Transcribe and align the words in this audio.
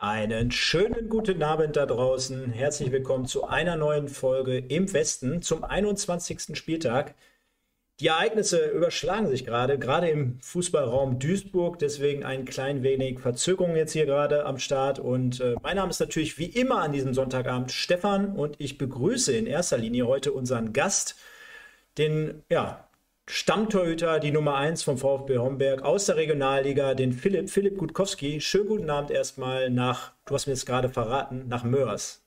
Einen 0.00 0.52
schönen 0.52 1.08
guten 1.08 1.42
Abend 1.42 1.74
da 1.74 1.84
draußen. 1.84 2.52
Herzlich 2.52 2.92
willkommen 2.92 3.26
zu 3.26 3.48
einer 3.48 3.74
neuen 3.74 4.06
Folge 4.08 4.56
im 4.56 4.92
Westen 4.92 5.42
zum 5.42 5.64
21. 5.64 6.56
Spieltag. 6.56 7.16
Die 7.98 8.06
Ereignisse 8.06 8.64
überschlagen 8.68 9.26
sich 9.26 9.44
gerade, 9.44 9.76
gerade 9.76 10.08
im 10.08 10.38
Fußballraum 10.40 11.18
Duisburg. 11.18 11.80
Deswegen 11.80 12.22
ein 12.22 12.44
klein 12.44 12.84
wenig 12.84 13.18
Verzögerung 13.18 13.74
jetzt 13.74 13.90
hier 13.90 14.06
gerade 14.06 14.46
am 14.46 14.58
Start. 14.58 15.00
Und 15.00 15.40
äh, 15.40 15.56
mein 15.64 15.74
Name 15.74 15.90
ist 15.90 15.98
natürlich 15.98 16.38
wie 16.38 16.46
immer 16.46 16.80
an 16.80 16.92
diesem 16.92 17.12
Sonntagabend 17.12 17.72
Stefan 17.72 18.36
und 18.36 18.54
ich 18.60 18.78
begrüße 18.78 19.32
in 19.32 19.48
erster 19.48 19.78
Linie 19.78 20.06
heute 20.06 20.30
unseren 20.30 20.72
Gast, 20.72 21.16
den 21.98 22.44
ja, 22.48 22.87
Stammtorhüter, 23.30 24.20
die 24.20 24.30
Nummer 24.30 24.56
1 24.56 24.82
vom 24.82 24.96
VfB 24.96 25.36
Homberg 25.36 25.82
aus 25.82 26.06
der 26.06 26.16
Regionalliga, 26.16 26.94
den 26.94 27.12
Philipp, 27.12 27.50
Philipp 27.50 27.76
Gutkowski. 27.76 28.40
Schönen 28.40 28.68
guten 28.68 28.88
Abend 28.88 29.10
erstmal 29.10 29.68
nach, 29.68 30.12
du 30.24 30.32
hast 30.32 30.46
mir 30.46 30.54
es 30.54 30.64
gerade 30.64 30.88
verraten, 30.88 31.46
nach 31.46 31.62
Mörs. 31.62 32.24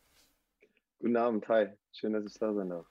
Guten 1.00 1.18
Abend, 1.18 1.48
hi. 1.50 1.70
Schön, 1.92 2.14
dass 2.14 2.24
ich 2.26 2.38
da 2.38 2.54
sein 2.54 2.70
darf. 2.70 2.86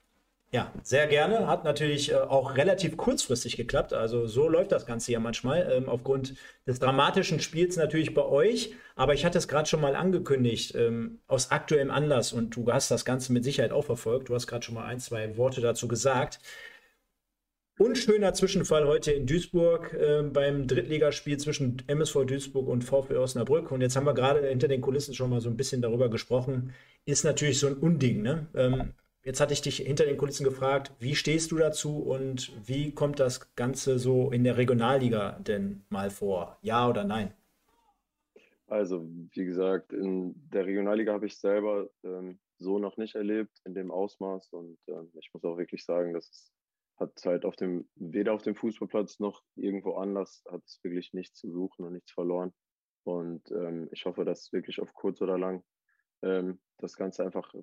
Ja, 0.53 0.73
sehr 0.83 1.07
gerne. 1.07 1.47
Hat 1.47 1.63
natürlich 1.63 2.11
äh, 2.11 2.15
auch 2.15 2.57
relativ 2.57 2.97
kurzfristig 2.97 3.55
geklappt. 3.55 3.93
Also 3.93 4.27
so 4.27 4.49
läuft 4.49 4.73
das 4.73 4.85
Ganze 4.85 5.13
ja 5.13 5.21
manchmal. 5.21 5.71
Ähm, 5.71 5.87
aufgrund 5.87 6.35
des 6.67 6.79
dramatischen 6.79 7.39
Spiels 7.39 7.77
natürlich 7.77 8.13
bei 8.13 8.25
euch. 8.25 8.75
Aber 8.97 9.13
ich 9.13 9.23
hatte 9.23 9.37
es 9.37 9.47
gerade 9.47 9.69
schon 9.69 9.79
mal 9.79 9.95
angekündigt, 9.95 10.75
ähm, 10.75 11.19
aus 11.27 11.51
aktuellem 11.51 11.89
Anlass. 11.89 12.33
Und 12.33 12.53
du 12.53 12.69
hast 12.69 12.91
das 12.91 13.05
Ganze 13.05 13.31
mit 13.31 13.45
Sicherheit 13.45 13.71
auch 13.71 13.85
verfolgt. 13.85 14.27
Du 14.27 14.35
hast 14.35 14.45
gerade 14.45 14.65
schon 14.65 14.75
mal 14.75 14.83
ein, 14.83 14.99
zwei 14.99 15.37
Worte 15.37 15.61
dazu 15.61 15.87
gesagt. 15.87 16.39
Unschöner 17.81 18.35
Zwischenfall 18.35 18.87
heute 18.87 19.11
in 19.11 19.25
Duisburg 19.25 19.91
äh, 19.93 20.21
beim 20.21 20.67
Drittligaspiel 20.67 21.39
zwischen 21.39 21.81
MSV 21.87 22.25
Duisburg 22.27 22.67
und 22.67 22.83
VfB 22.83 23.17
Osnabrück. 23.17 23.71
Und 23.71 23.81
jetzt 23.81 23.95
haben 23.95 24.05
wir 24.05 24.13
gerade 24.13 24.47
hinter 24.47 24.67
den 24.67 24.81
Kulissen 24.81 25.15
schon 25.15 25.31
mal 25.31 25.41
so 25.41 25.49
ein 25.49 25.57
bisschen 25.57 25.81
darüber 25.81 26.07
gesprochen. 26.07 26.75
Ist 27.05 27.23
natürlich 27.23 27.57
so 27.59 27.65
ein 27.65 27.77
Unding. 27.77 28.21
Ne? 28.21 28.45
Ähm, 28.53 28.93
jetzt 29.23 29.41
hatte 29.41 29.53
ich 29.53 29.63
dich 29.63 29.77
hinter 29.77 30.05
den 30.05 30.17
Kulissen 30.17 30.43
gefragt, 30.43 30.91
wie 30.99 31.15
stehst 31.15 31.51
du 31.51 31.57
dazu 31.57 32.03
und 32.03 32.51
wie 32.67 32.93
kommt 32.93 33.19
das 33.19 33.55
Ganze 33.55 33.97
so 33.97 34.29
in 34.29 34.43
der 34.43 34.57
Regionalliga 34.57 35.39
denn 35.39 35.81
mal 35.89 36.11
vor? 36.11 36.59
Ja 36.61 36.87
oder 36.87 37.03
nein? 37.03 37.33
Also, 38.67 39.09
wie 39.33 39.45
gesagt, 39.45 39.91
in 39.91 40.35
der 40.53 40.67
Regionalliga 40.67 41.13
habe 41.13 41.25
ich 41.25 41.35
selber 41.35 41.89
ähm, 42.03 42.37
so 42.59 42.77
noch 42.77 42.97
nicht 42.97 43.15
erlebt, 43.15 43.59
in 43.65 43.73
dem 43.73 43.89
Ausmaß. 43.89 44.53
Und 44.53 44.77
ähm, 44.87 45.09
ich 45.19 45.31
muss 45.33 45.43
auch 45.43 45.57
wirklich 45.57 45.83
sagen, 45.83 46.13
dass 46.13 46.29
es 46.29 46.51
hat 47.01 47.25
halt 47.25 47.45
auf 47.45 47.55
dem, 47.55 47.89
weder 47.95 48.33
auf 48.33 48.43
dem 48.43 48.55
Fußballplatz 48.55 49.19
noch 49.19 49.43
irgendwo 49.55 49.95
anders, 49.95 50.43
hat 50.49 50.63
es 50.65 50.79
wirklich 50.83 51.13
nichts 51.13 51.39
zu 51.39 51.51
suchen 51.51 51.83
und 51.83 51.93
nichts 51.93 52.11
verloren. 52.11 52.53
Und 53.03 53.49
ähm, 53.51 53.89
ich 53.91 54.05
hoffe, 54.05 54.23
dass 54.23 54.53
wirklich 54.53 54.79
auf 54.79 54.93
kurz 54.93 55.21
oder 55.21 55.37
lang 55.37 55.63
ähm, 56.21 56.61
das 56.77 56.95
Ganze 56.95 57.25
einfach 57.25 57.53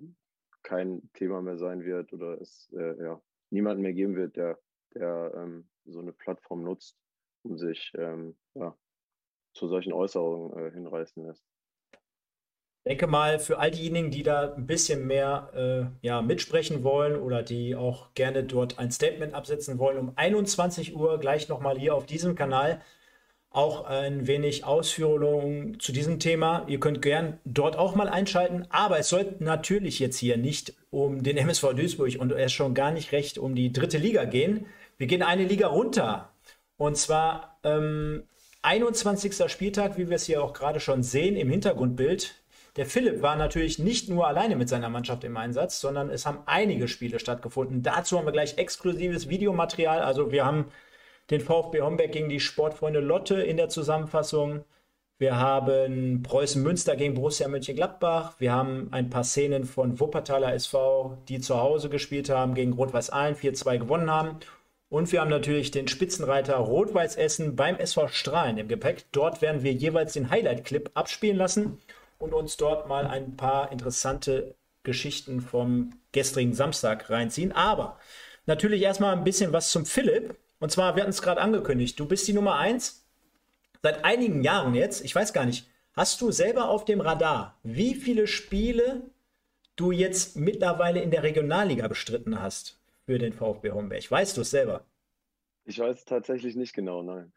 kein 0.63 1.09
Thema 1.13 1.41
mehr 1.41 1.57
sein 1.57 1.83
wird 1.83 2.11
oder 2.11 2.39
es 2.41 2.69
äh, 2.73 3.01
ja, 3.01 3.21
niemanden 3.49 3.81
mehr 3.81 3.93
geben 3.93 4.15
wird, 4.17 4.35
der, 4.35 4.59
der 4.93 5.31
ähm, 5.35 5.69
so 5.85 5.99
eine 5.99 6.11
Plattform 6.11 6.63
nutzt, 6.63 6.99
um 7.43 7.57
sich 7.57 7.93
ähm, 7.95 8.37
ja, 8.55 8.77
zu 9.53 9.67
solchen 9.69 9.93
Äußerungen 9.93 10.67
äh, 10.67 10.71
hinreißen 10.71 11.25
lässt 11.25 11.45
denke 12.89 13.07
mal, 13.07 13.39
für 13.39 13.59
all 13.59 13.69
diejenigen, 13.69 14.09
die 14.09 14.23
da 14.23 14.53
ein 14.55 14.65
bisschen 14.65 15.05
mehr 15.05 15.91
äh, 16.01 16.05
ja, 16.05 16.21
mitsprechen 16.23 16.83
wollen 16.83 17.15
oder 17.15 17.43
die 17.43 17.75
auch 17.75 18.13
gerne 18.15 18.43
dort 18.43 18.79
ein 18.79 18.91
Statement 18.91 19.35
absetzen 19.35 19.77
wollen, 19.77 19.99
um 19.99 20.11
21 20.15 20.95
Uhr 20.95 21.19
gleich 21.19 21.47
nochmal 21.49 21.77
hier 21.77 21.93
auf 21.93 22.07
diesem 22.07 22.35
Kanal 22.35 22.81
auch 23.51 23.85
ein 23.85 24.27
wenig 24.27 24.63
Ausführungen 24.63 25.79
zu 25.79 25.91
diesem 25.91 26.19
Thema. 26.19 26.65
Ihr 26.67 26.79
könnt 26.79 27.01
gern 27.01 27.39
dort 27.45 27.77
auch 27.77 27.95
mal 27.95 28.09
einschalten, 28.09 28.65
aber 28.69 28.99
es 28.99 29.09
soll 29.09 29.35
natürlich 29.39 29.99
jetzt 29.99 30.17
hier 30.17 30.37
nicht 30.37 30.73
um 30.91 31.23
den 31.23 31.37
MSV 31.37 31.73
Duisburg 31.73 32.19
und 32.19 32.31
erst 32.31 32.55
schon 32.55 32.73
gar 32.73 32.91
nicht 32.91 33.11
recht 33.11 33.37
um 33.37 33.55
die 33.55 33.71
dritte 33.71 33.97
Liga 33.97 34.25
gehen. 34.25 34.65
Wir 34.97 35.07
gehen 35.07 35.23
eine 35.23 35.45
Liga 35.45 35.67
runter 35.67 36.29
und 36.77 36.97
zwar 36.97 37.59
ähm, 37.63 38.23
21. 38.61 39.51
Spieltag, 39.51 39.97
wie 39.97 40.09
wir 40.09 40.15
es 40.15 40.25
hier 40.25 40.43
auch 40.43 40.53
gerade 40.53 40.79
schon 40.79 41.01
sehen 41.01 41.35
im 41.35 41.49
Hintergrundbild. 41.49 42.35
Der 42.75 42.85
Philipp 42.85 43.21
war 43.21 43.35
natürlich 43.35 43.79
nicht 43.79 44.09
nur 44.09 44.27
alleine 44.27 44.55
mit 44.55 44.69
seiner 44.69 44.89
Mannschaft 44.89 45.23
im 45.23 45.37
Einsatz, 45.37 45.79
sondern 45.79 46.09
es 46.09 46.25
haben 46.25 46.43
einige 46.45 46.87
Spiele 46.87 47.19
stattgefunden. 47.19 47.81
Dazu 47.83 48.17
haben 48.17 48.25
wir 48.25 48.31
gleich 48.31 48.57
exklusives 48.57 49.29
Videomaterial. 49.29 50.01
Also 50.01 50.31
wir 50.31 50.45
haben 50.45 50.65
den 51.31 51.41
VfB 51.41 51.81
Homberg 51.81 52.11
gegen 52.11 52.29
die 52.29 52.39
Sportfreunde 52.39 52.99
Lotte 52.99 53.41
in 53.41 53.57
der 53.57 53.69
Zusammenfassung. 53.69 54.63
Wir 55.17 55.35
haben 55.35 56.23
Preußen 56.23 56.63
Münster 56.63 56.95
gegen 56.95 57.15
Borussia 57.15 57.47
Mönchengladbach. 57.47 58.35
Wir 58.39 58.53
haben 58.53 58.87
ein 58.91 59.09
paar 59.09 59.25
Szenen 59.25 59.65
von 59.65 59.99
Wuppertaler 59.99 60.53
SV, 60.53 61.17
die 61.27 61.41
zu 61.41 61.57
Hause 61.57 61.89
gespielt 61.89 62.29
haben, 62.29 62.53
gegen 62.53 62.73
Rot-Weiß 62.73 63.09
Aalen 63.09 63.35
4-2 63.35 63.79
gewonnen 63.79 64.09
haben. 64.09 64.37
Und 64.87 65.11
wir 65.11 65.21
haben 65.21 65.29
natürlich 65.29 65.71
den 65.71 65.87
Spitzenreiter 65.87 66.55
Rot-Weiß 66.55 67.17
Essen 67.17 67.55
beim 67.55 67.75
SV 67.75 68.07
Strahlen 68.07 68.57
im 68.57 68.69
Gepäck. 68.69 69.05
Dort 69.11 69.41
werden 69.41 69.61
wir 69.61 69.73
jeweils 69.73 70.13
den 70.13 70.29
Highlight-Clip 70.29 70.89
abspielen 70.93 71.37
lassen 71.37 71.79
und 72.19 72.33
uns 72.33 72.57
dort 72.57 72.87
mal 72.87 73.07
ein 73.07 73.35
paar 73.35 73.71
interessante 73.71 74.55
Geschichten 74.83 75.41
vom 75.41 75.93
gestrigen 76.11 76.53
Samstag 76.53 77.09
reinziehen. 77.09 77.51
Aber 77.51 77.97
natürlich 78.45 78.81
erstmal 78.81 79.15
ein 79.15 79.23
bisschen 79.23 79.51
was 79.51 79.71
zum 79.71 79.85
Philipp. 79.85 80.37
Und 80.59 80.71
zwar, 80.71 80.95
wir 80.95 81.03
hatten 81.03 81.11
es 81.11 81.21
gerade 81.21 81.41
angekündigt, 81.41 81.99
du 81.99 82.05
bist 82.05 82.27
die 82.27 82.33
Nummer 82.33 82.57
1 82.57 83.05
seit 83.81 84.03
einigen 84.03 84.43
Jahren 84.43 84.75
jetzt. 84.75 85.03
Ich 85.03 85.15
weiß 85.15 85.33
gar 85.33 85.45
nicht, 85.45 85.67
hast 85.93 86.21
du 86.21 86.31
selber 86.31 86.69
auf 86.69 86.85
dem 86.85 87.01
Radar, 87.01 87.57
wie 87.63 87.95
viele 87.95 88.27
Spiele 88.27 89.01
du 89.77 89.91
jetzt 89.91 90.35
mittlerweile 90.35 91.01
in 91.01 91.11
der 91.11 91.23
Regionalliga 91.23 91.87
bestritten 91.87 92.41
hast 92.41 92.77
für 93.05 93.17
den 93.17 93.31
VfB 93.31 93.71
Homberg? 93.71 94.11
Weißt 94.11 94.35
du 94.35 94.41
es 94.41 94.51
selber? 94.51 94.83
Ich 95.63 95.79
weiß 95.79 96.03
tatsächlich 96.03 96.55
nicht 96.55 96.73
genau, 96.73 97.03
nein. 97.03 97.31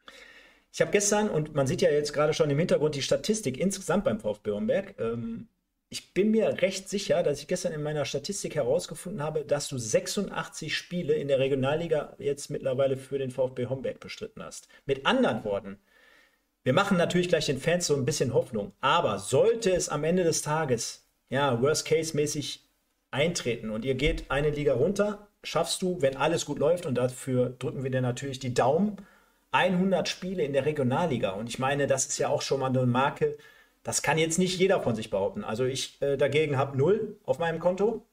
Ich 0.73 0.81
habe 0.81 0.89
gestern, 0.89 1.29
und 1.29 1.53
man 1.53 1.67
sieht 1.67 1.83
ja 1.83 1.91
jetzt 1.91 2.13
gerade 2.13 2.33
schon 2.33 2.49
im 2.49 2.57
Hintergrund 2.57 2.95
die 2.95 3.03
Statistik 3.03 3.59
insgesamt 3.59 4.05
beim 4.05 4.19
VfB 4.19 4.51
Homberg. 4.51 4.95
Ähm, 4.99 5.47
ich 5.89 6.15
bin 6.15 6.31
mir 6.31 6.63
recht 6.63 6.89
sicher, 6.89 7.21
dass 7.21 7.39
ich 7.39 7.47
gestern 7.47 7.73
in 7.73 7.83
meiner 7.83 8.05
Statistik 8.05 8.55
herausgefunden 8.55 9.21
habe, 9.21 9.45
dass 9.45 9.67
du 9.67 9.77
86 9.77 10.75
Spiele 10.75 11.13
in 11.13 11.27
der 11.27 11.37
Regionalliga 11.37 12.15
jetzt 12.17 12.49
mittlerweile 12.49 12.97
für 12.97 13.19
den 13.19 13.29
VfB 13.29 13.67
Homberg 13.67 13.99
bestritten 13.99 14.43
hast. 14.43 14.67
Mit 14.87 15.05
anderen 15.05 15.43
Worten, 15.43 15.77
wir 16.63 16.73
machen 16.73 16.97
natürlich 16.97 17.29
gleich 17.29 17.45
den 17.45 17.59
Fans 17.59 17.85
so 17.85 17.95
ein 17.95 18.05
bisschen 18.05 18.33
Hoffnung, 18.33 18.71
aber 18.81 19.19
sollte 19.19 19.71
es 19.71 19.89
am 19.89 20.03
Ende 20.03 20.23
des 20.23 20.41
Tages, 20.41 21.07
ja, 21.29 21.61
Worst-Case-mäßig 21.61 22.67
eintreten 23.11 23.69
und 23.69 23.85
ihr 23.85 23.93
geht 23.93 24.31
eine 24.31 24.49
Liga 24.49 24.73
runter, 24.73 25.27
schaffst 25.43 25.83
du, 25.83 26.01
wenn 26.01 26.17
alles 26.17 26.45
gut 26.45 26.57
läuft, 26.57 26.87
und 26.87 26.95
dafür 26.95 27.51
drücken 27.59 27.83
wir 27.83 27.91
dir 27.91 28.01
natürlich 28.01 28.39
die 28.39 28.55
Daumen, 28.55 28.97
100 29.53 30.09
Spiele 30.09 30.43
in 30.43 30.53
der 30.53 30.65
Regionalliga. 30.65 31.31
Und 31.31 31.47
ich 31.47 31.59
meine, 31.59 31.87
das 31.87 32.05
ist 32.07 32.17
ja 32.17 32.29
auch 32.29 32.41
schon 32.41 32.59
mal 32.59 32.67
eine 32.67 32.85
Marke, 32.85 33.37
das 33.83 34.01
kann 34.01 34.17
jetzt 34.17 34.39
nicht 34.39 34.59
jeder 34.59 34.81
von 34.81 34.95
sich 34.95 35.09
behaupten. 35.09 35.43
Also 35.43 35.65
ich 35.65 36.01
äh, 36.01 36.17
dagegen 36.17 36.57
habe 36.57 36.77
null 36.77 37.19
auf 37.25 37.39
meinem 37.39 37.59
Konto. 37.59 38.05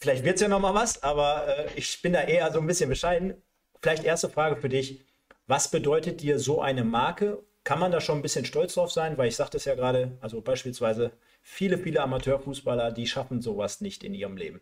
Vielleicht 0.00 0.24
wird 0.24 0.36
es 0.36 0.42
ja 0.42 0.48
noch 0.48 0.60
mal 0.60 0.74
was, 0.74 1.02
aber 1.02 1.46
äh, 1.48 1.68
ich 1.74 2.00
bin 2.00 2.12
da 2.12 2.22
eher 2.22 2.50
so 2.52 2.60
ein 2.60 2.66
bisschen 2.66 2.88
bescheiden. 2.88 3.42
Vielleicht 3.82 4.04
erste 4.04 4.28
Frage 4.28 4.56
für 4.56 4.68
dich. 4.68 5.00
Was 5.48 5.70
bedeutet 5.70 6.20
dir 6.20 6.38
so 6.38 6.60
eine 6.60 6.84
Marke? 6.84 7.42
Kann 7.64 7.80
man 7.80 7.90
da 7.90 8.00
schon 8.00 8.18
ein 8.18 8.22
bisschen 8.22 8.44
stolz 8.44 8.74
drauf 8.74 8.92
sein? 8.92 9.18
Weil 9.18 9.28
ich 9.28 9.36
sagte 9.36 9.56
es 9.56 9.64
ja 9.64 9.74
gerade, 9.74 10.16
also 10.20 10.40
beispielsweise 10.40 11.10
viele, 11.42 11.78
viele 11.78 12.00
Amateurfußballer, 12.02 12.92
die 12.92 13.06
schaffen 13.06 13.42
sowas 13.42 13.80
nicht 13.80 14.04
in 14.04 14.14
ihrem 14.14 14.36
Leben. 14.36 14.60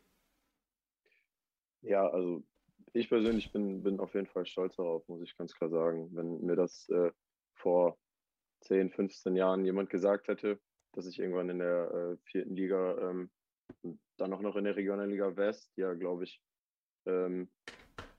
Ja, 1.83 2.09
also 2.09 2.43
ich 2.97 3.09
persönlich 3.09 3.53
bin, 3.53 3.83
bin 3.83 4.01
auf 4.01 4.15
jeden 4.15 4.27
Fall 4.27 4.47
stolz 4.47 4.77
darauf, 4.77 5.07
muss 5.09 5.23
ich 5.23 5.37
ganz 5.37 5.55
klar 5.55 5.71
sagen. 5.71 6.09
Wenn 6.13 6.41
mir 6.41 6.57
das 6.57 6.89
äh, 6.89 7.11
vor 7.55 7.99
10, 8.63 8.91
15 8.91 9.37
Jahren 9.37 9.65
jemand 9.65 9.91
gesagt 9.91 10.29
hätte, 10.29 10.59
dass 10.93 11.07
ich 11.07 11.19
irgendwann 11.19 11.51
in 11.51 11.59
der 11.59 11.91
äh, 11.91 12.17
vierten 12.25 12.57
Liga 12.57 13.11
ähm, 13.11 13.31
dann 14.17 14.33
auch 14.33 14.41
noch 14.41 14.57
in 14.57 14.65
der 14.65 14.77
Regionalliga 14.77 15.37
West, 15.37 15.73
die 15.77 15.83
ja, 15.83 15.93
glaube 15.95 16.25
ich, 16.25 16.41
ähm, 17.07 17.51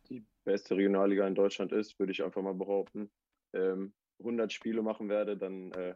die 0.10 0.26
beste 0.44 0.76
Regionalliga 0.76 1.28
in 1.28 1.36
Deutschland 1.36 1.72
ist, 1.72 2.00
würde 2.00 2.12
ich 2.12 2.24
einfach 2.24 2.42
mal 2.42 2.54
behaupten, 2.54 3.12
ähm, 3.54 3.94
100 4.20 4.52
Spiele 4.52 4.82
machen 4.82 5.10
werde, 5.10 5.38
dann 5.38 5.72
äh, 5.74 5.96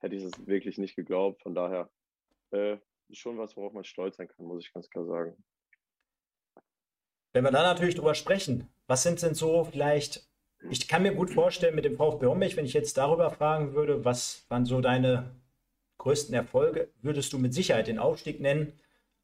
hätte 0.00 0.16
ich 0.16 0.24
es 0.24 0.46
wirklich 0.46 0.78
nicht 0.78 0.96
geglaubt. 0.96 1.42
Von 1.42 1.54
daher 1.54 1.90
äh, 2.50 2.78
schon 3.12 3.38
was, 3.38 3.56
worauf 3.56 3.72
man 3.72 3.84
stolz 3.84 4.16
sein 4.16 4.28
kann, 4.28 4.46
muss 4.46 4.64
ich 4.64 4.72
ganz 4.72 4.88
klar 4.90 5.04
sagen. 5.04 5.36
Wenn 7.32 7.44
wir 7.44 7.50
da 7.50 7.62
natürlich 7.62 7.94
drüber 7.94 8.14
sprechen, 8.14 8.68
was 8.86 9.02
sind 9.02 9.22
denn 9.22 9.34
so 9.34 9.64
vielleicht, 9.64 10.28
ich 10.70 10.86
kann 10.86 11.02
mir 11.02 11.14
gut 11.14 11.30
vorstellen 11.30 11.74
mit 11.74 11.84
dem 11.84 11.96
VfB 11.96 12.26
Homberg, 12.26 12.56
wenn 12.56 12.66
ich 12.66 12.74
jetzt 12.74 12.98
darüber 12.98 13.30
fragen 13.30 13.74
würde, 13.74 14.04
was 14.04 14.44
waren 14.48 14.66
so 14.66 14.80
deine 14.80 15.30
größten 15.98 16.34
Erfolge, 16.34 16.90
würdest 17.00 17.32
du 17.32 17.38
mit 17.38 17.54
Sicherheit 17.54 17.86
den 17.86 17.98
Aufstieg 17.98 18.40
nennen. 18.40 18.72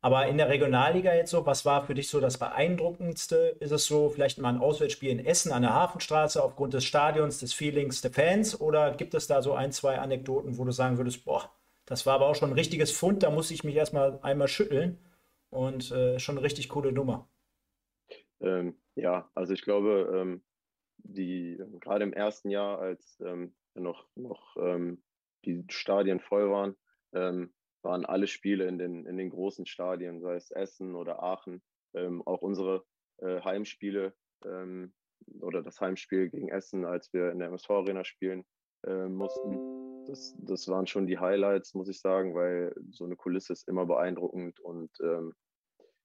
Aber 0.01 0.29
in 0.29 0.39
der 0.39 0.49
Regionalliga 0.49 1.13
jetzt 1.13 1.33
so, 1.33 1.45
was 1.45 1.65
war 1.65 1.85
für 1.85 1.95
dich 1.95 2.09
so 2.09 2.21
das 2.21 2.39
Beeindruckendste? 2.39 3.57
Ist 3.59 3.73
es 3.73 3.87
so 3.87 4.09
vielleicht 4.11 4.39
mal 4.39 4.51
ein 4.51 4.61
Auswärtsspiel 4.61 5.11
in 5.11 5.27
Essen 5.27 5.51
an 5.51 5.63
der 5.63 5.75
Hafenstraße 5.75 6.43
aufgrund 6.43 6.73
des 6.73 6.85
Stadions, 6.85 7.39
des 7.39 7.53
Feelings 7.53 8.01
der 8.01 8.13
Fans? 8.13 8.61
Oder 8.61 8.93
gibt 8.93 9.15
es 9.15 9.27
da 9.27 9.43
so 9.43 9.55
ein, 9.55 9.73
zwei 9.73 9.99
Anekdoten, 9.99 10.57
wo 10.57 10.65
du 10.65 10.71
sagen 10.71 10.99
würdest, 10.99 11.25
boah, 11.25 11.51
Das 11.85 12.07
war 12.07 12.15
aber 12.15 12.27
auch 12.27 12.37
schon 12.37 12.51
ein 12.51 12.55
richtiges 12.55 12.93
Fund, 12.93 13.23
da 13.25 13.31
musste 13.31 13.55
ich 13.55 13.65
mich 13.65 13.75
erstmal 13.75 14.21
einmal 14.23 14.47
schütteln 14.47 14.99
und 15.51 15.91
äh, 15.91 16.19
schon 16.21 16.37
eine 16.37 16.45
richtig 16.45 16.69
coole 16.69 16.93
Nummer. 16.93 17.27
Ähm, 18.41 18.81
ja, 18.95 19.31
also 19.35 19.53
ich 19.53 19.63
glaube, 19.63 20.11
ähm, 20.15 20.45
die 20.99 21.61
gerade 21.81 22.05
im 22.05 22.13
ersten 22.13 22.51
Jahr, 22.51 22.79
als 22.79 23.19
ähm, 23.21 23.55
noch, 23.75 24.07
noch 24.15 24.57
ähm, 24.59 25.03
die 25.45 25.65
Stadien 25.69 26.21
voll 26.21 26.51
waren, 26.51 26.77
ähm, 27.13 27.55
waren 27.83 28.05
alle 28.05 28.27
Spiele 28.27 28.67
in 28.67 28.79
den, 28.79 29.07
in 29.07 29.17
den 29.17 29.31
großen 29.31 29.67
Stadien, 29.67 30.21
sei 30.21 30.35
es 30.35 30.51
Essen 30.51 30.95
oder 30.95 31.23
Aachen, 31.23 31.63
ähm, 31.95 32.23
auch 32.27 32.43
unsere 32.43 32.85
äh, 33.19 33.41
Heimspiele 33.41 34.15
oder 35.41 35.65
das 35.65 35.81
Heimspiel 35.81 36.31
gegen 36.31 36.49
Essen, 36.49 36.85
als 36.85 37.13
wir 37.13 37.33
in 37.33 37.41
der 37.41 37.49
MSV 37.49 37.71
Arena 37.71 38.05
spielen 38.05 38.45
äh, 38.87 39.09
mussten. 39.09 40.07
Das, 40.07 40.33
das 40.39 40.69
waren 40.69 40.87
schon 40.87 41.09
die 41.09 41.19
Highlights, 41.19 41.75
muss 41.75 41.89
ich 41.89 42.01
sagen, 42.01 42.37
weil 42.37 42.73
so 42.91 43.05
eine 43.05 43.17
Kulisse 43.17 43.53
ist 43.53 43.67
immer 43.67 43.85
beeindruckend 43.85 44.61
und 44.61 44.91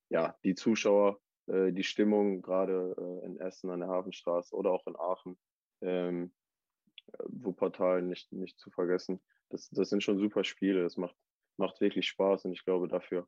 ja, 0.09 0.36
die 0.44 0.56
Zuschauer, 0.56 1.19
die 1.47 1.83
Stimmung 1.83 2.41
gerade 2.41 2.95
äh, 2.97 3.25
in 3.25 3.39
Essen 3.39 3.69
an 3.69 3.81
der 3.81 3.89
Hafenstraße 3.89 4.55
oder 4.55 4.71
auch 4.71 4.87
in 4.87 4.95
Aachen, 4.95 5.37
ähm, 5.81 6.33
Wuppertal 7.25 8.01
nicht, 8.01 8.31
nicht 8.31 8.59
zu 8.59 8.71
vergessen. 8.71 9.21
Das, 9.49 9.69
das 9.69 9.89
sind 9.89 10.03
schon 10.03 10.17
super 10.17 10.43
Spiele. 10.43 10.83
Das 10.83 10.97
macht, 10.97 11.15
macht 11.57 11.81
wirklich 11.81 12.07
Spaß 12.07 12.45
und 12.45 12.53
ich 12.53 12.63
glaube, 12.63 12.87
dafür, 12.87 13.27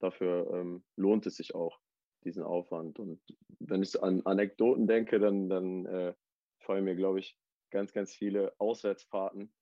dafür 0.00 0.50
ähm, 0.52 0.84
lohnt 0.96 1.26
es 1.26 1.36
sich 1.36 1.54
auch, 1.54 1.80
diesen 2.24 2.42
Aufwand. 2.42 2.98
Und 2.98 3.20
wenn 3.60 3.82
ich 3.82 4.02
an 4.02 4.22
Anekdoten 4.24 4.86
denke, 4.86 5.18
dann, 5.18 5.48
dann 5.48 5.86
äh, 5.86 6.14
fallen 6.60 6.84
mir, 6.84 6.96
glaube 6.96 7.20
ich, 7.20 7.38
ganz, 7.70 7.92
ganz 7.92 8.14
viele 8.14 8.54
Auswärtsfahrten 8.58 9.52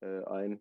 äh, 0.00 0.22
ein, 0.24 0.60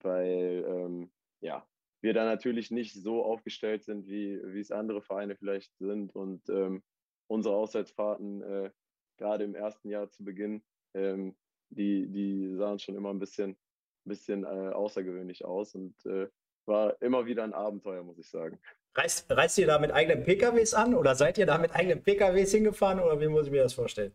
weil 0.00 0.64
ähm, 0.66 1.12
ja, 1.40 1.66
wir 2.06 2.14
da 2.14 2.24
natürlich 2.24 2.70
nicht 2.70 2.94
so 2.94 3.24
aufgestellt 3.24 3.82
sind, 3.82 4.06
wie, 4.06 4.40
wie 4.44 4.60
es 4.60 4.70
andere 4.70 5.02
Vereine 5.02 5.34
vielleicht 5.34 5.76
sind. 5.78 6.14
Und 6.14 6.48
ähm, 6.48 6.84
unsere 7.26 7.56
Auswärtsfahrten, 7.56 8.42
äh, 8.42 8.70
gerade 9.18 9.42
im 9.42 9.56
ersten 9.56 9.90
Jahr 9.90 10.08
zu 10.08 10.22
Beginn, 10.24 10.62
ähm, 10.94 11.36
die, 11.70 12.06
die 12.06 12.54
sahen 12.54 12.78
schon 12.78 12.94
immer 12.94 13.12
ein 13.12 13.18
bisschen, 13.18 13.56
bisschen 14.04 14.44
äh, 14.44 14.46
außergewöhnlich 14.46 15.44
aus 15.44 15.74
und 15.74 15.96
äh, 16.06 16.28
war 16.64 17.02
immer 17.02 17.26
wieder 17.26 17.42
ein 17.42 17.52
Abenteuer, 17.52 18.04
muss 18.04 18.18
ich 18.18 18.30
sagen. 18.30 18.60
Reist, 18.94 19.28
reist 19.28 19.58
ihr 19.58 19.66
da 19.66 19.80
mit 19.80 19.90
eigenen 19.90 20.22
PKWs 20.22 20.74
an 20.74 20.94
oder 20.94 21.16
seid 21.16 21.38
ihr 21.38 21.46
da 21.46 21.58
mit 21.58 21.74
eigenen 21.74 22.04
PKWs 22.04 22.52
hingefahren 22.52 23.00
oder 23.00 23.20
wie 23.20 23.26
muss 23.26 23.46
ich 23.46 23.52
mir 23.52 23.64
das 23.64 23.74
vorstellen? 23.74 24.14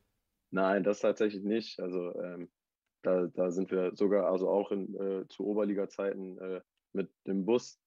Nein, 0.51 0.85
das 0.85 1.01
tatsächlich 1.01 1.43
nicht. 1.43 1.81
Also 1.81 2.15
ähm, 2.15 2.49
da, 3.01 3.27
da 3.27 3.51
sind 3.51 3.69
wir 3.69 3.93
sogar, 3.97 4.31
also 4.31 4.49
auch 4.49 4.71
in, 4.71 4.95
äh, 4.95 5.27
zu 5.27 5.45
Oberliga-Zeiten 5.45 6.37
äh, 6.37 6.61
mit 6.93 7.09
dem 7.27 7.45
Bus 7.45 7.80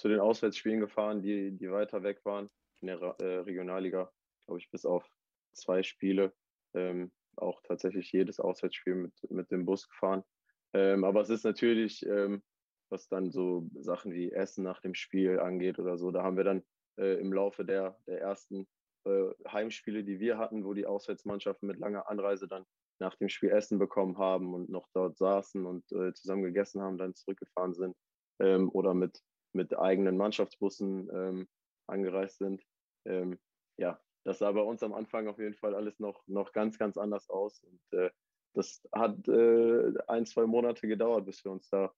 zu 0.00 0.08
den 0.08 0.20
Auswärtsspielen 0.20 0.80
gefahren, 0.80 1.22
die, 1.22 1.52
die 1.52 1.70
weiter 1.70 2.02
weg 2.02 2.24
waren. 2.24 2.48
In 2.80 2.88
der 2.88 3.00
äh, 3.20 3.38
Regionalliga, 3.40 4.10
glaube 4.46 4.60
ich, 4.60 4.70
bis 4.70 4.86
auf 4.86 5.06
zwei 5.52 5.82
Spiele. 5.82 6.32
Ähm, 6.74 7.12
auch 7.36 7.60
tatsächlich 7.62 8.10
jedes 8.12 8.40
Auswärtsspiel 8.40 8.94
mit, 8.94 9.30
mit 9.30 9.50
dem 9.50 9.66
Bus 9.66 9.88
gefahren. 9.88 10.24
Ähm, 10.72 11.04
aber 11.04 11.20
es 11.20 11.30
ist 11.30 11.44
natürlich, 11.44 12.04
ähm, 12.06 12.42
was 12.90 13.08
dann 13.08 13.30
so 13.30 13.68
Sachen 13.78 14.12
wie 14.12 14.32
Essen 14.32 14.64
nach 14.64 14.80
dem 14.80 14.94
Spiel 14.94 15.38
angeht 15.38 15.78
oder 15.78 15.98
so, 15.98 16.10
da 16.10 16.22
haben 16.22 16.36
wir 16.36 16.44
dann 16.44 16.62
äh, 16.98 17.20
im 17.20 17.32
Laufe 17.32 17.64
der, 17.64 17.98
der 18.06 18.20
ersten 18.20 18.66
äh, 19.04 19.28
Heimspiele, 19.48 20.04
die 20.04 20.18
wir 20.20 20.38
hatten, 20.38 20.64
wo 20.64 20.74
die 20.74 20.86
Auswärtsmannschaften 20.86 21.68
mit 21.68 21.78
langer 21.78 22.08
Anreise 22.08 22.48
dann 22.48 22.64
nach 22.98 23.16
dem 23.16 23.28
Spiel 23.28 23.50
Essen 23.50 23.78
bekommen 23.78 24.18
haben 24.18 24.54
und 24.54 24.68
noch 24.68 24.88
dort 24.92 25.16
saßen 25.16 25.64
und 25.64 25.90
äh, 25.92 26.12
zusammen 26.14 26.42
gegessen 26.42 26.82
haben, 26.82 26.98
dann 26.98 27.14
zurückgefahren 27.14 27.74
sind 27.74 27.96
ähm, 28.40 28.68
oder 28.70 28.94
mit, 28.94 29.22
mit 29.52 29.76
eigenen 29.78 30.16
Mannschaftsbussen 30.16 31.08
ähm, 31.12 31.48
angereist 31.86 32.38
sind. 32.38 32.62
Ähm, 33.06 33.38
ja, 33.76 34.00
das 34.24 34.38
sah 34.38 34.52
bei 34.52 34.60
uns 34.60 34.82
am 34.82 34.94
Anfang 34.94 35.28
auf 35.28 35.38
jeden 35.38 35.54
Fall 35.54 35.74
alles 35.74 35.98
noch, 35.98 36.22
noch 36.26 36.52
ganz, 36.52 36.78
ganz 36.78 36.96
anders 36.96 37.28
aus. 37.30 37.62
Und 37.62 37.98
äh, 37.98 38.10
das 38.54 38.82
hat 38.92 39.26
äh, 39.28 39.92
ein, 40.08 40.26
zwei 40.26 40.46
Monate 40.46 40.86
gedauert, 40.86 41.26
bis 41.26 41.44
wir 41.44 41.52
uns 41.52 41.68
da 41.70 41.92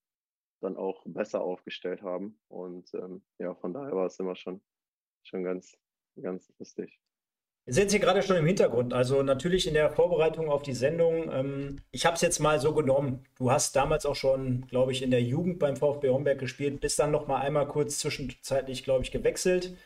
dann 0.61 0.77
auch 0.77 1.03
besser 1.05 1.43
aufgestellt 1.43 2.03
haben. 2.03 2.39
Und 2.49 2.93
ähm, 2.95 3.25
ja, 3.39 3.55
von 3.55 3.75
daher 3.75 3.95
war 3.95 4.07
es 4.07 4.19
immer 4.19 4.37
schon, 4.37 4.63
schon 5.25 5.43
ganz, 5.43 5.77
ganz 6.21 6.53
lustig. 6.59 7.01
Sind 7.67 7.93
hier 7.93 8.01
gerade 8.01 8.23
schon 8.23 8.37
im 8.37 8.47
Hintergrund. 8.47 8.93
Also 8.93 9.23
natürlich 9.23 9.69
in 9.69 9.75
der 9.75 9.91
Vorbereitung 9.91 10.51
auf 10.51 10.63
die 10.63 10.75
Sendung. 10.75 11.31
Ähm, 11.33 11.77
ich 11.93 12.05
habe 12.05 12.17
es 12.17 12.21
jetzt 12.21 12.41
mal 12.41 12.59
so 12.61 12.75
genommen. 12.75 13.25
Du 13.39 13.53
hast 13.53 13.77
damals 13.77 14.05
auch 14.05 14.17
schon, 14.17 14.67
glaube 14.67 14.91
ich, 14.91 15.03
in 15.03 15.13
der 15.13 15.23
Jugend 15.23 15.61
beim 15.61 15.77
VfB 15.77 16.11
Homberg 16.11 16.41
gespielt, 16.41 16.81
bist 16.81 16.99
dann 16.99 17.13
noch 17.13 17.29
mal 17.29 17.41
einmal 17.41 17.69
kurz 17.69 18.01
zwischenzeitlich, 18.01 18.83
glaube 18.83 19.05
ich, 19.05 19.13
gewechselt. 19.13 19.77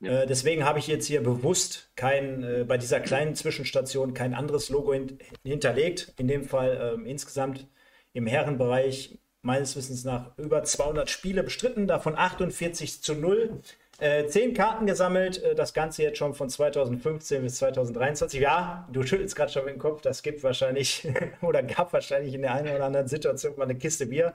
Ja. 0.00 0.22
Äh, 0.22 0.26
deswegen 0.26 0.64
habe 0.64 0.80
ich 0.80 0.88
jetzt 0.88 1.06
hier 1.06 1.22
bewusst 1.22 1.92
kein, 1.94 2.42
äh, 2.42 2.64
bei 2.66 2.78
dieser 2.78 2.98
kleinen 2.98 3.36
Zwischenstation 3.36 4.12
kein 4.12 4.34
anderes 4.34 4.68
Logo 4.68 4.92
hin, 4.92 5.18
hinterlegt. 5.44 6.12
In 6.18 6.26
dem 6.26 6.44
Fall 6.44 6.94
ähm, 6.94 7.06
insgesamt 7.06 7.68
im 8.12 8.26
Herrenbereich 8.26 9.20
meines 9.42 9.76
Wissens 9.76 10.04
nach 10.04 10.36
über 10.36 10.64
200 10.64 11.08
Spiele 11.08 11.42
bestritten, 11.44 11.86
davon 11.86 12.16
48 12.16 13.02
zu 13.02 13.14
0. 13.14 13.60
Äh, 14.00 14.26
zehn 14.28 14.54
Karten 14.54 14.86
gesammelt, 14.86 15.42
äh, 15.42 15.54
das 15.54 15.74
Ganze 15.74 16.02
jetzt 16.02 16.16
schon 16.16 16.32
von 16.32 16.48
2015 16.48 17.42
bis 17.42 17.56
2023. 17.56 18.40
Ja, 18.40 18.88
du 18.90 19.02
schüttelst 19.02 19.36
gerade 19.36 19.52
schon 19.52 19.66
mit 19.66 19.74
dem 19.74 19.78
Kopf, 19.78 20.00
das 20.00 20.22
gibt 20.22 20.42
wahrscheinlich 20.42 21.06
oder 21.42 21.62
gab 21.62 21.92
wahrscheinlich 21.92 22.32
in 22.32 22.40
der 22.40 22.54
einen 22.54 22.74
oder 22.74 22.86
anderen 22.86 23.08
Situation 23.08 23.54
mal 23.58 23.64
eine 23.64 23.76
Kiste 23.76 24.06
Bier. 24.06 24.32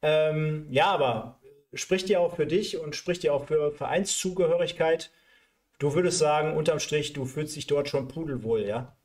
Ähm, 0.00 0.66
ja, 0.70 0.86
aber 0.86 1.38
spricht 1.74 2.08
ja 2.08 2.20
auch 2.20 2.36
für 2.36 2.46
dich 2.46 2.78
und 2.78 2.96
spricht 2.96 3.22
ja 3.22 3.32
auch 3.32 3.44
für 3.44 3.70
Vereinszugehörigkeit. 3.70 5.12
Du 5.78 5.94
würdest 5.94 6.18
sagen, 6.18 6.56
unterm 6.56 6.78
Strich, 6.78 7.12
du 7.12 7.26
fühlst 7.26 7.56
dich 7.56 7.66
dort 7.66 7.88
schon 7.88 8.08
pudelwohl, 8.08 8.62
ja? 8.62 8.96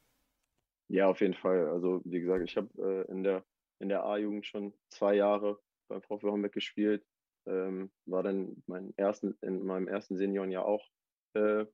Ja, 0.88 1.10
auf 1.10 1.20
jeden 1.20 1.34
Fall. 1.34 1.68
Also, 1.68 2.02
wie 2.06 2.22
gesagt, 2.22 2.46
ich 2.48 2.56
habe 2.56 2.70
äh, 2.78 3.12
in 3.12 3.24
der, 3.24 3.44
in 3.80 3.90
der 3.90 4.06
A-Jugend 4.06 4.46
schon 4.46 4.74
zwei 4.90 5.16
Jahre 5.16 5.60
beim 5.90 6.02
VfB 6.02 6.28
Homberg 6.28 6.54
gespielt. 6.54 7.04
Ähm, 7.48 7.92
war 8.06 8.24
dann 8.24 8.64
mein 8.66 8.94
ersten, 8.98 9.38
in 9.42 9.64
meinem 9.64 9.88
ersten 9.88 10.18
Seniorenjahr 10.18 10.66
auch 10.66 10.88
äh, 11.34 11.66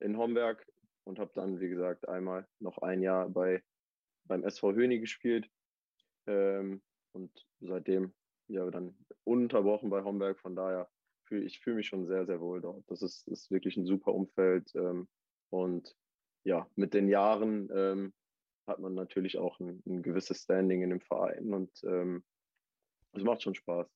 in 0.00 0.16
Homberg 0.16 0.66
und 1.04 1.18
habe 1.18 1.30
dann, 1.34 1.60
wie 1.60 1.68
gesagt, 1.68 2.08
einmal 2.08 2.46
noch 2.58 2.78
ein 2.78 3.02
Jahr 3.02 3.28
bei, 3.28 3.62
beim 4.24 4.44
SV 4.44 4.72
Höni 4.72 4.98
gespielt. 4.98 5.48
Ähm, 6.26 6.82
und 7.12 7.46
seitdem 7.60 8.12
ja 8.48 8.68
dann 8.70 8.96
ununterbrochen 9.24 9.90
bei 9.90 10.02
Homberg. 10.02 10.38
Von 10.40 10.56
daher 10.56 10.88
fühle 11.24 11.44
ich 11.44 11.60
fühle 11.60 11.76
mich 11.76 11.86
schon 11.86 12.06
sehr, 12.06 12.26
sehr 12.26 12.40
wohl 12.40 12.60
dort. 12.60 12.84
Das 12.88 13.02
ist, 13.02 13.26
ist 13.28 13.50
wirklich 13.50 13.76
ein 13.76 13.86
super 13.86 14.12
Umfeld. 14.14 14.74
Ähm, 14.74 15.08
und 15.50 15.96
ja, 16.44 16.68
mit 16.76 16.94
den 16.94 17.08
Jahren 17.08 17.68
ähm, 17.72 18.12
hat 18.66 18.78
man 18.78 18.94
natürlich 18.94 19.38
auch 19.38 19.58
ein, 19.60 19.82
ein, 19.86 20.02
gewisses 20.02 20.42
Standing 20.42 20.82
in 20.82 20.90
dem 20.90 21.00
Verein 21.00 21.52
und 21.52 21.70
ähm, 21.84 22.24
es 23.12 23.22
macht 23.24 23.42
schon 23.42 23.54
Spaß. 23.54 23.88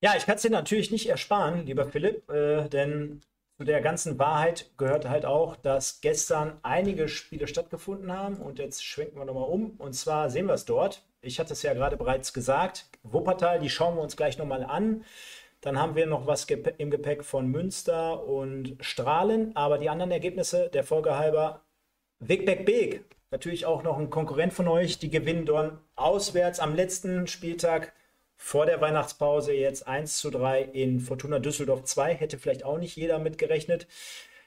Ja, 0.00 0.14
ich 0.16 0.26
kann 0.26 0.36
es 0.36 0.42
dir 0.42 0.50
natürlich 0.50 0.92
nicht 0.92 1.08
ersparen, 1.08 1.66
lieber 1.66 1.84
Philipp, 1.86 2.30
äh, 2.30 2.68
denn 2.68 3.20
zu 3.56 3.64
der 3.64 3.80
ganzen 3.80 4.16
Wahrheit 4.20 4.70
gehört 4.76 5.08
halt 5.08 5.24
auch, 5.24 5.56
dass 5.56 6.00
gestern 6.00 6.60
einige 6.62 7.08
Spiele 7.08 7.48
stattgefunden 7.48 8.12
haben. 8.12 8.36
Und 8.36 8.60
jetzt 8.60 8.84
schwenken 8.84 9.18
wir 9.18 9.24
nochmal 9.24 9.48
um. 9.48 9.72
Und 9.78 9.94
zwar 9.94 10.30
sehen 10.30 10.46
wir 10.46 10.54
es 10.54 10.64
dort. 10.64 11.02
Ich 11.20 11.40
hatte 11.40 11.54
es 11.54 11.62
ja 11.62 11.74
gerade 11.74 11.96
bereits 11.96 12.32
gesagt, 12.32 12.86
Wuppertal, 13.02 13.58
die 13.58 13.68
schauen 13.68 13.96
wir 13.96 14.02
uns 14.02 14.16
gleich 14.16 14.38
nochmal 14.38 14.62
an. 14.62 15.04
Dann 15.60 15.76
haben 15.76 15.96
wir 15.96 16.06
noch 16.06 16.28
was 16.28 16.44
im 16.44 16.90
Gepäck 16.90 17.24
von 17.24 17.48
Münster 17.48 18.24
und 18.24 18.76
Strahlen, 18.78 19.56
aber 19.56 19.78
die 19.78 19.88
anderen 19.88 20.12
Ergebnisse 20.12 20.70
der 20.72 20.84
Folge 20.84 21.18
halber, 21.18 21.64
Wigbeck 22.20 22.64
Beek, 22.64 23.04
natürlich 23.32 23.66
auch 23.66 23.82
noch 23.82 23.98
ein 23.98 24.10
Konkurrent 24.10 24.52
von 24.52 24.68
euch, 24.68 25.00
die 25.00 25.10
gewinnen 25.10 25.46
dort 25.46 25.80
auswärts 25.96 26.60
am 26.60 26.76
letzten 26.76 27.26
Spieltag 27.26 27.92
vor 28.38 28.64
der 28.64 28.80
Weihnachtspause 28.80 29.52
jetzt 29.52 29.86
1 29.86 30.18
zu 30.18 30.30
3 30.30 30.62
in 30.62 31.00
Fortuna 31.00 31.40
Düsseldorf 31.40 31.84
2, 31.84 32.14
hätte 32.14 32.38
vielleicht 32.38 32.64
auch 32.64 32.78
nicht 32.78 32.96
jeder 32.96 33.18
mitgerechnet. 33.18 33.86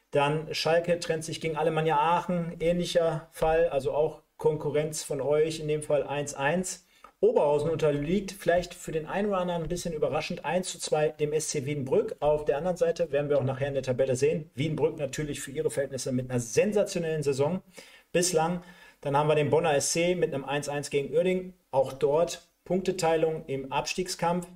Dann 0.10 0.54
Schalke 0.54 1.00
trennt 1.00 1.24
sich 1.24 1.40
gegen 1.40 1.58
Alemannia 1.58 1.98
Aachen, 1.98 2.56
ähnlicher 2.60 3.28
Fall, 3.32 3.70
also 3.70 3.92
auch 3.94 4.24
Konkurrenz 4.38 5.04
von 5.04 5.22
euch, 5.22 5.60
in 5.60 5.68
dem 5.68 5.84
Fall 5.84 6.08
1-1. 6.08 6.80
Oberhausen 7.20 7.70
unterliegt 7.70 8.32
vielleicht 8.32 8.74
für 8.74 8.92
den 8.92 9.06
einen 9.06 9.28
oder 9.28 9.38
anderen 9.38 9.62
ein 9.62 9.70
bisschen 9.70 9.94
überraschend 9.94 10.44
1 10.44 10.72
zu 10.72 10.80
2 10.80 11.10
dem 11.10 11.40
SC 11.40 11.66
Wiedenbrück. 11.66 12.16
Auf 12.20 12.46
der 12.46 12.58
anderen 12.58 12.78
Seite 12.78 13.12
werden 13.12 13.30
wir 13.30 13.38
auch 13.38 13.44
nachher 13.44 13.68
in 13.68 13.76
der 13.76 13.84
Tabelle 13.84 14.16
sehen. 14.16 14.50
Wiedenbrück 14.56 14.98
natürlich 14.98 15.40
für 15.40 15.52
ihre 15.52 15.70
Verhältnisse 15.70 16.12
mit 16.12 16.32
einer 16.32 16.40
sensationellen 16.40 17.22
Saison 17.22 17.62
bislang. 18.12 18.64
Dann 19.02 19.16
haben 19.16 19.30
wir 19.30 19.36
den 19.36 19.52
Bonner 19.52 19.80
SC 19.80 20.16
mit 20.16 20.34
einem 20.34 20.46
1-1 20.46 20.90
gegen 20.90 21.14
Uerding. 21.14 21.54
Auch 21.70 21.94
dort 21.94 22.48
Punkteteilung 22.72 23.44
im 23.48 23.70
Abstiegskampf. 23.70 24.48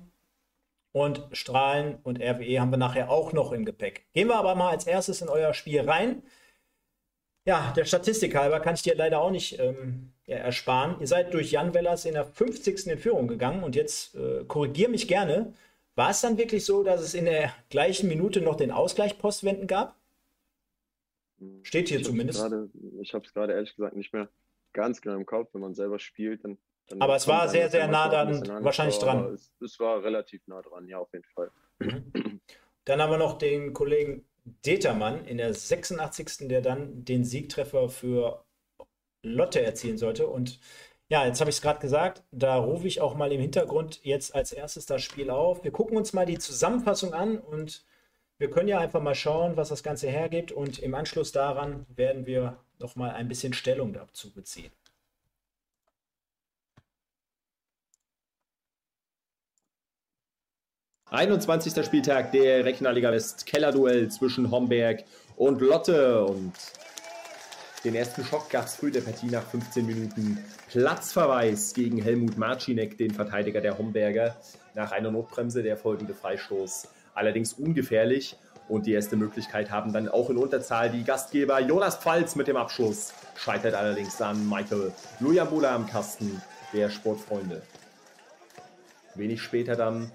Und 0.92 1.28
Strahlen 1.32 1.98
und 2.02 2.18
RWE 2.18 2.58
haben 2.58 2.70
wir 2.70 2.78
nachher 2.78 3.10
auch 3.10 3.34
noch 3.34 3.52
im 3.52 3.66
Gepäck. 3.66 4.06
Gehen 4.14 4.28
wir 4.28 4.36
aber 4.36 4.54
mal 4.54 4.70
als 4.70 4.86
erstes 4.86 5.20
in 5.20 5.28
euer 5.28 5.52
Spiel 5.52 5.82
rein. 5.82 6.22
Ja, 7.44 7.74
der 7.76 7.84
Statistik 7.84 8.34
halber 8.34 8.60
kann 8.60 8.74
ich 8.74 8.80
dir 8.80 8.94
leider 8.94 9.20
auch 9.20 9.30
nicht 9.30 9.58
ähm, 9.58 10.14
ja, 10.24 10.38
ersparen. 10.38 10.98
Ihr 10.98 11.06
seid 11.06 11.34
durch 11.34 11.50
Jan 11.50 11.74
Wellers 11.74 12.06
in 12.06 12.14
der 12.14 12.24
50. 12.24 12.86
in 12.86 12.96
Führung 12.96 13.28
gegangen 13.28 13.62
und 13.62 13.76
jetzt 13.76 14.14
äh, 14.14 14.44
korrigier 14.48 14.88
mich 14.88 15.08
gerne. 15.08 15.52
War 15.94 16.08
es 16.08 16.22
dann 16.22 16.38
wirklich 16.38 16.64
so, 16.64 16.82
dass 16.82 17.02
es 17.02 17.12
in 17.12 17.26
der 17.26 17.52
gleichen 17.68 18.08
Minute 18.08 18.40
noch 18.40 18.56
den 18.56 18.70
Ausgleich 18.70 19.18
Postwenden 19.18 19.66
gab? 19.66 19.94
Steht 21.64 21.90
hier 21.90 21.98
ich 21.98 22.06
zumindest. 22.06 22.40
Grade, 22.40 22.70
ich 23.02 23.12
habe 23.12 23.26
es 23.26 23.34
gerade 23.34 23.52
ehrlich 23.52 23.76
gesagt 23.76 23.94
nicht 23.94 24.14
mehr 24.14 24.30
ganz 24.72 25.02
genau 25.02 25.16
im 25.16 25.26
Kopf. 25.26 25.52
Wenn 25.52 25.60
man 25.60 25.74
selber 25.74 25.98
spielt, 25.98 26.44
dann. 26.44 26.56
Dann 26.88 27.00
aber 27.00 27.16
es 27.16 27.26
war 27.26 27.48
sehr, 27.48 27.68
sehr 27.70 27.88
nah 27.88 28.08
dann 28.08 28.64
wahrscheinlich 28.64 28.98
dran. 28.98 29.34
Es, 29.34 29.52
es, 29.60 29.80
war 29.80 30.02
relativ 30.04 30.46
nah 30.46 30.62
dran, 30.62 30.86
ja, 30.86 30.98
auf 30.98 31.12
jeden 31.12 31.24
Fall. 31.34 31.50
Dann 32.84 33.02
haben 33.02 33.10
wir 33.10 33.18
noch 33.18 33.36
den 33.38 33.72
Kollegen 33.72 34.24
Determann 34.64 35.24
in 35.24 35.38
der 35.38 35.52
86. 35.52 36.48
der 36.48 36.62
dann 36.62 37.04
den 37.04 37.24
Siegtreffer 37.24 37.88
für 37.88 38.44
Lotte 39.22 39.60
erzielen 39.60 39.98
sollte. 39.98 40.28
Und 40.28 40.60
ja, 41.08 41.26
jetzt 41.26 41.40
habe 41.40 41.50
ich 41.50 41.56
es 41.56 41.62
gerade 41.62 41.80
gesagt, 41.80 42.22
da 42.30 42.56
rufe 42.56 42.86
ich 42.86 43.00
auch 43.00 43.16
mal 43.16 43.32
im 43.32 43.40
Hintergrund 43.40 44.04
jetzt 44.04 44.34
als 44.34 44.52
erstes 44.52 44.86
das 44.86 45.02
Spiel 45.02 45.30
auf. 45.30 45.64
Wir 45.64 45.72
gucken 45.72 45.96
uns 45.96 46.12
mal 46.12 46.26
die 46.26 46.38
Zusammenfassung 46.38 47.12
an 47.12 47.38
und 47.38 47.84
wir 48.38 48.50
können 48.50 48.68
ja 48.68 48.78
einfach 48.78 49.02
mal 49.02 49.14
schauen, 49.14 49.56
was 49.56 49.70
das 49.70 49.82
Ganze 49.82 50.08
hergibt. 50.08 50.52
Und 50.52 50.78
im 50.78 50.94
Anschluss 50.94 51.32
daran 51.32 51.86
werden 51.88 52.26
wir 52.26 52.58
noch 52.78 52.94
mal 52.94 53.10
ein 53.10 53.28
bisschen 53.28 53.52
Stellung 53.52 53.92
dazu 53.92 54.32
beziehen. 54.32 54.70
21. 61.08 61.84
Spieltag 61.86 62.32
der 62.32 62.64
Regionalliga 62.64 63.12
West 63.12 63.46
Kellerduell 63.46 64.08
zwischen 64.08 64.50
Homberg 64.50 65.04
und 65.36 65.60
Lotte. 65.60 66.24
Und 66.24 66.52
den 67.84 67.94
ersten 67.94 68.24
Schock 68.24 68.50
gab 68.50 68.64
es 68.64 68.74
früh 68.74 68.90
der 68.90 69.02
Partie 69.02 69.26
nach 69.26 69.44
15 69.44 69.86
Minuten. 69.86 70.44
Platzverweis 70.68 71.74
gegen 71.74 72.02
Helmut 72.02 72.36
Marcinek, 72.36 72.98
den 72.98 73.12
Verteidiger 73.12 73.60
der 73.60 73.78
Homberger. 73.78 74.34
Nach 74.74 74.90
einer 74.90 75.12
Notbremse 75.12 75.62
der 75.62 75.76
folgende 75.76 76.12
Freistoß. 76.12 76.88
Allerdings 77.14 77.52
ungefährlich. 77.52 78.36
Und 78.68 78.86
die 78.86 78.92
erste 78.92 79.14
Möglichkeit 79.14 79.70
haben 79.70 79.92
dann 79.92 80.08
auch 80.08 80.28
in 80.28 80.36
Unterzahl 80.36 80.90
die 80.90 81.04
Gastgeber 81.04 81.60
Jonas 81.60 81.98
Pfalz 81.98 82.34
mit 82.34 82.48
dem 82.48 82.56
Abschluss. 82.56 83.12
Scheitert 83.36 83.74
allerdings 83.74 84.20
an 84.20 84.48
Michael 84.48 84.90
Lujambula 85.20 85.72
am 85.72 85.86
Kasten 85.86 86.42
der 86.72 86.90
Sportfreunde. 86.90 87.62
Wenig 89.14 89.40
später 89.40 89.76
dann 89.76 90.10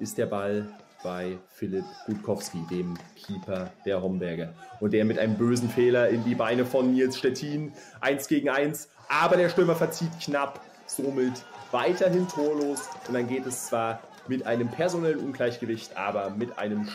ist 0.00 0.18
der 0.18 0.26
Ball 0.26 0.68
bei 1.02 1.38
Philipp 1.48 1.84
Gutkowski, 2.06 2.64
dem 2.70 2.96
Keeper 3.14 3.70
der 3.84 4.02
Homberger. 4.02 4.52
Und 4.80 4.92
der 4.92 5.04
mit 5.04 5.18
einem 5.18 5.36
bösen 5.36 5.68
Fehler 5.68 6.08
in 6.08 6.24
die 6.24 6.34
Beine 6.34 6.64
von 6.64 6.92
Nils 6.92 7.18
Stettin. 7.18 7.72
Eins 8.00 8.28
gegen 8.28 8.48
eins, 8.48 8.88
aber 9.08 9.36
der 9.36 9.48
Stürmer 9.48 9.76
verzieht 9.76 10.10
knapp, 10.20 10.60
somit 10.86 11.44
weiterhin 11.70 12.26
torlos. 12.28 12.88
Und 13.06 13.14
dann 13.14 13.28
geht 13.28 13.46
es 13.46 13.66
zwar 13.66 14.00
mit 14.26 14.46
einem 14.46 14.68
personellen 14.68 15.20
Ungleichgewicht, 15.20 15.96
aber 15.96 16.30
mit 16.30 16.58
einem 16.58 16.88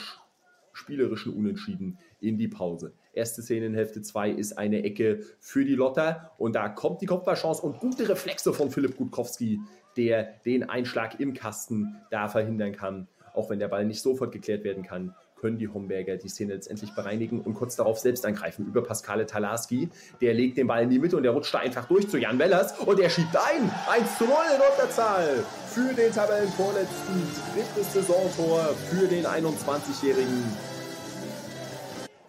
spielerischen 0.73 1.33
Unentschieden 1.33 1.99
in 2.19 2.37
die 2.37 2.47
Pause. 2.47 2.93
Erste 3.13 3.41
Szene 3.41 3.67
in 3.67 3.75
Hälfte 3.75 4.01
2 4.01 4.31
ist 4.31 4.57
eine 4.57 4.83
Ecke 4.83 5.21
für 5.39 5.63
die 5.65 5.75
Lotter 5.75 6.31
und 6.37 6.55
da 6.55 6.67
kommt 6.67 7.01
die 7.01 7.05
Kopfballchance 7.05 7.61
und 7.61 7.79
gute 7.79 8.09
Reflexe 8.09 8.53
von 8.53 8.71
Philipp 8.71 8.97
Gutkowski, 8.97 9.59
der 9.97 10.39
den 10.45 10.69
Einschlag 10.69 11.19
im 11.19 11.33
Kasten 11.33 11.95
da 12.11 12.27
verhindern 12.27 12.73
kann. 12.73 13.07
Auch 13.33 13.49
wenn 13.49 13.59
der 13.59 13.67
Ball 13.67 13.85
nicht 13.85 14.01
sofort 14.01 14.31
geklärt 14.31 14.63
werden 14.63 14.83
kann, 14.83 15.15
können 15.43 15.57
die 15.57 15.67
Homberger 15.67 16.15
die 16.15 16.29
Szene 16.29 16.53
letztendlich 16.53 16.95
bereinigen 16.95 17.41
und 17.41 17.55
kurz 17.55 17.75
darauf 17.75 17.99
selbst 17.99 18.25
angreifen 18.25 18.65
über 18.65 18.81
Pascale 18.81 19.25
Talarski. 19.25 19.89
Der 20.21 20.33
legt 20.33 20.57
den 20.57 20.67
Ball 20.67 20.83
in 20.83 20.89
die 20.89 20.99
Mitte 20.99 21.17
und 21.17 21.23
der 21.23 21.33
rutscht 21.33 21.53
da 21.53 21.59
einfach 21.59 21.85
durch 21.85 22.07
zu 22.07 22.17
Jan 22.17 22.39
Wellers 22.39 22.79
und 22.79 22.97
er 22.97 23.09
schiebt 23.09 23.35
ein. 23.35 23.69
1 23.91 24.17
zu 24.17 24.23
0 24.23 24.33
in 24.55 24.61
Unterzahl 24.71 25.43
für 25.67 25.93
den 25.93 26.13
Tabellenvorletzten. 26.13 27.23
Drittes 27.53 27.93
Saisontor 27.93 28.73
für 28.89 29.05
den 29.05 29.25
21-Jährigen. 29.25 30.43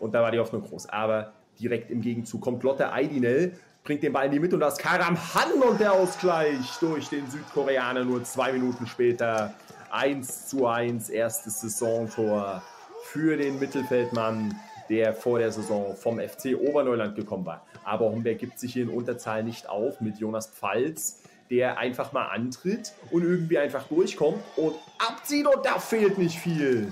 Und 0.00 0.12
da 0.12 0.20
war 0.20 0.32
die 0.32 0.40
Hoffnung 0.40 0.62
groß. 0.62 0.88
Aber 0.88 1.34
direkt 1.60 1.92
im 1.92 2.00
Gegenzug 2.00 2.40
kommt 2.40 2.64
Lotte 2.64 2.92
Eidinel, 2.92 3.52
bringt 3.84 4.02
den 4.02 4.14
Ball 4.14 4.26
in 4.26 4.32
die 4.32 4.40
Mitte 4.40 4.56
und 4.56 4.60
das 4.60 4.78
Karam 4.78 5.18
Han 5.34 5.62
und 5.62 5.78
der 5.78 5.92
Ausgleich 5.92 6.56
durch 6.80 7.10
den 7.10 7.30
Südkoreaner 7.30 8.02
nur 8.02 8.24
zwei 8.24 8.50
Minuten 8.50 8.86
später. 8.86 9.54
1 9.90 10.48
zu 10.48 10.66
1, 10.66 11.10
erstes 11.10 11.60
Saisontor 11.60 12.62
für 13.04 13.36
den 13.36 13.60
Mittelfeldmann, 13.60 14.58
der 14.88 15.14
vor 15.14 15.38
der 15.38 15.52
Saison 15.52 15.94
vom 15.94 16.18
FC 16.18 16.56
Oberneuland 16.58 17.14
gekommen 17.14 17.46
war. 17.46 17.64
Aber 17.84 18.06
Homberg 18.06 18.38
gibt 18.38 18.58
sich 18.58 18.72
hier 18.72 18.84
in 18.84 18.88
Unterzahl 18.88 19.44
nicht 19.44 19.68
auf 19.68 20.00
mit 20.00 20.18
Jonas 20.18 20.48
Pfalz, 20.48 21.20
der 21.48 21.78
einfach 21.78 22.12
mal 22.12 22.26
antritt 22.26 22.92
und 23.12 23.22
irgendwie 23.22 23.58
einfach 23.58 23.84
durchkommt 23.84 24.42
und 24.56 24.74
abzieht 24.98 25.46
und 25.46 25.64
da 25.64 25.78
fehlt 25.78 26.18
nicht 26.18 26.38
viel. 26.38 26.90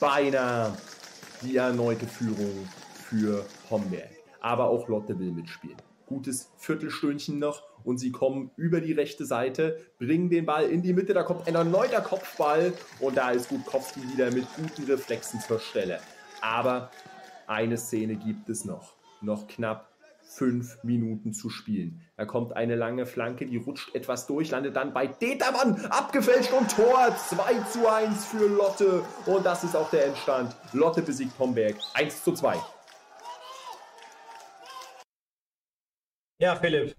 Beinahe 0.00 0.72
die 1.42 1.56
erneute 1.56 2.06
Führung 2.06 2.66
für 3.10 3.44
Homberg. 3.68 4.08
Aber 4.40 4.70
auch 4.70 4.88
Lotte 4.88 5.18
will 5.18 5.32
mitspielen 5.32 5.76
gutes 6.06 6.50
Viertelstündchen 6.56 7.38
noch 7.38 7.62
und 7.84 7.98
sie 7.98 8.12
kommen 8.12 8.50
über 8.56 8.80
die 8.80 8.92
rechte 8.92 9.26
Seite, 9.26 9.78
bringen 9.98 10.30
den 10.30 10.46
Ball 10.46 10.64
in 10.64 10.82
die 10.82 10.92
Mitte, 10.92 11.14
da 11.14 11.22
kommt 11.22 11.46
ein 11.46 11.54
erneuter 11.54 12.00
Kopfball 12.00 12.72
und 13.00 13.16
da 13.16 13.30
ist 13.30 13.48
Gutkowski 13.48 14.00
wieder 14.12 14.30
mit 14.32 14.46
guten 14.56 14.84
Reflexen 14.90 15.40
zur 15.40 15.60
Stelle. 15.60 16.00
Aber 16.40 16.90
eine 17.46 17.76
Szene 17.76 18.16
gibt 18.16 18.48
es 18.48 18.64
noch, 18.64 18.94
noch 19.20 19.46
knapp 19.46 19.90
fünf 20.28 20.82
Minuten 20.82 21.32
zu 21.32 21.50
spielen. 21.50 22.02
Da 22.16 22.24
kommt 22.24 22.54
eine 22.56 22.74
lange 22.74 23.06
Flanke, 23.06 23.46
die 23.46 23.56
rutscht 23.56 23.94
etwas 23.94 24.26
durch, 24.26 24.50
landet 24.50 24.76
dann 24.76 24.92
bei 24.92 25.06
Determann, 25.06 25.86
abgefälscht 25.86 26.52
und 26.52 26.70
Tor 26.74 27.14
2 27.16 27.54
zu 27.70 27.88
1 27.88 28.24
für 28.26 28.48
Lotte. 28.48 29.02
Und 29.26 29.46
das 29.46 29.64
ist 29.64 29.76
auch 29.76 29.88
der 29.90 30.06
Endstand. 30.06 30.56
Lotte 30.72 31.02
besiegt 31.02 31.38
Homberg 31.38 31.76
1 31.94 32.24
zu 32.24 32.32
2. 32.32 32.56
Ja, 36.38 36.54
Philipp, 36.56 36.94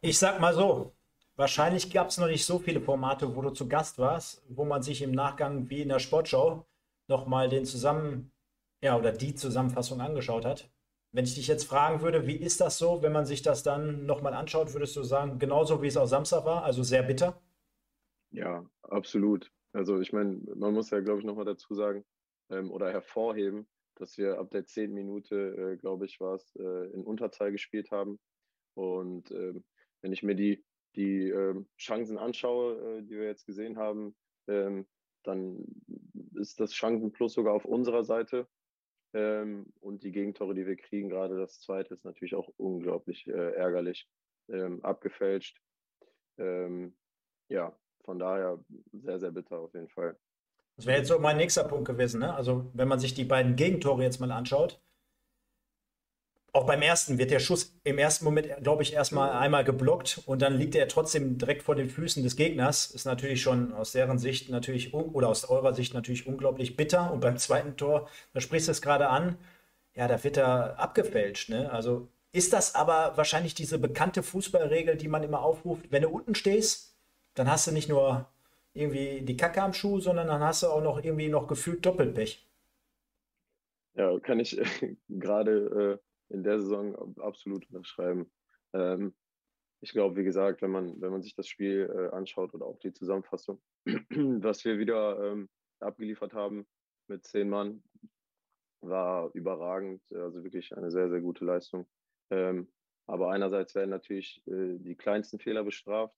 ich 0.00 0.18
sag 0.18 0.40
mal 0.40 0.54
so, 0.54 0.92
wahrscheinlich 1.36 1.92
gab 1.92 2.08
es 2.08 2.18
noch 2.18 2.26
nicht 2.26 2.44
so 2.44 2.58
viele 2.58 2.80
Formate, 2.80 3.36
wo 3.36 3.42
du 3.42 3.50
zu 3.50 3.68
Gast 3.68 3.98
warst, 3.98 4.42
wo 4.48 4.64
man 4.64 4.82
sich 4.82 5.02
im 5.02 5.12
Nachgang 5.12 5.68
wie 5.70 5.82
in 5.82 5.88
der 5.88 5.98
Sportschau 5.98 6.66
nochmal 7.08 7.48
den 7.48 7.64
zusammen, 7.64 8.32
ja, 8.82 8.96
oder 8.98 9.12
die 9.12 9.34
Zusammenfassung 9.34 10.00
angeschaut 10.00 10.44
hat. 10.44 10.70
Wenn 11.12 11.24
ich 11.24 11.34
dich 11.34 11.46
jetzt 11.46 11.64
fragen 11.64 12.00
würde, 12.00 12.26
wie 12.26 12.36
ist 12.36 12.60
das 12.60 12.78
so, 12.78 13.02
wenn 13.02 13.12
man 13.12 13.26
sich 13.26 13.42
das 13.42 13.62
dann 13.62 14.06
nochmal 14.06 14.34
anschaut, 14.34 14.72
würdest 14.72 14.96
du 14.96 15.02
sagen, 15.02 15.38
genauso 15.38 15.82
wie 15.82 15.88
es 15.88 15.96
auch 15.96 16.06
Samstag 16.06 16.44
war, 16.44 16.64
also 16.64 16.82
sehr 16.82 17.02
bitter? 17.02 17.40
Ja, 18.30 18.64
absolut. 18.82 19.50
Also 19.72 20.00
ich 20.00 20.12
meine, 20.12 20.40
man 20.56 20.74
muss 20.74 20.90
ja, 20.90 21.00
glaube 21.00 21.20
ich, 21.20 21.24
nochmal 21.26 21.44
dazu 21.44 21.74
sagen 21.74 22.04
ähm, 22.50 22.70
oder 22.70 22.90
hervorheben, 22.90 23.66
dass 24.02 24.18
wir 24.18 24.38
ab 24.38 24.50
der 24.50 24.66
zehnten 24.66 24.94
Minute, 24.94 25.36
äh, 25.56 25.76
glaube 25.76 26.06
ich, 26.06 26.20
war 26.20 26.34
es, 26.34 26.54
äh, 26.56 26.90
in 26.92 27.04
Unterzahl 27.04 27.52
gespielt 27.52 27.92
haben. 27.92 28.18
Und 28.74 29.30
äh, 29.30 29.54
wenn 30.00 30.12
ich 30.12 30.24
mir 30.24 30.34
die, 30.34 30.64
die 30.96 31.28
ähm, 31.28 31.68
Chancen 31.78 32.18
anschaue, 32.18 32.98
äh, 32.98 33.02
die 33.02 33.14
wir 33.14 33.26
jetzt 33.26 33.46
gesehen 33.46 33.78
haben, 33.78 34.16
ähm, 34.48 34.88
dann 35.22 35.64
ist 36.34 36.58
das 36.58 36.74
Chancenplus 36.74 37.34
sogar 37.34 37.54
auf 37.54 37.64
unserer 37.64 38.02
Seite. 38.02 38.48
Ähm, 39.14 39.72
und 39.78 40.02
die 40.02 40.10
Gegentore, 40.10 40.54
die 40.54 40.66
wir 40.66 40.76
kriegen, 40.76 41.08
gerade 41.08 41.38
das 41.38 41.60
zweite, 41.60 41.94
ist 41.94 42.04
natürlich 42.04 42.34
auch 42.34 42.48
unglaublich 42.56 43.28
äh, 43.28 43.52
ärgerlich 43.54 44.08
ähm, 44.48 44.84
abgefälscht. 44.84 45.62
Ähm, 46.38 46.96
ja, 47.48 47.78
von 48.04 48.18
daher 48.18 48.64
sehr, 48.92 49.20
sehr 49.20 49.30
bitter 49.30 49.60
auf 49.60 49.74
jeden 49.74 49.90
Fall. 49.90 50.18
Das 50.76 50.86
wäre 50.86 50.98
jetzt 50.98 51.08
so 51.08 51.18
mein 51.18 51.36
nächster 51.36 51.64
Punkt 51.64 51.86
gewesen. 51.86 52.20
Ne? 52.20 52.34
Also, 52.34 52.70
wenn 52.72 52.88
man 52.88 52.98
sich 52.98 53.14
die 53.14 53.24
beiden 53.24 53.56
Gegentore 53.56 54.02
jetzt 54.02 54.20
mal 54.20 54.32
anschaut, 54.32 54.80
auch 56.54 56.66
beim 56.66 56.82
ersten 56.82 57.16
wird 57.16 57.30
der 57.30 57.38
Schuss 57.38 57.74
im 57.82 57.96
ersten 57.96 58.26
Moment, 58.26 58.48
glaube 58.62 58.82
ich, 58.82 58.92
erstmal 58.92 59.30
einmal 59.32 59.64
geblockt 59.64 60.20
und 60.26 60.42
dann 60.42 60.58
liegt 60.58 60.74
er 60.74 60.86
trotzdem 60.86 61.38
direkt 61.38 61.62
vor 61.62 61.74
den 61.74 61.88
Füßen 61.88 62.22
des 62.22 62.36
Gegners. 62.36 62.90
Ist 62.90 63.06
natürlich 63.06 63.40
schon 63.40 63.72
aus 63.72 63.92
deren 63.92 64.18
Sicht 64.18 64.50
natürlich 64.50 64.92
oder 64.92 65.28
aus 65.28 65.44
eurer 65.48 65.72
Sicht 65.72 65.94
natürlich 65.94 66.26
unglaublich 66.26 66.76
bitter. 66.76 67.10
Und 67.10 67.20
beim 67.20 67.38
zweiten 67.38 67.76
Tor, 67.78 68.08
da 68.34 68.40
sprichst 68.40 68.68
du 68.68 68.72
es 68.72 68.82
gerade 68.82 69.08
an, 69.08 69.38
ja, 69.94 70.08
da 70.08 70.22
wird 70.24 70.36
er 70.36 70.78
abgefälscht. 70.78 71.48
Ne? 71.48 71.70
Also 71.72 72.08
ist 72.32 72.52
das 72.52 72.74
aber 72.74 73.16
wahrscheinlich 73.16 73.54
diese 73.54 73.78
bekannte 73.78 74.22
Fußballregel, 74.22 74.96
die 74.96 75.08
man 75.08 75.22
immer 75.22 75.42
aufruft, 75.42 75.90
wenn 75.90 76.02
du 76.02 76.08
unten 76.10 76.34
stehst, 76.34 76.96
dann 77.34 77.50
hast 77.50 77.66
du 77.66 77.72
nicht 77.72 77.88
nur 77.88 78.26
irgendwie 78.74 79.22
die 79.22 79.36
Kacke 79.36 79.62
am 79.62 79.72
Schuh, 79.72 80.00
sondern 80.00 80.28
dann 80.28 80.42
hast 80.42 80.62
du 80.62 80.68
auch 80.68 80.82
noch 80.82 81.02
irgendwie 81.02 81.28
noch 81.28 81.46
gefühlt 81.46 81.84
Doppelpech. 81.84 82.48
Ja, 83.94 84.18
kann 84.20 84.40
ich 84.40 84.58
äh, 84.58 84.96
gerade 85.08 86.00
äh, 86.30 86.34
in 86.34 86.42
der 86.42 86.58
Saison 86.58 87.16
absolut 87.18 87.68
unterschreiben. 87.70 88.30
Ähm, 88.72 89.14
ich 89.80 89.92
glaube, 89.92 90.16
wie 90.16 90.24
gesagt, 90.24 90.62
wenn 90.62 90.70
man, 90.70 91.00
wenn 91.00 91.10
man 91.10 91.22
sich 91.22 91.34
das 91.34 91.48
Spiel 91.48 91.90
äh, 91.92 92.14
anschaut 92.14 92.54
oder 92.54 92.66
auch 92.66 92.78
die 92.78 92.92
Zusammenfassung, 92.92 93.60
was 93.84 94.64
wir 94.64 94.78
wieder 94.78 95.32
ähm, 95.32 95.48
abgeliefert 95.80 96.32
haben 96.32 96.66
mit 97.08 97.26
zehn 97.26 97.50
Mann, 97.50 97.82
war 98.80 99.30
überragend, 99.34 100.02
also 100.12 100.42
wirklich 100.42 100.76
eine 100.76 100.90
sehr, 100.90 101.08
sehr 101.10 101.20
gute 101.20 101.44
Leistung. 101.44 101.86
Ähm, 102.30 102.68
aber 103.06 103.30
einerseits 103.30 103.74
werden 103.74 103.90
natürlich 103.90 104.42
äh, 104.46 104.78
die 104.78 104.96
kleinsten 104.96 105.38
Fehler 105.38 105.64
bestraft 105.64 106.16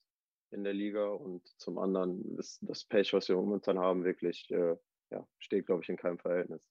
in 0.54 0.64
der 0.64 0.72
Liga 0.72 1.06
und 1.06 1.42
zum 1.58 1.78
anderen 1.78 2.38
ist 2.38 2.60
das 2.62 2.84
Pech, 2.84 3.12
was 3.12 3.28
wir 3.28 3.36
momentan 3.36 3.78
haben, 3.78 4.04
wirklich, 4.04 4.50
äh, 4.50 4.76
ja, 5.10 5.26
steht, 5.38 5.66
glaube 5.66 5.82
ich, 5.82 5.88
in 5.88 5.96
keinem 5.96 6.18
Verhältnis. 6.18 6.62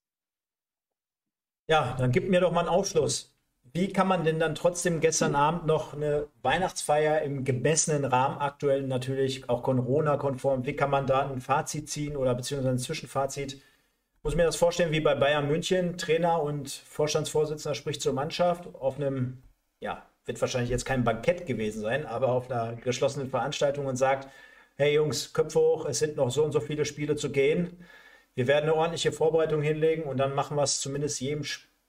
Ja, 1.67 1.95
dann 1.97 2.11
gib 2.11 2.29
mir 2.29 2.41
doch 2.41 2.51
mal 2.51 2.61
einen 2.61 2.69
Aufschluss. 2.69 3.37
Wie 3.73 3.91
kann 3.91 4.07
man 4.07 4.23
denn 4.23 4.39
dann 4.39 4.55
trotzdem 4.55 4.99
gestern 4.99 5.35
Abend 5.35 5.65
noch 5.65 5.93
eine 5.93 6.27
Weihnachtsfeier 6.41 7.21
im 7.21 7.43
gemessenen 7.43 8.05
Rahmen, 8.05 8.37
aktuell 8.37 8.83
natürlich 8.83 9.49
auch 9.49 9.63
Corona-konform, 9.63 10.65
wie 10.65 10.75
kann 10.75 10.89
man 10.89 11.07
da 11.07 11.29
ein 11.29 11.41
Fazit 11.41 11.89
ziehen 11.89 12.17
oder 12.17 12.35
beziehungsweise 12.35 12.75
ein 12.75 12.79
Zwischenfazit? 12.79 13.61
Muss 14.21 14.35
mir 14.35 14.43
das 14.43 14.55
vorstellen 14.55 14.91
wie 14.91 15.01
bei 15.01 15.15
Bayern 15.15 15.47
München, 15.47 15.97
Trainer 15.97 16.41
und 16.41 16.69
Vorstandsvorsitzender 16.69 17.75
spricht 17.75 18.01
zur 18.01 18.13
Mannschaft 18.13 18.73
auf 18.75 18.97
einem, 18.97 19.43
ja, 19.79 20.05
wird 20.25 20.39
wahrscheinlich 20.41 20.69
jetzt 20.69 20.85
kein 20.85 21.03
Bankett 21.03 21.45
gewesen 21.45 21.81
sein, 21.81 22.05
aber 22.05 22.29
auf 22.29 22.49
einer 22.49 22.75
geschlossenen 22.75 23.29
Veranstaltung 23.29 23.85
und 23.85 23.97
sagt, 23.97 24.29
hey 24.75 24.95
Jungs, 24.95 25.33
Köpfe 25.33 25.59
hoch, 25.59 25.85
es 25.85 25.99
sind 25.99 26.15
noch 26.17 26.31
so 26.31 26.43
und 26.43 26.51
so 26.51 26.59
viele 26.59 26.85
Spiele 26.85 27.15
zu 27.15 27.31
gehen. 27.31 27.77
Wir 28.35 28.47
werden 28.47 28.63
eine 28.63 28.75
ordentliche 28.75 29.11
Vorbereitung 29.11 29.61
hinlegen 29.61 30.03
und 30.03 30.17
dann 30.17 30.33
machen 30.33 30.57
wir 30.57 30.63
es 30.63 30.79
zumindest 30.81 31.21
jedem 31.21 31.43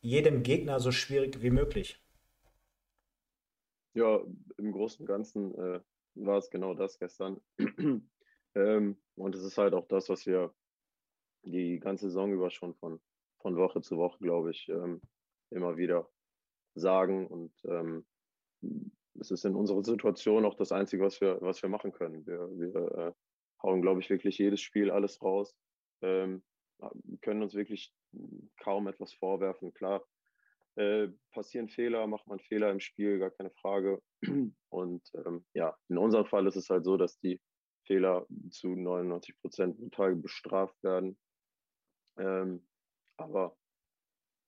jedem 0.05 0.43
Gegner 0.43 0.81
so 0.81 0.93
schwierig 0.93 1.41
wie 1.41 1.51
möglich. 1.51 1.99
Ja, 3.95 4.21
im 4.59 4.73
Großen 4.73 5.01
und 5.01 5.07
Ganzen 5.07 5.55
äh, 5.55 5.81
war 6.15 6.37
es 6.37 6.51
genau 6.51 6.75
das 6.75 6.99
gestern. 6.99 7.41
ähm, 8.55 8.97
und 9.15 9.35
es 9.35 9.43
ist 9.43 9.57
halt 9.57 9.73
auch 9.73 9.89
das, 9.89 10.11
was 10.11 10.27
wir 10.27 10.53
die 11.45 11.79
ganze 11.79 12.07
Saison 12.07 12.33
über 12.33 12.51
schon 12.51 12.75
von, 12.75 13.01
von 13.39 13.57
Woche 13.57 13.81
zu 13.81 13.97
Woche, 13.97 14.19
glaube 14.19 14.51
ich, 14.51 14.69
ähm, 14.69 15.01
immer 15.51 15.79
wieder 15.79 16.07
sagen. 16.75 17.27
Und 17.27 17.55
ähm, 17.65 18.05
es 19.21 19.31
ist 19.31 19.45
in 19.45 19.55
unserer 19.55 19.83
Situation 19.85 20.45
auch 20.45 20.57
das 20.57 20.73
Einzige, 20.73 21.03
was 21.03 21.21
wir, 21.21 21.39
was 21.41 21.63
wir 21.63 21.69
machen 21.69 21.93
können. 21.93 22.27
Wir, 22.27 22.39
wir 22.59 22.99
äh, 22.99 23.13
hauen, 23.63 23.83
glaube 23.83 24.01
ich, 24.01 24.11
wirklich 24.11 24.39
jedes 24.39 24.61
Spiel 24.61 24.91
alles 24.91 25.23
raus. 25.23 25.55
Ähm, 26.03 26.43
können 27.23 27.43
uns 27.43 27.55
wirklich 27.55 27.93
kaum 28.61 28.89
etwas 28.89 29.15
vorwerfen. 29.15 29.73
Klar, 29.73 30.05
äh, 30.77 31.09
passieren 31.33 31.69
Fehler, 31.69 32.07
macht 32.07 32.27
man 32.27 32.41
Fehler 32.41 32.71
im 32.71 32.81
Spiel, 32.81 33.19
gar 33.19 33.31
keine 33.31 33.51
Frage. 33.51 34.03
Und 34.71 35.09
ähm, 35.15 35.45
ja, 35.55 35.77
in 35.89 35.99
unserem 35.99 36.27
Fall 36.27 36.47
ist 36.47 36.57
es 36.57 36.69
halt 36.69 36.85
so, 36.85 36.97
dass 36.97 37.19
die 37.21 37.41
Fehler 37.87 38.27
zu 38.51 38.69
99 38.69 39.39
Prozent 39.41 39.79
brutal 39.79 40.17
bestraft 40.17 40.83
werden. 40.83 41.19
Ähm, 42.19 42.67
aber 43.17 43.57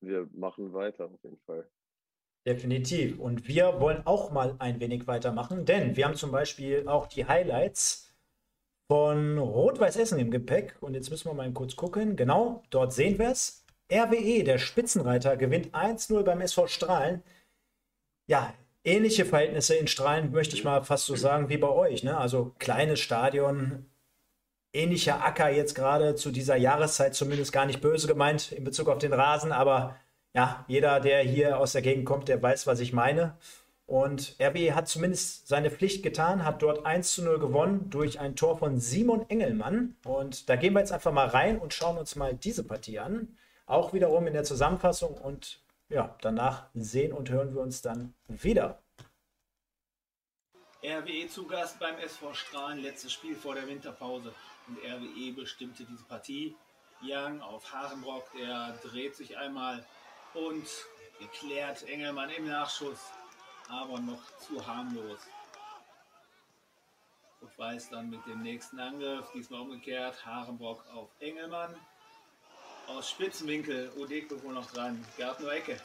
wir 0.01 0.29
machen 0.33 0.73
weiter 0.73 1.07
auf 1.07 1.23
jeden 1.23 1.39
Fall. 1.41 1.71
Definitiv. 2.47 3.19
Und 3.19 3.49
wir 3.49 3.81
wollen 3.81 4.07
auch 4.07 4.31
mal 4.31 4.55
ein 4.61 4.79
wenig 4.79 5.09
weitermachen, 5.09 5.65
denn 5.65 5.97
wir 5.97 6.05
haben 6.05 6.15
zum 6.15 6.31
Beispiel 6.31 6.87
auch 6.87 7.09
die 7.09 7.27
Highlights 7.27 8.15
von 8.87 9.37
Rot-Weiß 9.37 9.97
Essen 9.97 10.21
im 10.21 10.31
Gepäck. 10.31 10.77
Und 10.81 10.95
jetzt 10.95 11.11
müssen 11.11 11.29
wir 11.29 11.35
mal 11.35 11.51
kurz 11.51 11.75
gucken. 11.75 12.15
Genau, 12.15 12.63
dort 12.71 12.93
sehen 12.93 13.19
wir 13.19 13.31
es. 13.31 13.65
RWE, 13.93 14.45
der 14.45 14.59
Spitzenreiter, 14.59 15.37
gewinnt 15.37 15.75
1-0 15.75 16.23
beim 16.23 16.41
SV 16.41 16.69
Strahlen. 16.69 17.25
Ja, 18.29 18.55
ähnliche 18.85 19.25
Verhältnisse 19.25 19.75
in 19.75 19.89
Strahlen, 19.89 20.31
möchte 20.31 20.55
ich 20.55 20.63
mal 20.63 20.85
fast 20.85 21.07
so 21.07 21.17
sagen, 21.17 21.49
wie 21.49 21.59
bei 21.59 21.69
euch. 21.69 22.05
Ne? 22.05 22.17
Also 22.17 22.55
kleines 22.61 23.01
Stadion, 23.01 23.87
ähnlicher 24.73 25.25
Acker 25.25 25.51
jetzt 25.51 25.75
gerade 25.75 26.15
zu 26.15 26.31
dieser 26.31 26.57
Jahreszeit, 26.57 27.17
zumindest 27.17 27.53
gar 27.53 27.67
nicht 27.67 27.81
böse 27.81 28.07
gemeint 28.07 28.53
in 28.53 28.63
Bezug 28.63 28.89
auf 28.89 28.99
den 28.99 29.13
Rasen. 29.13 29.51
Aber 29.51 29.97
ja, 30.37 30.67
jeder, 30.69 31.01
der 31.01 31.23
hier 31.23 31.59
aus 31.59 31.73
der 31.73 31.81
Gegend 31.81 32.05
kommt, 32.05 32.29
der 32.29 32.43
weiß, 32.43 32.67
was 32.67 32.81
ich 32.81 32.93
meine. 32.93 33.39
Und 33.87 34.37
RWE 34.39 34.75
hat 34.75 34.87
zumindest 34.87 35.49
seine 35.49 35.71
Pflicht 35.71 36.03
getan, 36.03 36.45
hat 36.45 36.61
dort 36.61 36.85
1 36.85 37.15
zu 37.15 37.25
0 37.25 37.39
gewonnen 37.39 37.89
durch 37.89 38.21
ein 38.21 38.37
Tor 38.37 38.59
von 38.59 38.79
Simon 38.79 39.25
Engelmann. 39.31 39.97
Und 40.05 40.51
da 40.51 40.57
gehen 40.57 40.75
wir 40.75 40.81
jetzt 40.81 40.93
einfach 40.93 41.13
mal 41.13 41.27
rein 41.27 41.59
und 41.59 41.73
schauen 41.73 41.97
uns 41.97 42.17
mal 42.17 42.35
diese 42.35 42.65
Partie 42.65 42.99
an. 42.99 43.39
Auch 43.65 43.95
wiederum 43.95 44.27
in 44.27 44.35
der 44.35 44.45
Zusammenfassung 44.45 45.15
und 45.15 45.63
ja, 45.89 46.15
danach 46.21 46.67
sehen 46.75 47.15
und 47.15 47.31
hören 47.31 47.55
wir 47.55 47.63
uns 47.63 47.81
dann 47.81 48.13
wieder. 48.29 48.83
RWE 50.85 51.29
zu 51.29 51.47
Gast 51.47 51.81
beim 51.81 51.97
SV 51.99 52.35
Strahlen, 52.35 52.83
letztes 52.83 53.13
Spiel 53.13 53.37
vor 53.37 53.55
der 53.55 53.67
Winterpause. 53.67 54.35
Und 54.69 54.79
RWE 54.85 55.33
bestimmte 55.33 55.85
diese 55.85 56.05
Partie. 56.05 56.55
Young 57.03 57.41
auf 57.41 57.73
Harenbrock, 57.73 58.31
der 58.33 58.79
dreht 58.83 59.17
sich 59.17 59.37
einmal 59.39 59.85
und 60.37 60.67
geklärt 61.19 61.83
Engelmann 61.85 62.31
im 62.31 62.49
Nachschuss 62.49 63.01
aber 63.69 63.99
noch 63.99 64.23
zu 64.39 64.65
harmlos. 64.65 65.21
Und 67.41 67.59
weiß 67.59 67.91
dann 67.91 68.11
mit 68.11 68.25
dem 68.27 68.43
nächsten 68.43 68.79
Angriff, 68.79 69.31
diesmal 69.33 69.61
umgekehrt, 69.61 70.25
Harenbrock 70.25 70.87
auf 70.93 71.11
Engelmann. 71.21 71.75
Aus 72.87 73.11
Spitzenwinkel, 73.11 73.93
Odeko 73.97 74.41
wohl 74.43 74.55
noch 74.55 74.71
dran, 74.71 75.05
gab 75.19 75.41
nur 75.41 75.53
Ecke. 75.53 75.81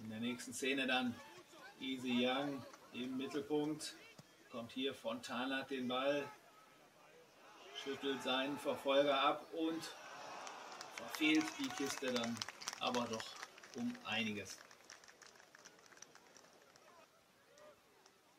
In 0.00 0.10
der 0.10 0.20
nächsten 0.20 0.52
Szene 0.52 0.86
dann 0.86 1.18
Easy 1.80 2.26
Young 2.26 2.62
im 2.92 3.16
Mittelpunkt. 3.16 3.96
Kommt 4.50 4.72
hier 4.72 4.94
Fontana 4.94 5.62
den 5.62 5.88
Ball, 5.88 6.28
schüttelt 7.86 8.20
seinen 8.20 8.58
Verfolger 8.58 9.16
ab 9.20 9.46
und 9.52 9.80
verfehlt 10.96 11.44
die 11.56 11.68
Kiste 11.68 12.12
dann 12.12 12.36
aber 12.80 13.06
doch 13.06 13.24
um 13.76 13.96
einiges. 14.04 14.58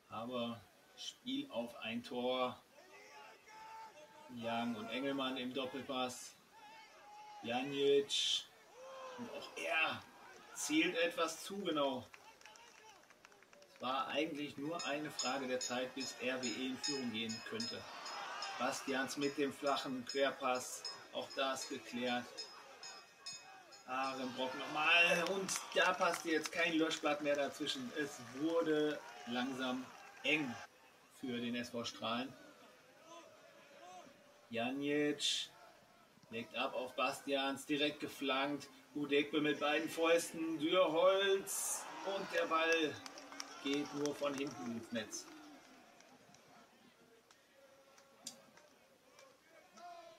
Aber 0.10 0.60
Spiel 0.98 1.50
auf 1.50 1.74
ein 1.78 2.04
Tor. 2.04 2.62
Young 4.36 4.76
und 4.76 4.90
Engelmann 4.90 5.38
im 5.38 5.54
Doppelpass. 5.54 6.34
Janic. 7.44 8.44
Und 9.18 9.32
auch 9.32 9.50
er 9.56 10.04
zielt 10.56 10.98
etwas 10.98 11.46
zu 11.46 11.58
genau. 11.60 12.06
Es 13.74 13.82
war 13.82 14.08
eigentlich 14.10 14.58
nur 14.58 14.86
eine 14.86 15.10
Frage 15.10 15.48
der 15.48 15.62
Zeit, 15.62 15.96
bis 15.96 16.16
RWE 16.22 16.66
in 16.66 16.78
Führung 16.78 17.14
gehen 17.14 17.42
könnte. 17.48 17.82
Bastians 18.60 19.18
mit 19.18 19.38
dem 19.38 19.54
flachen 19.54 20.06
Querpass. 20.06 20.84
Auch 21.14 21.28
das 21.36 21.68
geklärt. 21.70 22.26
Ahrenbrock 23.88 24.54
nochmal. 24.58 25.24
Und 25.34 25.50
da 25.74 25.94
passte 25.94 26.32
jetzt 26.32 26.52
kein 26.52 26.74
Löschblatt 26.74 27.22
mehr 27.22 27.36
dazwischen. 27.36 27.92
Es 27.98 28.20
wurde 28.40 29.00
langsam 29.28 29.86
eng 30.24 30.54
für 31.20 31.40
den 31.40 31.56
SV 31.56 31.84
Strahlen. 31.84 32.34
Janic 34.50 35.50
legt 36.30 36.56
ab 36.56 36.74
auf 36.74 36.94
Bastians, 36.96 37.66
direkt 37.66 38.00
geflankt. 38.00 38.68
Udekbe 38.96 39.42
mit 39.42 39.60
beiden 39.60 39.90
Fäusten, 39.90 40.58
Dürholz 40.60 41.84
und 42.06 42.28
der 42.34 42.46
Ball 42.48 42.94
geht 43.64 43.94
nur 43.96 44.16
von 44.16 44.34
hinten 44.34 44.72
ins 44.72 44.92
Netz. 44.92 45.26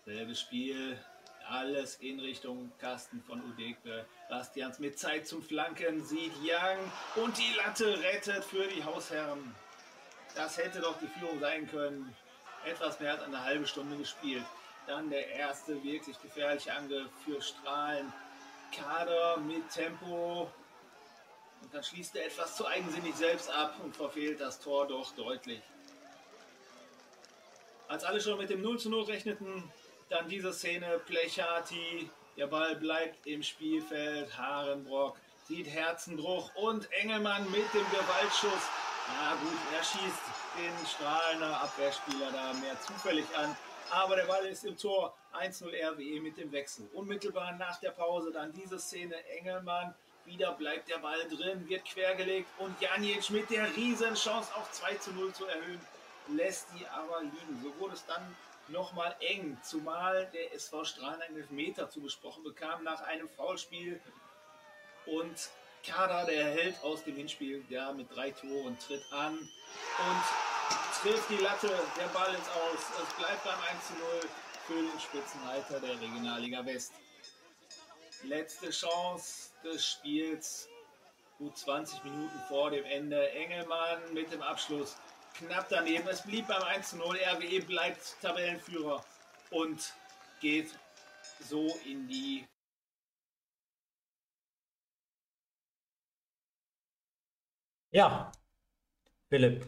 Selbes 0.08 0.40
Spiel, 0.40 0.98
alles 1.50 1.96
in 1.96 2.18
Richtung 2.18 2.72
Kasten 2.78 3.22
von 3.24 3.42
Udekbe. 3.42 4.06
Bastians 4.30 4.78
mit 4.78 4.98
Zeit 4.98 5.26
zum 5.26 5.42
Flanken 5.42 6.02
sieht 6.02 6.32
Young 6.40 7.22
und 7.22 7.36
die 7.36 7.54
Latte 7.58 8.02
rettet 8.02 8.42
für 8.42 8.66
die 8.68 8.82
Hausherren. 8.82 9.54
Das 10.34 10.56
hätte 10.56 10.80
doch 10.80 10.98
die 10.98 11.08
Führung 11.08 11.38
sein 11.40 11.70
können. 11.70 12.16
Etwas 12.64 12.98
mehr 13.00 13.12
als 13.12 13.22
eine 13.22 13.44
halbe 13.44 13.66
Stunde 13.66 13.98
gespielt. 13.98 14.46
Dann 14.86 15.10
der 15.10 15.28
erste 15.28 15.84
wirklich 15.84 16.18
gefährliche 16.22 16.72
Angriff 16.72 17.10
für 17.26 17.42
Strahlen. 17.42 18.10
Kader 18.74 19.36
mit 19.36 19.68
Tempo. 19.68 20.50
Und 21.60 21.74
dann 21.74 21.84
schließt 21.84 22.16
er 22.16 22.24
etwas 22.24 22.56
zu 22.56 22.66
eigensinnig 22.66 23.14
selbst 23.14 23.50
ab 23.50 23.76
und 23.84 23.94
verfehlt 23.94 24.40
das 24.40 24.58
Tor 24.58 24.88
doch 24.88 25.14
deutlich. 25.16 25.60
Als 27.88 28.04
alle 28.04 28.22
schon 28.22 28.38
mit 28.38 28.48
dem 28.48 28.62
0 28.62 28.78
zu 28.78 28.88
0 28.88 29.04
rechneten, 29.04 29.70
dann 30.08 30.28
diese 30.28 30.52
Szene, 30.52 31.00
Plechati, 31.06 32.10
der 32.36 32.46
Ball 32.46 32.76
bleibt 32.76 33.26
im 33.26 33.42
Spielfeld, 33.42 34.36
Harenbrock 34.36 35.16
sieht 35.48 35.66
Herzenbruch 35.66 36.54
und 36.56 36.90
Engelmann 36.92 37.50
mit 37.50 37.72
dem 37.72 37.90
Gewaltschuss. 37.90 38.68
Ja 39.20 39.34
gut, 39.36 39.58
er 39.74 39.82
schießt 39.82 40.22
den 40.58 40.86
strahlender 40.86 41.62
Abwehrspieler 41.62 42.30
da 42.30 42.52
mehr 42.54 42.78
zufällig 42.80 43.24
an. 43.36 43.56
Aber 43.90 44.16
der 44.16 44.24
Ball 44.24 44.44
ist 44.46 44.64
im 44.64 44.76
Tor. 44.76 45.14
1-0 45.32 45.64
RWE 45.66 46.20
mit 46.20 46.36
dem 46.36 46.52
Wechsel. 46.52 46.88
Unmittelbar 46.92 47.52
nach 47.52 47.80
der 47.80 47.90
Pause 47.90 48.30
dann 48.32 48.52
diese 48.52 48.78
Szene. 48.78 49.14
Engelmann, 49.38 49.94
wieder 50.26 50.52
bleibt 50.52 50.90
der 50.90 50.98
Ball 50.98 51.26
drin, 51.28 51.66
wird 51.68 51.84
quergelegt 51.86 52.48
und 52.58 52.78
Janic 52.80 53.30
mit 53.30 53.48
der 53.50 53.74
Riesenchance 53.74 54.54
auf 54.54 54.70
2 54.72 55.12
0 55.14 55.32
zu 55.32 55.46
erhöhen, 55.46 55.80
lässt 56.28 56.66
die 56.74 56.86
aber 56.88 57.22
liegen. 57.22 57.62
So 57.62 57.80
wurde 57.80 57.94
es 57.94 58.04
dann 58.04 58.36
nochmal 58.68 59.16
eng, 59.20 59.58
zumal 59.62 60.26
der 60.32 60.54
SV 60.54 60.84
Strahlen 60.84 61.22
einen 61.22 61.36
Elfmeter 61.36 61.90
zugesprochen 61.90 62.44
bekam 62.44 62.82
nach 62.84 63.02
einem 63.02 63.28
Foulspiel. 63.28 64.00
Und 65.06 65.50
Kader, 65.86 66.26
der 66.26 66.44
hält 66.50 66.82
aus 66.82 67.04
dem 67.04 67.16
Hinspiel, 67.16 67.64
der 67.70 67.92
mit 67.92 68.14
drei 68.14 68.30
Toren 68.30 68.78
tritt 68.78 69.04
an 69.12 69.38
und 69.38 70.22
trifft 71.02 71.30
die 71.30 71.36
Latte, 71.36 71.68
der 71.98 72.08
Ball 72.08 72.34
ist 72.34 72.50
aus, 72.50 73.02
es 73.02 73.14
bleibt 73.14 73.44
beim 73.44 73.60
1 73.74 73.86
zu 73.86 73.92
0 73.94 74.02
für 74.66 74.74
den 74.74 75.00
Spitzenreiter 75.00 75.80
der 75.80 76.00
Regionalliga 76.00 76.64
West. 76.66 76.92
Letzte 78.24 78.70
Chance 78.70 79.52
des 79.64 79.86
Spiels, 79.86 80.68
gut 81.38 81.56
20 81.56 82.04
Minuten 82.04 82.38
vor 82.48 82.70
dem 82.70 82.84
Ende. 82.84 83.30
Engelmann 83.30 84.12
mit 84.12 84.32
dem 84.32 84.42
Abschluss 84.42 84.96
knapp 85.34 85.68
daneben. 85.68 86.08
Es 86.08 86.22
blieb 86.22 86.46
beim 86.48 86.62
1 86.62 86.94
0. 86.94 87.16
RWE 87.16 87.62
bleibt 87.62 88.16
Tabellenführer 88.20 89.04
und 89.50 89.92
geht 90.40 90.70
so 91.40 91.76
in 91.84 92.08
die 92.08 92.44
Ja, 97.90 98.30
Philipp. 99.30 99.64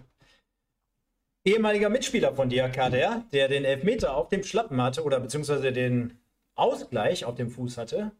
Ehemaliger 1.45 1.89
Mitspieler 1.89 2.35
von 2.35 2.51
dir, 2.51 2.69
Kader, 2.69 3.25
der 3.33 3.49
den 3.49 3.65
Elfmeter 3.65 4.15
auf 4.15 4.29
dem 4.29 4.45
Schlappen 4.45 4.81
hatte 4.83 5.03
oder 5.05 5.21
beziehungsweise 5.21 5.73
den 5.73 6.19
Ausgleich 6.55 7.25
auf 7.25 7.35
dem 7.37 7.51
Fuß 7.51 7.79
hatte, 7.79 8.13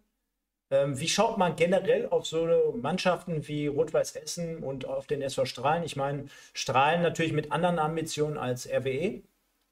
wie 0.71 1.09
schaut 1.09 1.37
man 1.37 1.57
generell 1.57 2.09
auf 2.09 2.27
so 2.27 2.73
Mannschaften 2.81 3.49
wie 3.49 3.67
Rot-Weiß 3.67 4.15
Essen 4.17 4.63
und 4.63 4.85
auf 4.85 5.09
den 5.09 5.21
SV 5.21 5.45
Strahlen? 5.45 5.83
Ich 5.83 5.97
meine, 5.97 6.27
Strahlen 6.55 7.03
natürlich 7.03 7.33
mit 7.33 7.51
anderen 7.51 7.79
Ambitionen 7.79 8.39
als 8.39 8.69
RWE. 8.71 9.23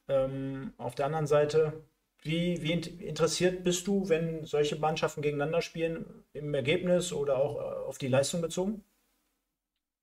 Ähm, 0.09 0.73
auf 0.77 0.95
der 0.95 1.07
anderen 1.07 1.27
Seite, 1.27 1.85
wie, 2.23 2.63
wie 2.63 2.73
interessiert 2.73 3.63
bist 3.63 3.87
du, 3.87 4.09
wenn 4.09 4.45
solche 4.45 4.77
Mannschaften 4.77 5.23
gegeneinander 5.23 5.63
spielen, 5.63 6.25
im 6.33 6.53
Ergebnis 6.53 7.13
oder 7.13 7.39
auch 7.39 7.57
äh, 7.57 7.87
auf 7.87 7.99
die 7.99 8.09
Leistung 8.09 8.41
bezogen? 8.41 8.83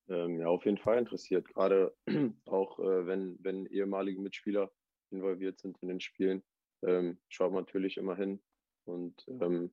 Ähm, 0.07 0.39
ja, 0.39 0.47
auf 0.47 0.65
jeden 0.65 0.77
Fall 0.77 0.97
interessiert. 0.97 1.47
Gerade 1.49 1.93
auch, 2.45 2.79
äh, 2.79 3.05
wenn, 3.05 3.37
wenn 3.41 3.65
ehemalige 3.65 4.21
Mitspieler 4.21 4.71
involviert 5.11 5.59
sind 5.59 5.77
in 5.81 5.89
den 5.89 5.99
Spielen, 5.99 6.43
ähm, 6.83 7.17
schaut 7.27 7.51
man 7.51 7.63
natürlich 7.63 7.97
immer 7.97 8.15
hin. 8.15 8.39
Und 8.85 9.25
ähm, 9.27 9.71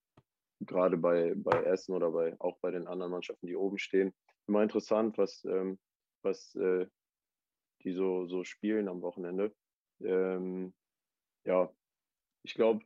gerade 0.67 0.97
bei, 0.97 1.35
bei 1.37 1.63
Essen 1.65 1.95
oder 1.95 2.11
bei, 2.11 2.39
auch 2.41 2.59
bei 2.61 2.71
den 2.71 2.87
anderen 2.87 3.13
Mannschaften, 3.13 3.47
die 3.47 3.57
oben 3.57 3.79
stehen. 3.79 4.15
Immer 4.47 4.63
interessant, 4.63 5.19
was, 5.19 5.45
ähm, 5.45 5.79
was 6.23 6.55
äh, 6.55 6.87
die 7.83 7.93
so, 7.93 8.27
so 8.27 8.45
spielen 8.45 8.89
am 8.89 9.03
Wochenende. 9.03 9.55
Ähm, 10.01 10.75
ja, 11.45 11.73
ich 12.45 12.55
glaube, 12.55 12.85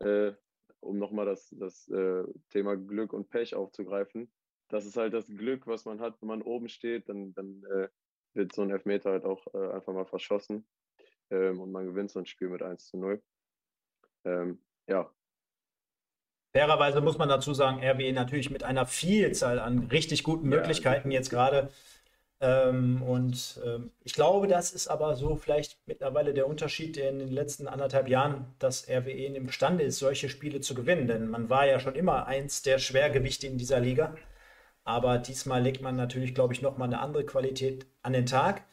äh, 0.00 0.32
um 0.80 0.98
nochmal 0.98 1.26
das, 1.26 1.48
das 1.50 1.88
äh, 1.88 2.24
Thema 2.48 2.76
Glück 2.76 3.12
und 3.12 3.28
Pech 3.28 3.54
aufzugreifen, 3.54 4.32
das 4.68 4.86
ist 4.86 4.96
halt 4.96 5.12
das 5.14 5.26
Glück, 5.26 5.66
was 5.66 5.84
man 5.84 6.00
hat, 6.00 6.20
wenn 6.20 6.28
man 6.28 6.42
oben 6.42 6.68
steht, 6.68 7.08
dann, 7.08 7.34
dann 7.34 7.62
äh, 7.64 7.88
wird 8.34 8.54
so 8.54 8.62
ein 8.62 8.70
Elfmeter 8.70 9.10
halt 9.10 9.24
auch 9.24 9.46
äh, 9.52 9.72
einfach 9.72 9.92
mal 9.92 10.06
verschossen 10.06 10.66
ähm, 11.30 11.60
und 11.60 11.72
man 11.72 11.86
gewinnt 11.86 12.10
so 12.10 12.18
ein 12.18 12.26
Spiel 12.26 12.48
mit 12.48 12.62
1 12.62 12.86
zu 12.86 12.98
0. 12.98 13.22
Ähm, 14.24 14.64
ja, 14.86 15.12
Fairerweise 16.52 17.00
muss 17.00 17.18
man 17.18 17.28
dazu 17.28 17.54
sagen, 17.54 17.80
RWE 17.80 18.12
natürlich 18.12 18.50
mit 18.50 18.64
einer 18.64 18.86
Vielzahl 18.86 19.60
an 19.60 19.88
richtig 19.90 20.24
guten 20.24 20.48
Möglichkeiten 20.48 21.10
jetzt 21.10 21.30
gerade. 21.30 21.68
Ähm, 22.40 23.02
und 23.02 23.60
ähm, 23.64 23.92
ich 24.02 24.14
glaube, 24.14 24.48
das 24.48 24.72
ist 24.72 24.88
aber 24.88 25.14
so 25.14 25.36
vielleicht 25.36 25.78
mittlerweile 25.86 26.32
der 26.34 26.48
Unterschied 26.48 26.96
in 26.96 27.18
den 27.18 27.30
letzten 27.30 27.68
anderthalb 27.68 28.08
Jahren, 28.08 28.46
dass 28.58 28.88
RWE 28.88 29.26
imstande 29.36 29.84
ist, 29.84 29.98
solche 29.98 30.28
Spiele 30.28 30.60
zu 30.60 30.74
gewinnen. 30.74 31.06
Denn 31.06 31.28
man 31.28 31.50
war 31.50 31.66
ja 31.66 31.78
schon 31.78 31.94
immer 31.94 32.26
eins 32.26 32.62
der 32.62 32.78
Schwergewichte 32.78 33.46
in 33.46 33.58
dieser 33.58 33.80
Liga. 33.80 34.16
Aber 34.84 35.18
diesmal 35.18 35.62
legt 35.62 35.82
man 35.82 35.96
natürlich, 35.96 36.34
glaube 36.34 36.54
ich, 36.54 36.62
nochmal 36.62 36.88
eine 36.88 37.00
andere 37.00 37.24
Qualität 37.26 37.86
an 38.02 38.14
den 38.14 38.26
Tag. 38.26 38.64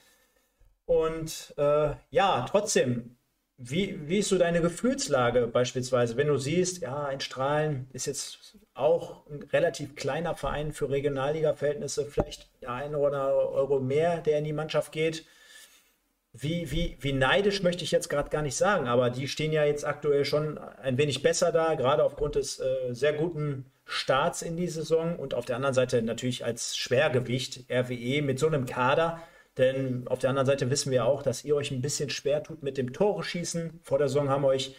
Und 0.85 1.53
äh, 1.57 1.95
ja, 2.11 2.45
trotzdem, 2.49 3.16
wie, 3.57 4.07
wie 4.07 4.19
ist 4.19 4.29
so 4.29 4.37
deine 4.37 4.61
Gefühlslage 4.61 5.47
beispielsweise, 5.47 6.15
wenn 6.15 6.27
du 6.27 6.37
siehst, 6.37 6.81
ja, 6.81 7.05
ein 7.05 7.19
Strahlen 7.19 7.87
ist 7.91 8.05
jetzt 8.05 8.55
auch 8.75 9.25
ein 9.27 9.41
relativ 9.51 9.95
kleiner 9.95 10.35
Verein 10.35 10.71
für 10.71 10.91
Regionalliga-Verhältnisse, 10.91 12.05
vielleicht 12.05 12.49
der 12.61 12.71
eine 12.73 12.99
oder 12.99 13.35
Euro 13.35 13.79
mehr, 13.79 14.21
der 14.21 14.37
in 14.37 14.43
die 14.43 14.53
Mannschaft 14.53 14.91
geht. 14.91 15.25
Wie, 16.33 16.69
wie, 16.71 16.97
wie 16.99 17.13
neidisch 17.13 17.63
möchte 17.63 17.83
ich 17.83 17.89
jetzt 17.89 18.09
gerade 18.09 18.29
gar 18.29 18.43
nicht 18.43 18.55
sagen, 18.55 18.87
aber 18.87 19.09
die 19.09 19.27
stehen 19.27 19.51
ja 19.51 19.65
jetzt 19.65 19.85
aktuell 19.85 20.23
schon 20.23 20.59
ein 20.59 20.99
wenig 20.99 21.23
besser 21.23 21.51
da, 21.51 21.73
gerade 21.73 22.03
aufgrund 22.03 22.35
des 22.35 22.59
äh, 22.59 22.93
sehr 22.93 23.13
guten 23.13 23.71
Starts 23.85 24.43
in 24.43 24.55
die 24.55 24.67
Saison 24.67 25.15
und 25.15 25.33
auf 25.33 25.45
der 25.45 25.55
anderen 25.55 25.73
Seite 25.73 26.03
natürlich 26.03 26.45
als 26.45 26.77
Schwergewicht 26.77 27.65
RWE 27.71 28.21
mit 28.21 28.37
so 28.37 28.45
einem 28.45 28.67
Kader 28.67 29.23
denn 29.57 30.07
auf 30.07 30.19
der 30.19 30.29
anderen 30.29 30.45
Seite 30.45 30.69
wissen 30.69 30.91
wir 30.91 31.05
auch, 31.05 31.23
dass 31.23 31.43
ihr 31.43 31.55
euch 31.55 31.71
ein 31.71 31.81
bisschen 31.81 32.09
schwer 32.09 32.43
tut 32.43 32.63
mit 32.63 32.77
dem 32.77 32.93
Tore 32.93 33.23
schießen. 33.23 33.79
Vor 33.83 33.97
der 33.97 34.07
Saison 34.07 34.29
haben 34.29 34.45
euch 34.45 34.75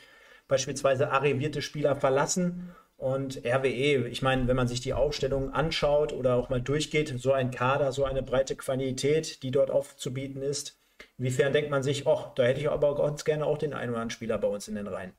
beispielsweise 0.47 1.11
arrivierte 1.11 1.62
Spieler 1.62 1.97
verlassen. 1.97 2.75
Und 2.97 3.45
RWE, 3.45 4.09
ich 4.09 4.23
meine, 4.23 4.49
wenn 4.49 4.57
man 4.57 4.67
sich 4.67 4.81
die 4.81 4.93
Aufstellung 4.93 5.53
anschaut 5.53 6.12
oder 6.12 6.35
auch 6.35 6.49
mal 6.49 6.61
durchgeht, 6.61 7.14
so 7.17 7.33
ein 7.33 7.53
Kader, 7.53 7.93
so 7.93 8.05
eine 8.05 8.25
breite 8.25 8.57
Qualität, 8.57 9.43
die 9.45 9.53
dort 9.53 9.71
aufzubieten 9.71 10.43
ist, 10.43 10.81
inwiefern 11.17 11.53
denkt 11.53 11.71
man 11.71 11.85
sich, 11.85 12.09
ach, 12.09 12.35
da 12.35 12.43
hätte 12.43 12.61
ich 12.61 12.69
aber 12.69 12.97
ganz 12.97 13.25
gerne 13.25 13.47
auch 13.47 13.59
den 13.59 13.73
einen 13.73 13.91
oder 13.91 14.01
anderen 14.01 14.11
Spieler 14.11 14.38
bei 14.38 14.49
uns 14.49 14.67
in 14.67 14.75
den 14.75 14.88
Reihen? 14.88 15.12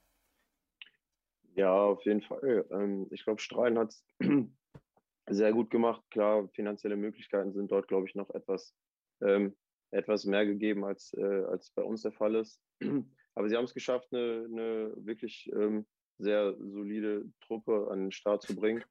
Ja, 1.56 1.74
auf 1.74 2.04
jeden 2.04 2.22
Fall. 2.22 2.66
Ähm, 2.72 3.08
ich 3.12 3.24
glaube, 3.24 3.40
Strahlen 3.40 3.78
hat 3.78 3.92
es 3.92 4.04
sehr 5.30 5.54
gut 5.54 5.70
gemacht. 5.70 6.02
Klar, 6.12 6.50
finanzielle 6.50 6.98
Möglichkeiten 6.98 7.54
sind 7.54 7.72
dort, 7.72 7.88
glaube 7.88 8.08
ich, 8.08 8.16
noch 8.16 8.30
etwas 8.32 8.74
ähm, 9.22 9.56
etwas 9.92 10.26
mehr 10.26 10.46
gegeben, 10.46 10.86
als, 10.86 11.14
äh, 11.14 11.44
als 11.46 11.72
bei 11.72 11.84
uns 11.84 12.02
der 12.04 12.12
Fall 12.12 12.36
ist. 12.36 12.62
Aber 13.36 13.50
sie 13.50 13.56
haben 13.56 13.66
es 13.66 13.74
geschafft, 13.74 14.10
eine, 14.12 14.46
eine 14.50 14.94
wirklich 14.98 15.50
ähm, 15.54 15.86
sehr 16.18 16.56
solide 16.60 17.26
Truppe 17.42 17.88
an 17.90 18.00
den 18.00 18.12
Start 18.12 18.42
zu 18.42 18.56
bringen 18.56 18.84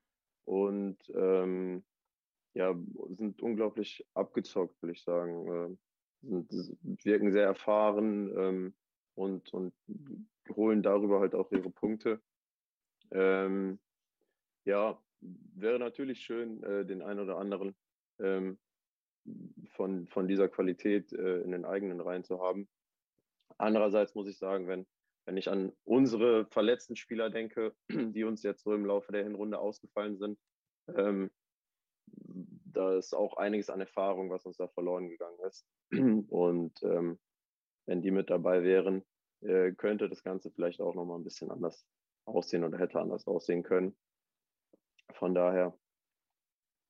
und 0.45 0.99
ähm, 1.15 1.85
ja, 2.55 2.75
sind 3.17 3.43
unglaublich 3.43 4.07
abgezockt, 4.15 4.81
würde 4.83 4.93
ich 4.93 5.03
sagen. 5.03 5.47
Äh, 5.49 5.77
sind, 6.23 6.79
wirken 7.05 7.33
sehr 7.33 7.45
erfahren 7.45 8.33
ähm, 8.37 8.75
und, 9.15 9.53
und 9.53 9.75
holen 10.51 10.83
darüber 10.83 11.21
halt 11.21 11.35
auch 11.35 11.51
ihre 11.53 11.71
Punkte. 11.71 12.21
Ähm, 13.11 13.79
ja, 14.65 15.01
wäre 15.21 15.79
natürlich 15.79 16.21
schön, 16.21 16.63
äh, 16.63 16.85
den 16.85 17.03
einen 17.03 17.21
oder 17.21 17.39
anderen 17.39 17.77
ähm, 18.19 18.59
von, 19.73 20.07
von 20.09 20.29
dieser 20.29 20.49
Qualität 20.49 21.13
äh, 21.13 21.41
in 21.41 21.53
den 21.53 21.65
eigenen 21.65 22.01
Reihen 22.01 22.25
zu 22.25 22.41
haben. 22.41 22.69
Andererseits 23.57 24.15
muss 24.15 24.29
ich 24.29 24.39
sagen, 24.39 24.69
wenn, 24.69 24.87
wenn 25.27 25.37
ich 25.37 25.49
an 25.49 25.73
unsere 25.85 26.47
verletzten 26.47 26.97
Spieler 26.97 27.31
denke, 27.31 27.75
die 27.89 28.25
uns 28.25 28.43
jetzt 28.43 28.63
so 28.63 28.75
im 28.75 28.87
Laufe 28.87 29.13
der 29.13 29.25
Hinrunde 29.25 29.59
ausgefallen 29.59 30.17
sind, 30.19 30.39
ähm, 30.95 31.31
da 32.07 32.97
ist 32.97 33.15
auch 33.15 33.37
einiges 33.37 33.71
an 33.71 33.81
Erfahrung, 33.81 34.31
was 34.31 34.47
uns 34.47 34.57
da 34.57 34.69
verloren 34.69 35.09
gegangen 35.09 35.39
ist. 35.47 35.67
Und 36.29 36.83
ähm, 36.83 37.19
wenn 37.87 38.03
die 38.03 38.11
mit 38.11 38.31
dabei 38.31 38.63
wären, 38.63 39.05
äh, 39.41 39.73
könnte 39.73 40.09
das 40.09 40.23
Ganze 40.23 40.51
vielleicht 40.51 40.81
auch 40.81 40.95
nochmal 40.95 41.19
ein 41.19 41.25
bisschen 41.25 41.51
anders 41.51 41.87
aussehen 42.25 42.65
oder 42.65 42.79
hätte 42.79 43.01
anders 43.01 43.27
aussehen 43.27 43.63
können. 43.63 43.97
Von 45.15 45.35
daher, 45.35 45.77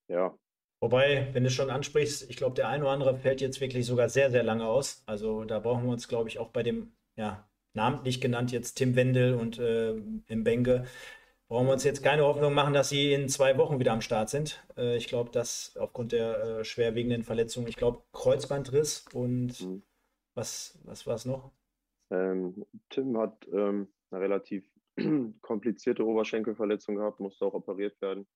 ja, 0.09 0.37
Wobei, 0.81 1.29
wenn 1.33 1.43
du 1.43 1.49
es 1.49 1.55
schon 1.55 1.71
ansprichst, 1.71 2.31
ich 2.31 2.37
glaube, 2.37 2.55
der 2.55 2.69
ein 2.69 2.83
oder 2.83 2.93
andere 2.93 3.17
fällt 3.17 3.41
jetzt 3.41 3.61
wirklich 3.61 3.85
sogar 3.87 4.09
sehr, 4.09 4.31
sehr 4.31 4.45
lange 4.45 4.67
aus. 4.67 5.03
Also 5.07 5.45
da 5.45 5.59
brauchen 5.59 5.85
wir 5.85 5.93
uns, 5.93 6.07
glaube 6.07 6.29
ich, 6.29 6.39
auch 6.39 6.49
bei 6.49 6.63
dem, 6.63 6.93
ja, 7.17 7.49
namentlich 7.75 8.21
genannt 8.21 8.53
jetzt 8.53 8.75
Tim 8.75 8.95
Wendel 8.97 9.35
und 9.35 9.59
äh, 9.59 9.93
im 9.93 10.45
Benge, 10.45 10.87
brauchen 11.49 11.67
wir 11.67 11.73
uns 11.73 11.85
jetzt 11.85 12.03
keine 12.03 12.25
Hoffnung 12.25 12.55
machen, 12.55 12.75
dass 12.75 12.91
sie 12.91 13.13
in 13.13 13.29
zwei 13.29 13.57
Wochen 13.59 13.81
wieder 13.81 13.93
am 13.93 14.03
Start 14.03 14.29
sind. 14.29 14.65
Äh, 14.77 14.97
ich 14.97 15.09
glaube, 15.09 15.31
dass 15.31 15.77
aufgrund 15.79 16.13
der 16.13 16.41
äh, 16.61 16.65
schwerwiegenden 16.65 17.25
Verletzungen, 17.25 17.69
ich 17.69 17.77
glaube, 17.77 18.03
Kreuzbandriss 18.13 19.07
und 19.13 19.61
mhm. 19.61 19.83
was, 20.35 20.79
was 20.85 21.07
war 21.07 21.15
es 21.15 21.25
noch? 21.25 21.51
Ähm, 22.11 22.65
Tim 22.91 23.19
hat 23.19 23.47
ähm, 23.53 23.89
eine 24.11 24.21
relativ 24.21 24.71
komplizierte 25.41 26.07
Oberschenkelverletzung 26.07 26.97
gehabt, 26.97 27.21
musste 27.21 27.45
auch 27.47 27.55
operiert 27.55 28.01
werden. 28.01 28.27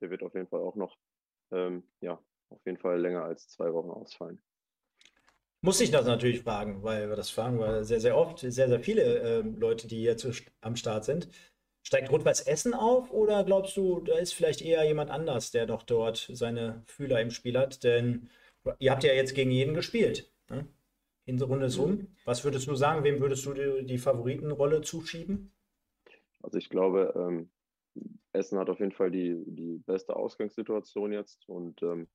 Der 0.00 0.10
wird 0.10 0.22
auf 0.22 0.34
jeden 0.34 0.48
Fall 0.48 0.60
auch 0.60 0.76
noch 0.76 0.96
ähm, 1.52 1.82
ja, 2.00 2.18
auf 2.50 2.64
jeden 2.64 2.78
Fall 2.78 3.00
länger 3.00 3.24
als 3.24 3.48
zwei 3.48 3.72
Wochen 3.72 3.90
ausfallen. 3.90 4.40
Muss 5.62 5.80
ich 5.80 5.90
das 5.90 6.06
natürlich 6.06 6.42
fragen, 6.42 6.82
weil 6.82 7.08
wir 7.08 7.16
das 7.16 7.30
fragen, 7.30 7.58
weil 7.58 7.82
sehr, 7.84 8.00
sehr 8.00 8.16
oft, 8.16 8.38
sehr, 8.38 8.68
sehr 8.68 8.80
viele 8.80 9.02
äh, 9.02 9.40
Leute, 9.40 9.88
die 9.88 9.98
hier 9.98 10.16
zu, 10.16 10.30
am 10.60 10.76
Start 10.76 11.04
sind. 11.04 11.28
Steigt 11.82 12.10
Rot-Weiß 12.10 12.42
Essen 12.42 12.74
auf 12.74 13.10
oder 13.10 13.44
glaubst 13.44 13.76
du, 13.76 14.00
da 14.00 14.18
ist 14.18 14.32
vielleicht 14.32 14.60
eher 14.60 14.84
jemand 14.84 15.10
anders, 15.10 15.50
der 15.52 15.66
noch 15.66 15.82
dort 15.82 16.28
seine 16.32 16.82
Fühler 16.86 17.20
im 17.20 17.30
Spiel 17.30 17.56
hat? 17.56 17.84
Denn 17.84 18.28
ihr 18.78 18.90
habt 18.90 19.04
ja 19.04 19.12
jetzt 19.12 19.34
gegen 19.34 19.50
jeden 19.50 19.74
gespielt. 19.74 20.32
Ne? 20.48 20.66
Hinrunde 21.24 21.66
ist 21.66 21.78
um. 21.78 22.16
Was 22.24 22.44
würdest 22.44 22.66
du 22.68 22.74
sagen? 22.74 23.04
Wem 23.04 23.20
würdest 23.20 23.46
du 23.46 23.52
die, 23.52 23.86
die 23.86 23.98
Favoritenrolle 23.98 24.82
zuschieben? 24.82 25.52
Also 26.42 26.58
ich 26.58 26.68
glaube, 26.68 27.12
ähm, 27.16 27.50
Essen 28.36 28.58
hat 28.58 28.70
auf 28.70 28.80
jeden 28.80 28.92
Fall 28.92 29.10
die, 29.10 29.42
die 29.46 29.78
beste 29.86 30.16
Ausgangssituation 30.16 31.12
jetzt 31.12 31.48
und 31.48 31.82
ähm, 31.82 32.08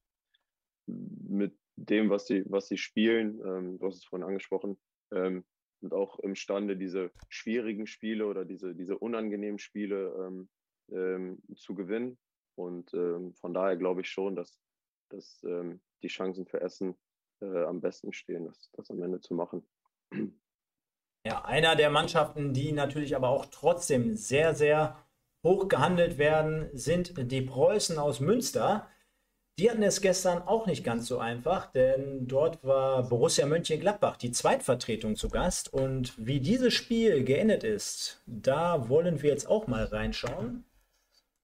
mit 0.85 1.57
dem, 1.75 2.09
was 2.09 2.27
sie, 2.27 2.43
was 2.47 2.67
sie 2.67 2.77
spielen, 2.77 3.39
ähm, 3.45 3.79
du 3.79 3.87
hast 3.87 3.97
es 3.97 4.05
vorhin 4.05 4.27
angesprochen, 4.27 4.77
ähm, 5.11 5.43
und 5.81 5.93
auch 5.93 6.19
imstande, 6.19 6.77
diese 6.77 7.11
schwierigen 7.29 7.87
Spiele 7.87 8.27
oder 8.27 8.45
diese, 8.45 8.75
diese 8.75 8.97
unangenehmen 8.97 9.59
Spiele 9.59 10.13
ähm, 10.19 10.49
ähm, 10.91 11.41
zu 11.55 11.75
gewinnen. 11.75 12.17
Und 12.55 12.93
ähm, 12.93 13.33
von 13.35 13.53
daher 13.53 13.77
glaube 13.77 14.01
ich 14.01 14.09
schon, 14.09 14.35
dass, 14.35 14.59
dass 15.09 15.43
ähm, 15.43 15.81
die 16.03 16.07
Chancen 16.07 16.45
für 16.45 16.61
Essen 16.61 16.95
äh, 17.41 17.63
am 17.63 17.81
besten 17.81 18.13
stehen, 18.13 18.45
das, 18.45 18.69
das 18.73 18.91
am 18.91 19.01
Ende 19.01 19.21
zu 19.21 19.33
machen. 19.33 19.67
Ja, 21.23 21.45
einer 21.45 21.75
der 21.75 21.91
Mannschaften, 21.91 22.51
die 22.51 22.71
natürlich 22.71 23.15
aber 23.15 23.29
auch 23.29 23.45
trotzdem 23.45 24.15
sehr, 24.15 24.55
sehr 24.55 24.97
hoch 25.43 25.67
gehandelt 25.67 26.17
werden, 26.17 26.69
sind 26.73 27.31
die 27.31 27.41
Preußen 27.41 27.97
aus 27.97 28.19
Münster. 28.19 28.87
Die 29.59 29.69
hatten 29.69 29.83
es 29.83 30.01
gestern 30.01 30.41
auch 30.41 30.65
nicht 30.65 30.83
ganz 30.83 31.07
so 31.07 31.19
einfach, 31.19 31.71
denn 31.71 32.27
dort 32.27 32.63
war 32.63 33.03
Borussia 33.09 33.45
Mönchengladbach 33.45 34.17
die 34.17 34.31
Zweitvertretung 34.31 35.15
zu 35.15 35.29
Gast. 35.29 35.73
Und 35.73 36.13
wie 36.17 36.39
dieses 36.39 36.73
Spiel 36.73 37.23
geendet 37.23 37.63
ist, 37.63 38.21
da 38.25 38.89
wollen 38.89 39.21
wir 39.21 39.29
jetzt 39.29 39.47
auch 39.47 39.67
mal 39.67 39.85
reinschauen. 39.85 40.65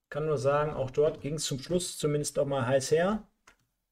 Kann 0.10 0.26
nur 0.26 0.38
sagen, 0.38 0.74
auch 0.74 0.90
dort 0.90 1.22
ging 1.22 1.36
es 1.36 1.46
zum 1.46 1.60
Schluss 1.60 1.98
zumindest 1.98 2.40
auch 2.40 2.46
mal 2.46 2.66
heiß 2.66 2.92
her. 2.92 3.28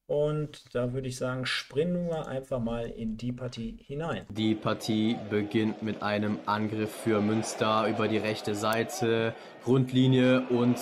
Und 0.08 0.72
da 0.72 0.92
würde 0.92 1.08
ich 1.08 1.16
sagen, 1.16 1.46
springen 1.46 2.08
wir 2.08 2.28
einfach 2.28 2.60
mal 2.60 2.88
in 2.88 3.16
die 3.16 3.32
Partie 3.32 3.78
hinein. 3.86 4.24
Die 4.30 4.54
Partie 4.54 5.16
beginnt 5.30 5.82
mit 5.82 6.00
einem 6.02 6.38
Angriff 6.46 6.92
für 6.92 7.20
Münster 7.20 7.88
über 7.88 8.06
die 8.06 8.18
rechte 8.18 8.54
Seite, 8.54 9.34
Grundlinie 9.64 10.42
und 10.48 10.76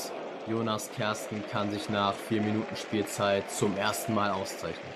Jonas 0.46 0.90
Kersten 0.92 1.42
kann 1.50 1.70
sich 1.70 1.88
nach 1.88 2.12
vier 2.12 2.42
Minuten 2.42 2.76
Spielzeit 2.76 3.50
zum 3.50 3.78
ersten 3.78 4.12
Mal 4.12 4.30
auszeichnen. 4.30 4.92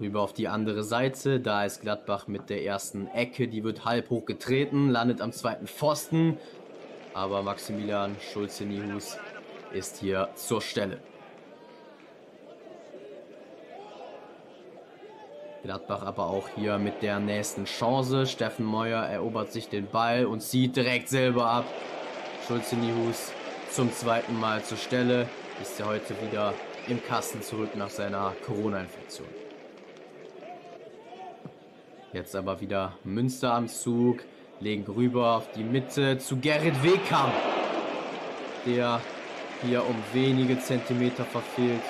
Rüber 0.00 0.22
auf 0.22 0.32
die 0.32 0.48
andere 0.48 0.82
Seite, 0.82 1.38
da 1.38 1.64
ist 1.64 1.82
Gladbach 1.82 2.26
mit 2.26 2.50
der 2.50 2.64
ersten 2.64 3.06
Ecke, 3.08 3.46
die 3.46 3.62
wird 3.62 3.84
halb 3.84 4.10
hoch 4.10 4.26
getreten, 4.26 4.88
landet 4.88 5.20
am 5.20 5.30
zweiten 5.30 5.68
Pfosten, 5.68 6.36
aber 7.14 7.42
Maximilian 7.42 8.16
Schulze-Nihus 8.32 9.18
ist 9.72 9.98
hier 9.98 10.28
zur 10.34 10.60
Stelle. 10.60 11.00
Gladbach 15.62 16.02
aber 16.02 16.28
auch 16.28 16.48
hier 16.56 16.78
mit 16.78 17.02
der 17.02 17.18
nächsten 17.18 17.64
Chance. 17.64 18.26
Steffen 18.26 18.64
Meuer 18.64 19.02
erobert 19.02 19.52
sich 19.52 19.68
den 19.68 19.86
Ball 19.86 20.24
und 20.24 20.40
zieht 20.40 20.76
direkt 20.76 21.08
selber 21.08 21.46
ab. 21.46 21.64
Schulze 22.46 22.76
Nihus 22.76 23.32
zum 23.70 23.92
zweiten 23.92 24.38
Mal 24.38 24.62
zur 24.62 24.78
Stelle. 24.78 25.28
Ist 25.60 25.78
ja 25.78 25.86
heute 25.86 26.14
wieder 26.22 26.54
im 26.86 27.02
Kasten 27.04 27.42
zurück 27.42 27.76
nach 27.76 27.90
seiner 27.90 28.34
Corona-Infektion. 28.46 29.26
Jetzt 32.12 32.34
aber 32.34 32.60
wieder 32.60 32.94
Münster 33.04 33.52
am 33.52 33.68
Zug. 33.68 34.20
Legen 34.60 34.90
rüber 34.90 35.36
auf 35.36 35.52
die 35.52 35.64
Mitte 35.64 36.18
zu 36.18 36.38
Gerrit 36.38 36.82
Wehkamp. 36.82 37.32
Der 38.64 39.00
hier 39.62 39.84
um 39.86 39.96
wenige 40.12 40.58
Zentimeter 40.58 41.24
verfehlt. 41.24 41.82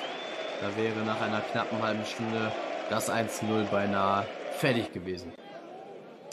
Da 0.61 0.81
wäre 0.81 1.05
nach 1.05 1.21
einer 1.21 1.41
knappen 1.41 1.81
halben 1.81 2.05
Stunde 2.05 2.51
das 2.89 3.11
1-0 3.11 3.65
beinahe 3.71 4.25
fertig 4.57 4.91
gewesen. 4.91 5.33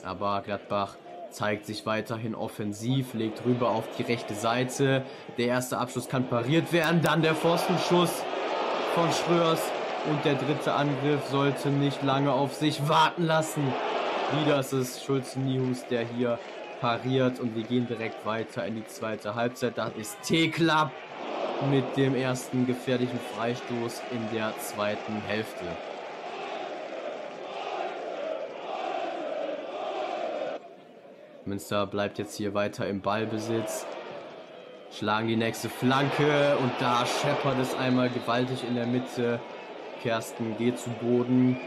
Aber 0.05 0.42
Gladbach 0.44 0.96
zeigt 1.31 1.66
sich 1.66 1.85
weiterhin 1.87 2.35
offensiv, 2.35 3.14
legt 3.14 3.44
rüber 3.44 3.70
auf 3.70 3.85
die 3.99 4.03
rechte 4.03 4.35
Seite. 4.35 5.05
Der 5.38 5.49
erste 5.49 5.79
Abschluss 5.79 6.09
kann 6.09 6.29
pariert 6.29 6.72
werden, 6.72 7.03
dann 7.03 7.22
der 7.22 7.35
Pfostenschuss 7.35 8.22
von 8.94 9.12
Schröers 9.12 9.62
und 10.11 10.25
der 10.25 10.35
dritte 10.35 10.72
Angriff 10.72 11.27
sollte 11.31 11.68
nicht 11.68 12.03
lange 12.03 12.33
auf 12.33 12.55
sich 12.55 12.88
warten 12.88 13.25
lassen. 13.25 13.62
Wieder 14.40 14.61
ist 14.61 14.72
es 14.72 15.05
Schulze 15.05 15.38
Nihus, 15.40 15.87
der 15.87 16.05
hier 16.05 16.38
pariert 16.81 17.40
und 17.40 17.55
wir 17.55 17.64
gehen 17.64 17.87
direkt 17.87 18.25
weiter 18.25 18.64
in 18.66 18.77
die 18.77 18.87
zweite 18.87 19.35
Halbzeit. 19.35 19.79
Das 19.79 19.92
ist 19.96 20.20
T-Club 20.22 20.90
mit 21.71 21.97
dem 21.97 22.14
ersten 22.14 22.66
gefährlichen 22.66 23.19
Freistoß 23.35 24.03
in 24.11 24.37
der 24.37 24.53
zweiten 24.59 25.23
Hälfte. 25.27 25.64
Münster 31.45 31.87
bleibt 31.87 32.19
jetzt 32.19 32.37
hier 32.37 32.55
weiter 32.55 32.88
im 32.88 33.01
Ballbesitz. 33.01 33.87
Schlagen 34.90 35.29
die 35.29 35.37
nächste 35.37 35.69
Flanke 35.69 36.57
und 36.59 36.73
da 36.81 37.05
scheppert 37.07 37.59
es 37.61 37.75
einmal 37.75 38.11
gewaltig 38.11 38.64
in 38.66 38.75
der 38.75 38.87
Mitte. 38.87 39.40
Kersten 40.03 40.57
geht 40.59 40.79
zu 40.79 40.90
Boden, 40.90 41.59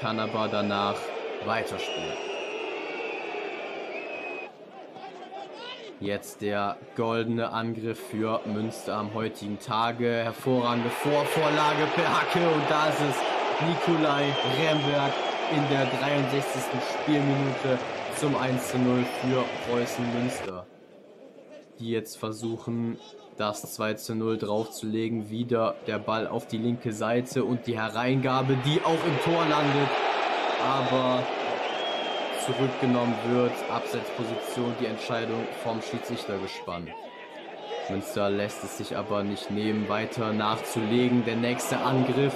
kann 0.00 0.20
aber 0.20 0.48
danach 0.48 0.96
weiterspielen. 1.44 2.25
Jetzt 6.00 6.42
der 6.42 6.76
goldene 6.94 7.52
Angriff 7.52 7.98
für 8.10 8.42
Münster 8.44 8.96
am 8.96 9.14
heutigen 9.14 9.58
Tage. 9.58 10.24
Hervorragende 10.24 10.90
Vorvorlage 10.90 11.86
per 11.94 12.20
Hacke 12.20 12.46
und 12.54 12.62
da 12.68 12.88
ist 12.90 13.00
es 13.00 13.66
Nikolai 13.66 14.24
Remberg 14.60 15.12
in 15.56 15.62
der 15.70 15.86
63. 15.86 16.62
Spielminute 17.00 17.78
zum 18.14 18.36
1 18.36 18.72
zu 18.72 18.78
0 18.78 19.06
für 19.22 19.44
Preußen 19.70 20.04
Münster. 20.20 20.66
Die 21.78 21.92
jetzt 21.92 22.18
versuchen, 22.18 22.98
das 23.38 23.62
2 23.74 23.94
zu 23.94 24.14
0 24.14 24.36
draufzulegen. 24.36 25.30
Wieder 25.30 25.76
der 25.86 25.98
Ball 25.98 26.26
auf 26.26 26.46
die 26.46 26.58
linke 26.58 26.92
Seite 26.92 27.42
und 27.42 27.66
die 27.66 27.78
Hereingabe, 27.78 28.58
die 28.66 28.82
auch 28.84 28.92
im 28.92 29.18
Tor 29.24 29.46
landet. 29.46 29.88
Aber 30.62 31.22
zurückgenommen 32.46 33.14
wird. 33.28 33.52
Absetzposition, 33.70 34.74
die 34.80 34.86
Entscheidung 34.86 35.46
vom 35.62 35.82
Schiedsrichter 35.82 36.38
gespannt. 36.38 36.88
Münster 37.90 38.30
lässt 38.30 38.64
es 38.64 38.78
sich 38.78 38.96
aber 38.96 39.22
nicht 39.22 39.50
nehmen, 39.50 39.88
weiter 39.88 40.32
nachzulegen. 40.32 41.24
Der 41.24 41.36
nächste 41.36 41.78
Angriff 41.78 42.34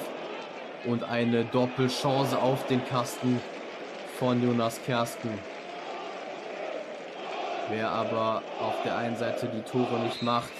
und 0.85 1.05
eine 1.05 1.45
Doppelchance 1.45 2.39
auf 2.39 2.67
den 2.67 2.85
Kasten 2.87 3.41
von 4.19 4.43
Jonas 4.43 4.81
Kersten. 4.85 5.31
Wer 7.69 7.91
aber 7.91 8.43
auf 8.61 8.83
der 8.85 8.97
einen 8.97 9.17
Seite 9.17 9.49
die 9.49 9.63
Tore 9.63 10.01
nicht 10.01 10.23
macht, 10.23 10.51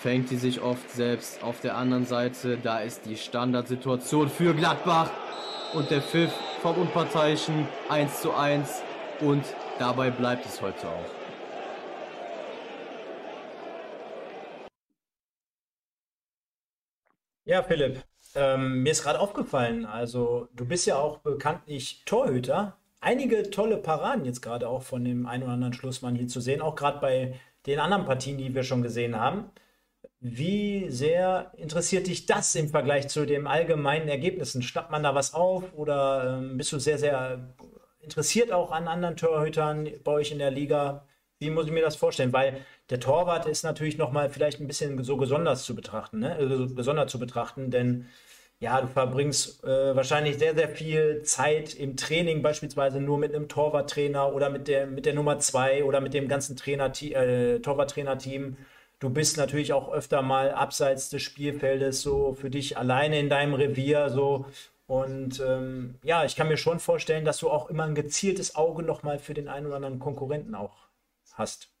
fängt 0.00 0.30
die 0.30 0.36
sich 0.36 0.60
oft 0.60 0.90
selbst. 0.90 1.42
Auf 1.42 1.60
der 1.60 1.76
anderen 1.76 2.06
Seite, 2.06 2.58
da 2.58 2.80
ist 2.80 3.06
die 3.06 3.16
Standardsituation 3.16 4.28
für 4.28 4.54
Gladbach 4.54 5.10
und 5.74 5.90
der 5.90 6.02
Pfiff 6.02 6.32
vom 6.66 6.78
Unparteiischen 6.78 7.68
1 7.90 8.22
zu 8.22 8.34
1 8.34 8.82
und 9.20 9.44
dabei 9.78 10.10
bleibt 10.10 10.44
es 10.46 10.60
heute 10.60 10.88
auch. 10.88 11.10
Ja, 17.44 17.62
Philipp, 17.62 18.02
ähm, 18.34 18.82
mir 18.82 18.90
ist 18.90 19.04
gerade 19.04 19.20
aufgefallen, 19.20 19.86
also 19.86 20.48
du 20.56 20.66
bist 20.66 20.88
ja 20.88 20.96
auch 20.96 21.18
bekanntlich 21.18 22.02
Torhüter. 22.04 22.76
Einige 23.00 23.48
tolle 23.50 23.76
Paraden 23.76 24.24
jetzt 24.24 24.42
gerade 24.42 24.68
auch 24.68 24.82
von 24.82 25.04
dem 25.04 25.26
einen 25.26 25.44
oder 25.44 25.52
anderen 25.52 25.72
Schlussmann 25.72 26.16
hier 26.16 26.26
zu 26.26 26.40
sehen, 26.40 26.62
auch 26.62 26.74
gerade 26.74 26.98
bei 26.98 27.38
den 27.66 27.78
anderen 27.78 28.06
Partien, 28.06 28.38
die 28.38 28.52
wir 28.56 28.64
schon 28.64 28.82
gesehen 28.82 29.14
haben. 29.14 29.52
Wie 30.20 30.88
sehr 30.88 31.52
interessiert 31.56 32.06
dich 32.06 32.26
das 32.26 32.54
im 32.54 32.68
Vergleich 32.68 33.08
zu 33.08 33.26
den 33.26 33.46
allgemeinen 33.46 34.08
Ergebnissen? 34.08 34.62
Schnappt 34.62 34.90
man 34.90 35.02
da 35.02 35.14
was 35.14 35.34
auf 35.34 35.64
oder 35.74 36.38
ähm, 36.38 36.56
bist 36.56 36.72
du 36.72 36.78
sehr, 36.78 36.98
sehr 36.98 37.54
interessiert 38.00 38.52
auch 38.52 38.72
an 38.72 38.88
anderen 38.88 39.16
Torhütern 39.16 39.90
bei 40.04 40.12
euch 40.12 40.32
in 40.32 40.38
der 40.38 40.50
Liga? 40.50 41.06
Wie 41.38 41.50
muss 41.50 41.66
ich 41.66 41.72
mir 41.72 41.82
das 41.82 41.96
vorstellen? 41.96 42.32
Weil 42.32 42.64
der 42.88 43.00
Torwart 43.00 43.46
ist 43.46 43.62
natürlich 43.62 43.98
nochmal 43.98 44.30
vielleicht 44.30 44.60
ein 44.60 44.66
bisschen 44.66 45.02
so 45.04 45.16
besonders 45.16 45.64
zu 45.64 45.74
betrachten, 45.74 46.20
ne? 46.20 46.34
Also 46.36 46.74
besonders 46.74 47.10
zu 47.10 47.18
betrachten, 47.18 47.70
denn 47.70 48.06
ja, 48.58 48.80
du 48.80 48.86
verbringst 48.88 49.64
äh, 49.64 49.94
wahrscheinlich 49.94 50.38
sehr, 50.38 50.54
sehr 50.54 50.68
viel 50.70 51.22
Zeit 51.24 51.74
im 51.74 51.96
Training, 51.96 52.40
beispielsweise 52.42 53.00
nur 53.00 53.18
mit 53.18 53.34
einem 53.34 53.48
Torwarttrainer 53.48 54.32
oder 54.32 54.48
mit 54.48 54.66
der, 54.66 54.86
mit 54.86 55.04
der 55.04 55.12
Nummer 55.14 55.38
zwei 55.40 55.84
oder 55.84 56.00
mit 56.00 56.14
dem 56.14 56.26
ganzen 56.26 56.56
Trainer, 56.56 56.90
äh, 57.02 57.58
Torwarttrainerteam. 57.60 58.56
Du 58.98 59.10
bist 59.10 59.36
natürlich 59.36 59.72
auch 59.72 59.92
öfter 59.92 60.22
mal 60.22 60.50
abseits 60.52 61.10
des 61.10 61.22
Spielfeldes, 61.22 62.00
so 62.00 62.34
für 62.34 62.48
dich 62.50 62.78
alleine 62.78 63.20
in 63.20 63.28
deinem 63.28 63.54
Revier, 63.54 64.08
so. 64.08 64.46
Und 64.86 65.40
ähm, 65.40 65.98
ja, 66.02 66.24
ich 66.24 66.36
kann 66.36 66.48
mir 66.48 66.56
schon 66.56 66.78
vorstellen, 66.78 67.24
dass 67.24 67.38
du 67.38 67.50
auch 67.50 67.68
immer 67.68 67.84
ein 67.84 67.94
gezieltes 67.94 68.54
Auge 68.54 68.82
nochmal 68.82 69.18
für 69.18 69.34
den 69.34 69.48
einen 69.48 69.66
oder 69.66 69.76
anderen 69.76 69.98
Konkurrenten 69.98 70.54
auch 70.54 70.88
hast. 71.32 71.74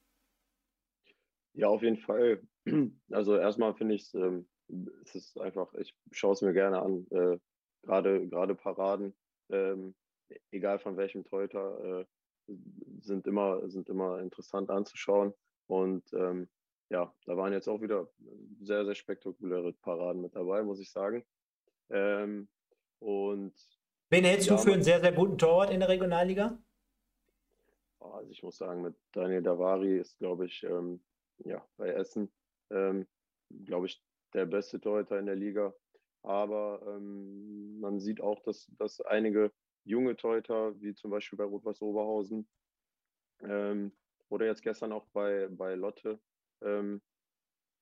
Ja, 1.54 1.68
auf 1.68 1.82
jeden 1.82 1.98
Fall. 1.98 2.40
Also 3.12 3.36
erstmal 3.36 3.74
finde 3.74 3.94
ich 3.94 4.02
es 4.02 4.14
ähm, 4.14 4.48
es 5.02 5.14
ist 5.14 5.40
einfach, 5.40 5.72
ich 5.74 5.94
schaue 6.10 6.32
es 6.32 6.42
mir 6.42 6.52
gerne 6.52 6.80
an. 6.80 7.06
Äh, 7.10 7.38
gerade, 7.82 8.28
gerade 8.28 8.54
Paraden, 8.54 9.14
ähm, 9.50 9.94
egal 10.50 10.78
von 10.78 10.96
welchem 10.96 11.24
Teuter, 11.24 12.00
äh, 12.00 12.04
sind 13.00 13.26
immer, 13.26 13.68
sind 13.68 13.88
immer 13.88 14.20
interessant 14.20 14.70
anzuschauen. 14.70 15.34
Und 15.66 16.12
ähm, 16.12 16.48
ja, 16.88 17.12
da 17.24 17.36
waren 17.36 17.52
jetzt 17.52 17.68
auch 17.68 17.80
wieder 17.80 18.08
sehr, 18.60 18.84
sehr 18.84 18.94
spektakuläre 18.94 19.72
Paraden 19.72 20.22
mit 20.22 20.34
dabei, 20.34 20.62
muss 20.62 20.80
ich 20.80 20.90
sagen. 20.90 21.24
Ähm, 21.90 22.48
und 22.98 23.54
Wen 24.10 24.24
hältst 24.24 24.48
ja, 24.48 24.56
du 24.56 24.62
für 24.62 24.72
einen 24.72 24.82
sehr, 24.82 25.00
sehr 25.00 25.12
guten 25.12 25.38
Torwart 25.38 25.70
in 25.70 25.80
der 25.80 25.88
Regionalliga? 25.88 26.58
Also 27.98 28.30
ich 28.30 28.42
muss 28.42 28.56
sagen, 28.56 28.82
mit 28.82 28.94
Daniel 29.12 29.42
Davari 29.42 29.98
ist, 29.98 30.18
glaube 30.18 30.46
ich, 30.46 30.62
ähm, 30.62 31.00
ja, 31.38 31.66
bei 31.76 31.88
Essen, 31.88 32.32
ähm, 32.70 33.06
glaube 33.64 33.86
ich, 33.86 34.02
der 34.32 34.46
beste 34.46 34.80
Torhüter 34.80 35.18
in 35.18 35.26
der 35.26 35.36
Liga. 35.36 35.74
Aber 36.22 36.80
ähm, 36.86 37.80
man 37.80 38.00
sieht 38.00 38.20
auch, 38.20 38.40
dass, 38.42 38.70
dass 38.78 39.00
einige 39.00 39.52
junge 39.84 40.16
Torhüter, 40.16 40.80
wie 40.80 40.94
zum 40.94 41.10
Beispiel 41.10 41.36
bei 41.36 41.44
Rot-Weiß 41.44 41.82
Oberhausen 41.82 42.48
ähm, 43.40 43.92
oder 44.28 44.46
jetzt 44.46 44.62
gestern 44.62 44.92
auch 44.92 45.06
bei, 45.12 45.48
bei 45.48 45.74
Lotte, 45.74 46.18
ähm, 46.62 47.00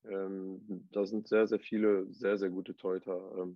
ähm, 0.05 0.87
da 0.91 1.05
sind 1.05 1.27
sehr, 1.27 1.47
sehr 1.47 1.59
viele 1.59 2.11
sehr, 2.11 2.37
sehr 2.37 2.49
gute 2.49 2.75
Torhüter 2.75 3.47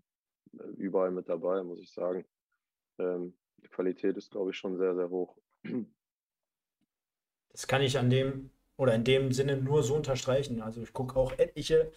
überall 0.78 1.12
mit 1.12 1.30
dabei, 1.30 1.62
muss 1.62 1.80
ich 1.80 1.92
sagen. 1.92 2.26
die 2.98 3.68
Qualität 3.70 4.18
ist, 4.18 4.32
glaube 4.32 4.50
ich, 4.50 4.58
schon 4.58 4.78
sehr, 4.78 4.96
sehr 4.96 5.10
hoch. 5.10 5.38
Das 7.52 7.68
kann 7.68 7.82
ich 7.82 8.00
an 8.00 8.10
dem 8.10 8.50
oder 8.78 8.96
in 8.96 9.04
dem 9.04 9.32
Sinne 9.32 9.58
nur 9.58 9.84
so 9.84 9.96
unterstreichen. 9.96 10.62
Also 10.62 10.82
ich 10.82 10.94
gucke 10.94 11.16
auch 11.18 11.38
etliche 11.38 11.92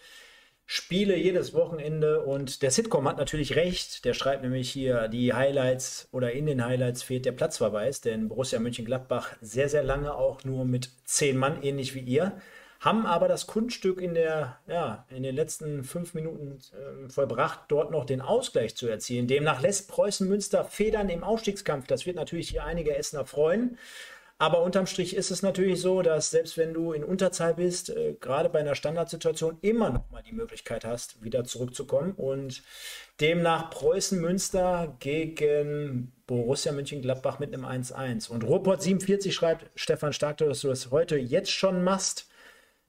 Spiele 0.65 1.17
jedes 1.17 1.53
Wochenende 1.53 2.21
und 2.21 2.61
der 2.61 2.71
Sitcom 2.71 3.07
hat 3.07 3.17
natürlich 3.17 3.55
recht. 3.55 4.05
Der 4.05 4.13
schreibt 4.13 4.43
nämlich 4.43 4.69
hier 4.69 5.07
die 5.07 5.33
Highlights 5.33 6.07
oder 6.11 6.31
in 6.31 6.45
den 6.45 6.65
Highlights 6.65 7.03
fehlt 7.03 7.25
der 7.25 7.33
Platzverweis, 7.33 8.01
denn 8.01 8.29
Borussia 8.29 8.59
Mönchengladbach 8.59 9.35
sehr, 9.41 9.69
sehr 9.69 9.83
lange 9.83 10.15
auch 10.15 10.43
nur 10.43 10.65
mit 10.65 10.89
zehn 11.05 11.37
Mann, 11.37 11.61
ähnlich 11.63 11.95
wie 11.95 11.99
ihr, 11.99 12.37
haben 12.83 13.05
aber 13.05 13.29
das 13.29 13.47
Kunststück 13.47 14.01
in, 14.01 14.13
der, 14.13 14.59
ja, 14.67 15.05
in 15.09 15.23
den 15.23 15.33
letzten 15.33 15.85
fünf 15.85 16.13
Minuten 16.13 16.59
äh, 16.73 17.09
vollbracht, 17.09 17.61
dort 17.69 17.91
noch 17.91 18.03
den 18.03 18.19
Ausgleich 18.19 18.75
zu 18.75 18.89
erzielen. 18.89 19.27
Demnach 19.27 19.61
lässt 19.61 19.89
Preußen 19.89 20.27
Münster 20.27 20.65
Federn 20.65 21.07
im 21.07 21.23
Aufstiegskampf. 21.23 21.87
Das 21.87 22.05
wird 22.05 22.17
natürlich 22.17 22.49
hier 22.49 22.65
einige 22.65 22.95
Essener 22.97 23.25
freuen. 23.25 23.77
Aber 24.37 24.63
unterm 24.63 24.85
Strich 24.85 25.15
ist 25.15 25.31
es 25.31 25.43
natürlich 25.43 25.79
so, 25.79 26.01
dass 26.01 26.31
selbst 26.31 26.57
wenn 26.57 26.73
du 26.73 26.91
in 26.91 27.05
Unterzahl 27.05 27.53
bist, 27.53 27.89
äh, 27.89 28.17
gerade 28.19 28.49
bei 28.49 28.59
einer 28.59 28.75
Standardsituation 28.75 29.59
immer 29.61 29.89
noch 29.89 30.09
mal 30.09 30.21
die 30.21 30.33
Möglichkeit 30.33 30.83
hast, 30.83 31.23
wieder 31.23 31.45
zurückzukommen. 31.45 32.11
Und 32.11 32.63
demnach 33.21 33.69
Preußen 33.69 34.19
Münster 34.19 34.97
gegen 34.99 36.11
Borussia 36.27 36.73
Mönchengladbach 36.73 37.39
mit 37.39 37.53
einem 37.53 37.63
1-1. 37.63 38.29
Und 38.29 38.43
Ruhrport47 38.43 39.31
schreibt, 39.31 39.71
Stefan 39.75 40.11
Stark, 40.11 40.39
dass 40.39 40.59
du 40.59 40.67
das 40.67 40.91
heute 40.91 41.15
jetzt 41.15 41.51
schon 41.51 41.81
machst. 41.81 42.27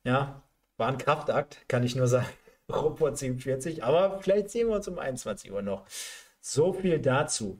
Ja, 0.04 0.42
war 0.76 0.88
ein 0.88 0.98
Kraftakt, 0.98 1.66
kann 1.68 1.82
ich 1.82 1.96
nur 1.96 2.06
sagen. 2.06 2.28
Ruhrport47. 2.68 3.82
Aber 3.82 4.20
vielleicht 4.20 4.50
sehen 4.50 4.68
wir 4.68 4.76
uns 4.76 4.88
um 4.88 4.98
21 4.98 5.52
Uhr 5.52 5.62
noch. 5.62 5.86
So 6.40 6.72
viel 6.72 6.98
dazu. 6.98 7.58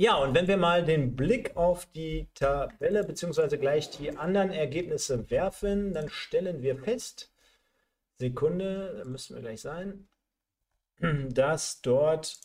Ja, 0.00 0.16
und 0.16 0.34
wenn 0.34 0.46
wir 0.46 0.56
mal 0.56 0.84
den 0.84 1.16
Blick 1.16 1.56
auf 1.56 1.86
die 1.86 2.28
Tabelle 2.34 3.02
bzw. 3.02 3.56
gleich 3.56 3.90
die 3.90 4.16
anderen 4.16 4.50
Ergebnisse 4.50 5.28
werfen, 5.30 5.92
dann 5.92 6.08
stellen 6.08 6.62
wir 6.62 6.78
fest, 6.78 7.32
Sekunde, 8.16 8.98
da 8.98 9.04
müssen 9.04 9.34
wir 9.34 9.42
gleich 9.42 9.60
sein, 9.60 10.08
dass 11.30 11.80
dort 11.80 12.38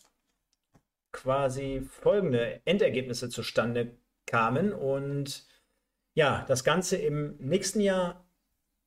quasi 1.12 1.86
folgende 1.88 2.60
Endergebnisse 2.64 3.28
zustande 3.28 3.96
kamen 4.26 4.72
und 4.72 5.46
ja, 6.14 6.44
das 6.48 6.64
Ganze 6.64 6.96
im 6.96 7.36
nächsten 7.38 7.80
Jahr 7.80 8.23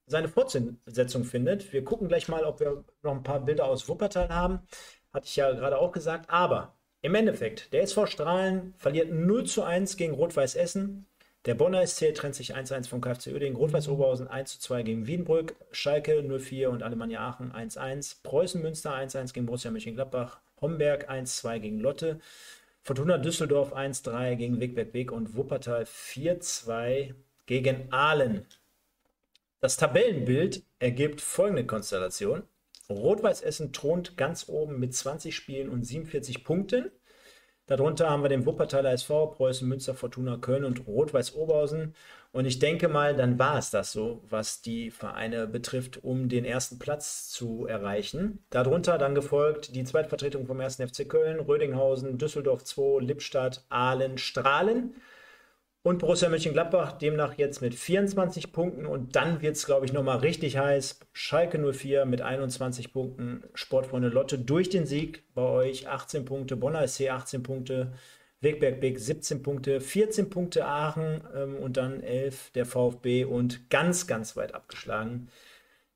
seine 0.07 0.29
Fortsetzung 0.29 1.23
findet. 1.25 1.71
Wir 1.73 1.83
gucken 1.83 2.07
gleich 2.07 2.27
mal, 2.27 2.45
ob 2.45 2.59
wir 2.59 2.83
noch 3.03 3.11
ein 3.11 3.23
paar 3.23 3.41
Bilder 3.41 3.65
aus 3.65 3.87
Wuppertal 3.87 4.29
haben. 4.29 4.61
Hatte 5.13 5.27
ich 5.27 5.35
ja 5.35 5.51
gerade 5.51 5.77
auch 5.77 5.91
gesagt. 5.91 6.29
Aber 6.29 6.73
im 7.01 7.13
Endeffekt, 7.13 7.73
der 7.73 7.83
SV 7.83 8.07
Strahlen 8.07 8.73
verliert 8.77 9.11
0 9.11 9.45
zu 9.45 9.63
1 9.63 9.97
gegen 9.97 10.13
Rot-Weiß 10.13 10.55
Essen. 10.55 11.05
Der 11.45 11.55
Bonner 11.55 11.85
SC 11.85 12.13
trennt 12.13 12.35
sich 12.35 12.55
1-1 12.55 12.89
vom 12.89 12.99
KfC 12.99 13.31
Uerdingen, 13.31 13.55
Rot-Weiß 13.55 13.87
Oberhausen 13.87 14.27
1 14.27 14.59
2 14.59 14.83
gegen 14.83 15.07
Wiedenbrück, 15.07 15.55
Schalke 15.71 16.19
0-4 16.19 16.67
und 16.67 16.83
Alemannia 16.83 17.21
Aachen 17.21 17.53
1-1, 17.53 18.17
Preußen 18.23 18.61
Münster 18.61 18.93
1-1 18.93 19.33
gegen 19.33 19.45
Borussia 19.45 19.71
Mönchengladbach, 19.71 20.39
Homberg 20.59 21.09
1-2 21.09 21.59
gegen 21.59 21.79
Lotte, 21.79 22.19
Fortuna 22.81 23.17
Düsseldorf 23.17 23.73
1-3 23.73 24.35
gegen 24.35 24.59
Wegberg 24.59 24.93
Weg 24.93 25.11
und 25.11 25.35
Wuppertal 25.35 25.83
4-2 25.83 27.13
gegen 27.45 27.93
Aalen. 27.93 28.45
Das 29.59 29.75
Tabellenbild 29.75 30.63
ergibt 30.77 31.19
folgende 31.19 31.65
Konstellation. 31.65 32.43
Rot-Weiß 32.91 33.41
Essen 33.41 33.73
thront 33.73 34.15
ganz 34.15 34.47
oben 34.49 34.79
mit 34.79 34.93
20 34.93 35.35
Spielen 35.35 35.69
und 35.69 35.83
47 35.83 36.43
Punkten. 36.43 36.91
Darunter 37.65 38.09
haben 38.09 38.21
wir 38.21 38.29
den 38.29 38.45
Wuppertaler 38.45 38.93
SV, 38.93 39.27
Preußen 39.31 39.67
Münster, 39.67 39.95
Fortuna 39.95 40.37
Köln 40.37 40.63
und 40.63 40.85
Rot-Weiß 40.85 41.33
Oberhausen. 41.33 41.95
Und 42.31 42.45
ich 42.45 42.59
denke 42.59 42.87
mal, 42.87 43.15
dann 43.15 43.39
war 43.39 43.57
es 43.57 43.71
das 43.71 43.91
so, 43.91 44.23
was 44.29 44.61
die 44.61 44.91
Vereine 44.91 45.47
betrifft, 45.47 46.03
um 46.03 46.29
den 46.29 46.45
ersten 46.45 46.77
Platz 46.77 47.29
zu 47.29 47.65
erreichen. 47.65 48.45
Darunter 48.51 48.99
dann 48.99 49.15
gefolgt 49.15 49.75
die 49.75 49.83
Zweitvertretung 49.83 50.45
vom 50.45 50.61
1. 50.61 50.75
FC 50.75 51.09
Köln, 51.09 51.39
Rödinghausen, 51.39 52.19
Düsseldorf 52.19 52.63
2, 52.63 53.03
Lippstadt, 53.03 53.65
Aalen, 53.69 54.19
Strahlen. 54.19 54.93
Und 55.83 55.99
Borussia 55.99 56.27
Mönchengladbach 56.27 56.93
demnach 56.93 57.37
jetzt 57.37 57.61
mit 57.61 57.73
24 57.73 58.51
Punkten. 58.51 58.85
Und 58.85 59.15
dann 59.15 59.41
wird 59.41 59.55
es, 59.55 59.65
glaube 59.65 59.85
ich, 59.85 59.93
nochmal 59.93 60.17
richtig 60.17 60.57
heiß. 60.57 60.99
Schalke 61.13 61.57
04 61.57 62.05
mit 62.05 62.21
21 62.21 62.91
Punkten, 62.91 63.43
Sportfreunde 63.53 64.09
Lotte 64.09 64.37
durch 64.37 64.69
den 64.69 64.85
Sieg 64.85 65.23
bei 65.33 65.43
euch. 65.43 65.87
18 65.87 66.25
Punkte, 66.25 66.57
Bonner 66.57 66.85
SC 66.87 67.09
18 67.09 67.41
Punkte, 67.43 67.93
Wegberg 68.41 68.81
Big 68.81 68.99
17 68.99 69.43
Punkte, 69.43 69.79
14 69.79 70.29
Punkte 70.29 70.65
Aachen. 70.65 71.21
Ähm, 71.33 71.55
und 71.55 71.77
dann 71.77 72.01
11 72.01 72.51
der 72.51 72.65
VfB 72.65 73.23
und 73.23 73.69
ganz, 73.69 74.07
ganz 74.07 74.35
weit 74.35 74.53
abgeschlagen 74.53 75.29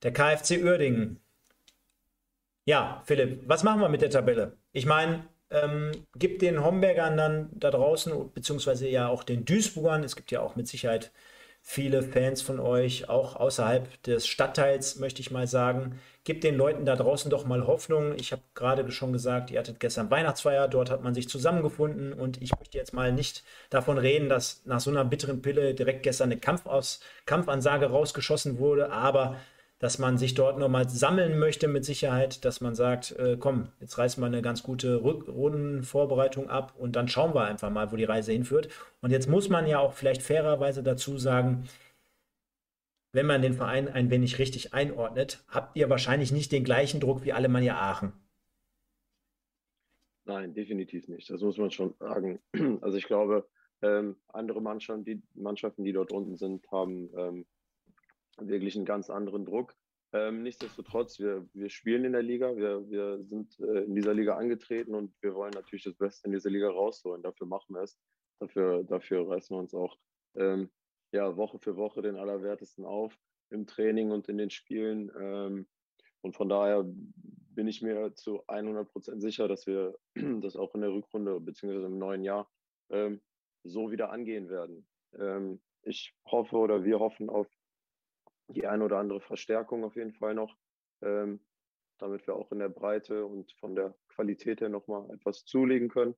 der 0.03 0.13
KfC 0.13 0.63
Uerdingen. 0.63 1.19
Ja, 2.65 3.01
Philipp, 3.05 3.43
was 3.47 3.63
machen 3.63 3.81
wir 3.81 3.89
mit 3.89 4.01
der 4.01 4.09
Tabelle? 4.09 4.57
Ich 4.71 4.85
meine, 4.85 5.27
ähm, 5.51 5.91
gibt 6.15 6.41
den 6.41 6.63
Hombergern 6.63 7.17
dann 7.17 7.49
da 7.53 7.71
draußen, 7.71 8.31
beziehungsweise 8.33 8.87
ja 8.87 9.07
auch 9.07 9.23
den 9.23 9.45
Duisburgern, 9.45 10.03
es 10.03 10.15
gibt 10.15 10.31
ja 10.31 10.41
auch 10.41 10.55
mit 10.55 10.67
Sicherheit 10.67 11.11
viele 11.61 12.01
Fans 12.01 12.41
von 12.41 12.59
euch, 12.59 13.07
auch 13.07 13.35
außerhalb 13.35 14.01
des 14.03 14.27
Stadtteils, 14.27 14.97
möchte 14.97 15.21
ich 15.21 15.31
mal 15.31 15.47
sagen. 15.47 15.99
Gibt 16.23 16.43
den 16.43 16.55
Leuten 16.55 16.85
da 16.85 16.95
draußen 16.95 17.29
doch 17.31 17.45
mal 17.45 17.65
Hoffnung. 17.65 18.15
Ich 18.15 18.31
habe 18.31 18.41
gerade 18.55 18.89
schon 18.91 19.13
gesagt, 19.13 19.51
ihr 19.51 19.59
hattet 19.59 19.79
gestern 19.79 20.11
Weihnachtsfeier, 20.11 20.67
dort 20.67 20.89
hat 20.89 21.03
man 21.03 21.13
sich 21.13 21.29
zusammengefunden 21.29 22.13
und 22.13 22.41
ich 22.41 22.51
möchte 22.57 22.77
jetzt 22.77 22.93
mal 22.93 23.11
nicht 23.11 23.43
davon 23.69 23.97
reden, 23.97 24.29
dass 24.29 24.61
nach 24.65 24.79
so 24.79 24.89
einer 24.91 25.05
bitteren 25.05 25.41
Pille 25.41 25.73
direkt 25.73 26.03
gestern 26.03 26.31
eine 26.31 26.39
Kampfaus 26.39 26.99
Kampfansage 27.25 27.87
rausgeschossen 27.87 28.59
wurde, 28.59 28.91
aber 28.91 29.37
dass 29.81 29.97
man 29.97 30.19
sich 30.19 30.35
dort 30.35 30.59
nochmal 30.59 30.87
sammeln 30.87 31.39
möchte 31.39 31.67
mit 31.67 31.83
Sicherheit, 31.83 32.45
dass 32.45 32.61
man 32.61 32.75
sagt, 32.75 33.17
äh, 33.17 33.35
komm, 33.37 33.69
jetzt 33.79 33.97
reißen 33.97 34.21
wir 34.21 34.27
eine 34.27 34.43
ganz 34.43 34.61
gute 34.61 34.97
Rundenvorbereitung 34.97 36.49
ab 36.49 36.75
und 36.77 36.95
dann 36.95 37.07
schauen 37.07 37.33
wir 37.33 37.45
einfach 37.45 37.71
mal, 37.71 37.91
wo 37.91 37.95
die 37.95 38.03
Reise 38.03 38.31
hinführt. 38.31 38.69
Und 39.01 39.09
jetzt 39.09 39.27
muss 39.27 39.49
man 39.49 39.65
ja 39.65 39.79
auch 39.79 39.93
vielleicht 39.93 40.21
fairerweise 40.21 40.83
dazu 40.83 41.17
sagen, 41.17 41.67
wenn 43.11 43.25
man 43.25 43.41
den 43.41 43.55
Verein 43.55 43.87
ein 43.89 44.11
wenig 44.11 44.37
richtig 44.37 44.73
einordnet, 44.73 45.43
habt 45.47 45.75
ihr 45.75 45.89
wahrscheinlich 45.89 46.31
nicht 46.31 46.51
den 46.51 46.63
gleichen 46.63 46.99
Druck 46.99 47.25
wie 47.25 47.33
Alemannia 47.33 47.75
Aachen. 47.75 48.13
Nein, 50.25 50.53
definitiv 50.53 51.07
nicht. 51.07 51.27
Das 51.29 51.41
muss 51.41 51.57
man 51.57 51.71
schon 51.71 51.95
sagen. 51.99 52.39
Also 52.81 52.97
ich 52.97 53.05
glaube, 53.05 53.47
ähm, 53.81 54.15
andere 54.27 54.61
Mannschaften 54.61 55.03
die, 55.03 55.23
Mannschaften, 55.33 55.83
die 55.83 55.91
dort 55.91 56.11
unten 56.11 56.37
sind, 56.37 56.71
haben 56.71 57.09
ähm, 57.17 57.45
wirklich 58.37 58.75
einen 58.75 58.85
ganz 58.85 59.09
anderen 59.09 59.45
Druck. 59.45 59.75
Ähm, 60.13 60.43
nichtsdestotrotz, 60.43 61.19
wir, 61.19 61.47
wir 61.53 61.69
spielen 61.69 62.03
in 62.03 62.11
der 62.11 62.23
Liga, 62.23 62.55
wir, 62.55 62.89
wir 62.89 63.23
sind 63.23 63.57
äh, 63.59 63.83
in 63.83 63.95
dieser 63.95 64.13
Liga 64.13 64.35
angetreten 64.35 64.93
und 64.93 65.13
wir 65.21 65.33
wollen 65.35 65.53
natürlich 65.53 65.85
das 65.85 65.95
Beste 65.95 66.27
in 66.27 66.33
dieser 66.33 66.49
Liga 66.49 66.69
rausholen. 66.69 67.23
Dafür 67.23 67.47
machen 67.47 67.75
wir 67.75 67.83
es. 67.83 67.97
Dafür, 68.39 68.83
dafür 68.83 69.29
reißen 69.29 69.55
wir 69.55 69.59
uns 69.59 69.73
auch 69.73 69.97
ähm, 70.35 70.69
ja, 71.13 71.37
Woche 71.37 71.59
für 71.59 71.77
Woche 71.77 72.01
den 72.01 72.17
Allerwertesten 72.17 72.85
auf 72.85 73.15
im 73.51 73.67
Training 73.67 74.11
und 74.11 74.27
in 74.27 74.37
den 74.37 74.49
Spielen. 74.49 75.11
Ähm, 75.17 75.67
und 76.21 76.35
von 76.35 76.49
daher 76.49 76.83
bin 76.85 77.67
ich 77.67 77.81
mir 77.81 78.13
zu 78.15 78.43
100 78.47 78.91
Prozent 78.91 79.21
sicher, 79.21 79.47
dass 79.47 79.65
wir 79.65 79.95
das 80.41 80.55
auch 80.55 80.75
in 80.75 80.81
der 80.81 80.91
Rückrunde 80.91 81.39
bzw. 81.39 81.85
im 81.85 81.97
neuen 81.97 82.23
Jahr 82.23 82.49
ähm, 82.89 83.21
so 83.63 83.91
wieder 83.91 84.11
angehen 84.11 84.49
werden. 84.49 84.87
Ähm, 85.17 85.61
ich 85.83 86.13
hoffe 86.25 86.57
oder 86.57 86.83
wir 86.83 86.99
hoffen 86.99 87.29
auf 87.29 87.47
die 88.53 88.67
eine 88.67 88.83
oder 88.83 88.97
andere 88.97 89.21
Verstärkung 89.21 89.83
auf 89.83 89.95
jeden 89.95 90.13
Fall 90.13 90.35
noch. 90.35 90.55
Ähm, 91.01 91.39
damit 92.01 92.25
wir 92.25 92.35
auch 92.35 92.51
in 92.51 92.59
der 92.59 92.69
Breite 92.69 93.25
und 93.25 93.51
von 93.53 93.75
der 93.75 93.95
Qualität 94.09 94.59
her 94.59 94.69
nochmal 94.69 95.09
etwas 95.11 95.45
zulegen 95.45 95.87
können. 95.87 96.15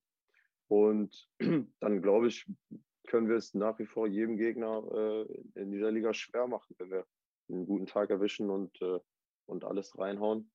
Und 0.68 1.30
dann 1.80 2.02
glaube 2.02 2.28
ich, 2.28 2.50
können 3.08 3.28
wir 3.28 3.36
es 3.36 3.54
nach 3.54 3.78
wie 3.80 3.86
vor 3.86 4.08
jedem 4.08 4.38
Gegner 4.38 4.84
äh, 4.94 5.60
in 5.60 5.72
dieser 5.72 5.92
Liga 5.92 6.14
schwer 6.14 6.48
machen, 6.48 6.74
wenn 6.80 6.90
wir 6.90 7.06
einen 7.50 7.66
guten 7.66 7.86
Tag 7.86 8.10
erwischen 8.10 8.50
und, 8.50 8.82
äh, 8.82 9.00
und 9.46 9.66
alles 9.66 9.98
reinhauen. 10.00 10.52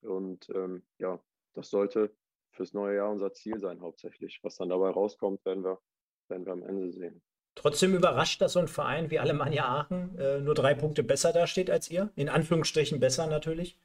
Und 0.00 0.48
ähm, 0.54 0.82
ja, 0.98 1.22
das 1.52 1.68
sollte 1.68 2.16
fürs 2.52 2.72
neue 2.72 2.96
Jahr 2.96 3.10
unser 3.10 3.32
Ziel 3.34 3.60
sein, 3.60 3.82
hauptsächlich. 3.82 4.40
Was 4.42 4.56
dann 4.56 4.70
dabei 4.70 4.90
rauskommt, 4.90 5.44
werden 5.44 5.62
wir, 5.62 5.78
werden 6.28 6.46
wir 6.46 6.52
am 6.54 6.62
Ende 6.62 6.90
sehen. 6.90 7.22
Trotzdem 7.54 7.94
überrascht, 7.94 8.40
dass 8.40 8.54
so 8.54 8.60
ein 8.60 8.68
Verein 8.68 9.10
wie 9.10 9.18
Alemannia 9.18 9.66
Aachen 9.66 10.18
äh, 10.18 10.40
nur 10.40 10.54
drei 10.54 10.74
Punkte 10.74 11.02
besser 11.02 11.32
dasteht 11.32 11.70
als 11.70 11.90
ihr. 11.90 12.10
In 12.16 12.28
Anführungsstrichen 12.28 13.00
besser 13.00 13.26
natürlich. 13.26 13.78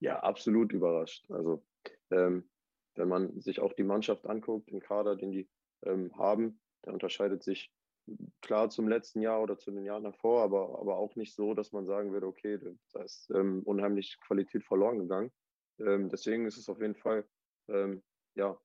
Ja, 0.00 0.20
absolut 0.20 0.72
überrascht. 0.72 1.30
Also, 1.30 1.62
ähm, 2.10 2.48
wenn 2.94 3.08
man 3.08 3.40
sich 3.40 3.60
auch 3.60 3.72
die 3.72 3.82
Mannschaft 3.82 4.26
anguckt, 4.26 4.70
den 4.70 4.80
Kader, 4.80 5.16
den 5.16 5.32
die 5.32 5.48
ähm, 5.84 6.16
haben, 6.16 6.60
der 6.84 6.92
unterscheidet 6.92 7.42
sich 7.42 7.70
klar 8.40 8.70
zum 8.70 8.88
letzten 8.88 9.20
Jahr 9.20 9.42
oder 9.42 9.58
zu 9.58 9.70
den 9.70 9.84
Jahren 9.84 10.04
davor, 10.04 10.42
aber, 10.42 10.78
aber 10.78 10.96
auch 10.96 11.16
nicht 11.16 11.34
so, 11.34 11.54
dass 11.54 11.72
man 11.72 11.86
sagen 11.86 12.12
würde, 12.12 12.26
okay, 12.26 12.58
da 12.92 13.02
ist 13.02 13.30
ähm, 13.30 13.62
unheimlich 13.64 14.18
Qualität 14.26 14.64
verloren 14.64 14.98
gegangen. 15.00 15.32
Ähm, 15.80 16.08
deswegen 16.08 16.46
ist 16.46 16.56
es 16.56 16.68
auf 16.68 16.80
jeden 16.80 16.94
Fall 16.94 17.26
ähm, 17.68 18.02
ja, 18.34 18.58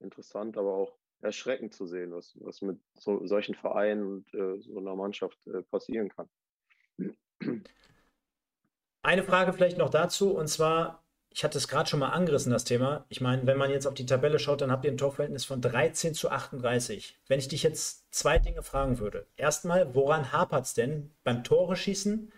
interessant, 0.00 0.58
aber 0.58 0.74
auch 0.74 0.98
erschreckend 1.20 1.74
zu 1.74 1.86
sehen, 1.86 2.12
was, 2.12 2.36
was 2.40 2.62
mit 2.62 2.78
so, 2.94 3.26
solchen 3.26 3.54
Vereinen 3.54 4.06
und 4.06 4.34
äh, 4.34 4.60
so 4.60 4.78
einer 4.78 4.94
Mannschaft 4.94 5.38
äh, 5.46 5.62
passieren 5.62 6.08
kann. 6.08 6.28
Eine 9.02 9.22
Frage 9.22 9.52
vielleicht 9.52 9.78
noch 9.78 9.90
dazu, 9.90 10.36
und 10.36 10.48
zwar, 10.48 11.04
ich 11.30 11.44
hatte 11.44 11.58
es 11.58 11.68
gerade 11.68 11.88
schon 11.88 12.00
mal 12.00 12.08
angerissen, 12.08 12.50
das 12.50 12.64
Thema. 12.64 13.06
Ich 13.08 13.20
meine, 13.20 13.46
wenn 13.46 13.58
man 13.58 13.70
jetzt 13.70 13.86
auf 13.86 13.94
die 13.94 14.06
Tabelle 14.06 14.38
schaut, 14.38 14.62
dann 14.62 14.72
habt 14.72 14.84
ihr 14.84 14.90
ein 14.90 14.98
Torverhältnis 14.98 15.44
von 15.44 15.60
13 15.60 16.14
zu 16.14 16.30
38. 16.30 17.18
Wenn 17.28 17.38
ich 17.38 17.48
dich 17.48 17.62
jetzt 17.62 18.12
zwei 18.12 18.38
Dinge 18.38 18.62
fragen 18.62 18.98
würde. 18.98 19.26
Erstmal, 19.36 19.94
woran 19.94 20.32
hapert 20.32 20.64
es 20.64 20.74
denn 20.74 21.14
beim 21.22 21.44
Tore 21.44 21.76
schießen? 21.76 22.32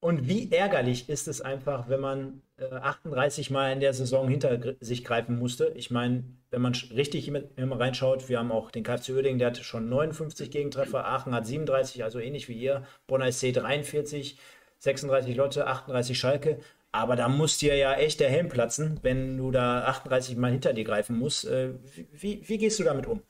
Und 0.00 0.28
wie 0.28 0.50
ärgerlich 0.52 1.08
ist 1.08 1.26
es 1.26 1.40
einfach, 1.40 1.88
wenn 1.88 2.00
man 2.00 2.42
äh, 2.56 2.66
38 2.72 3.50
Mal 3.50 3.72
in 3.72 3.80
der 3.80 3.92
Saison 3.92 4.28
hinter 4.28 4.76
sich 4.80 5.04
greifen 5.04 5.38
musste? 5.38 5.72
Ich 5.74 5.90
meine, 5.90 6.24
wenn 6.50 6.62
man 6.62 6.72
richtig 6.94 7.26
immer 7.28 7.80
reinschaut, 7.80 8.28
wir 8.28 8.38
haben 8.38 8.52
auch 8.52 8.70
den 8.70 8.84
KFC 8.84 9.10
Uerdingen, 9.10 9.40
der 9.40 9.48
hatte 9.48 9.64
schon 9.64 9.88
59 9.88 10.52
Gegentreffer, 10.52 11.04
Aachen 11.04 11.34
hat 11.34 11.46
37, 11.46 12.04
also 12.04 12.20
ähnlich 12.20 12.48
wie 12.48 12.54
ihr, 12.54 12.84
Bonner 13.08 13.30
SC 13.32 13.52
43, 13.52 14.38
36 14.78 15.36
Lotte, 15.36 15.66
38 15.66 16.16
Schalke. 16.18 16.60
Aber 16.92 17.16
da 17.16 17.28
muss 17.28 17.58
dir 17.58 17.74
ja 17.76 17.94
echt 17.94 18.20
der 18.20 18.30
Helm 18.30 18.48
platzen, 18.48 19.00
wenn 19.02 19.36
du 19.36 19.50
da 19.50 19.84
38 19.84 20.36
Mal 20.36 20.52
hinter 20.52 20.72
dir 20.72 20.84
greifen 20.84 21.18
musst. 21.18 21.44
Äh, 21.44 21.74
wie, 22.12 22.48
wie 22.48 22.58
gehst 22.58 22.78
du 22.78 22.84
damit 22.84 23.06
um? 23.06 23.22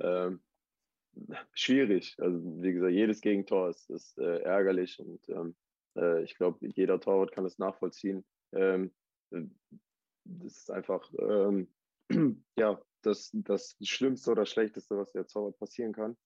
Ähm, 0.00 0.40
schwierig. 1.52 2.16
Also 2.18 2.40
wie 2.62 2.72
gesagt, 2.72 2.92
jedes 2.92 3.20
Gegentor 3.20 3.70
ist, 3.70 3.90
ist 3.90 4.18
äh, 4.18 4.40
ärgerlich 4.40 4.98
und 5.00 5.28
ähm, 5.28 5.56
äh, 5.96 6.22
ich 6.22 6.36
glaube, 6.36 6.66
jeder 6.66 7.00
Torwart 7.00 7.32
kann 7.32 7.44
es 7.44 7.58
nachvollziehen. 7.58 8.24
Ähm, 8.52 8.92
das 10.24 10.58
ist 10.58 10.70
einfach 10.70 11.12
ähm, 11.18 11.68
ja 12.56 12.80
das, 13.02 13.30
das 13.32 13.76
Schlimmste 13.82 14.30
oder 14.30 14.46
Schlechteste, 14.46 14.96
was 14.96 15.12
der 15.12 15.26
Torwart 15.26 15.58
passieren 15.58 15.92
kann, 15.92 16.16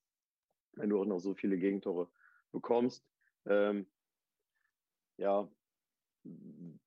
wenn 0.73 0.91
du 0.91 1.01
auch 1.01 1.07
noch 1.07 1.19
so 1.19 1.35
viele 1.35 1.59
Gegentore 1.59 2.09
bekommst. 2.53 3.05
Ähm, 3.47 3.87
ja, 5.19 5.51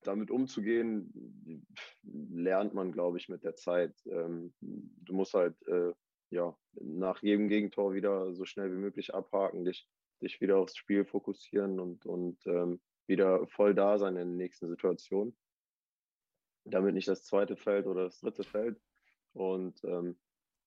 damit 0.02 0.30
umzugehen, 0.30 1.66
lernt 2.02 2.74
man, 2.74 2.92
glaube 2.92 3.18
ich, 3.18 3.28
mit 3.28 3.44
der 3.44 3.54
Zeit. 3.54 3.94
Ähm, 4.06 4.54
du 4.60 5.14
musst 5.14 5.34
halt 5.34 5.56
äh, 5.66 5.92
ja, 6.32 6.56
nach 6.80 7.22
jedem 7.22 7.48
Gegentor 7.48 7.92
wieder 7.92 8.32
so 8.32 8.44
schnell 8.44 8.72
wie 8.72 8.78
möglich 8.78 9.14
abhaken, 9.14 9.64
dich, 9.64 9.88
dich 10.22 10.40
wieder 10.40 10.56
aufs 10.56 10.76
Spiel 10.76 11.04
fokussieren 11.04 11.78
und, 11.78 12.06
und 12.06 12.44
ähm, 12.46 12.80
wieder 13.06 13.46
voll 13.46 13.74
da 13.74 13.98
sein 13.98 14.16
in 14.16 14.28
der 14.28 14.36
nächsten 14.36 14.68
Situation. 14.68 15.36
Damit 16.64 16.94
nicht 16.94 17.08
das 17.08 17.24
zweite 17.24 17.56
fällt 17.56 17.86
oder 17.86 18.04
das 18.04 18.20
dritte 18.20 18.44
fällt. 18.44 18.80
Und 19.34 19.82
ähm, 19.84 20.16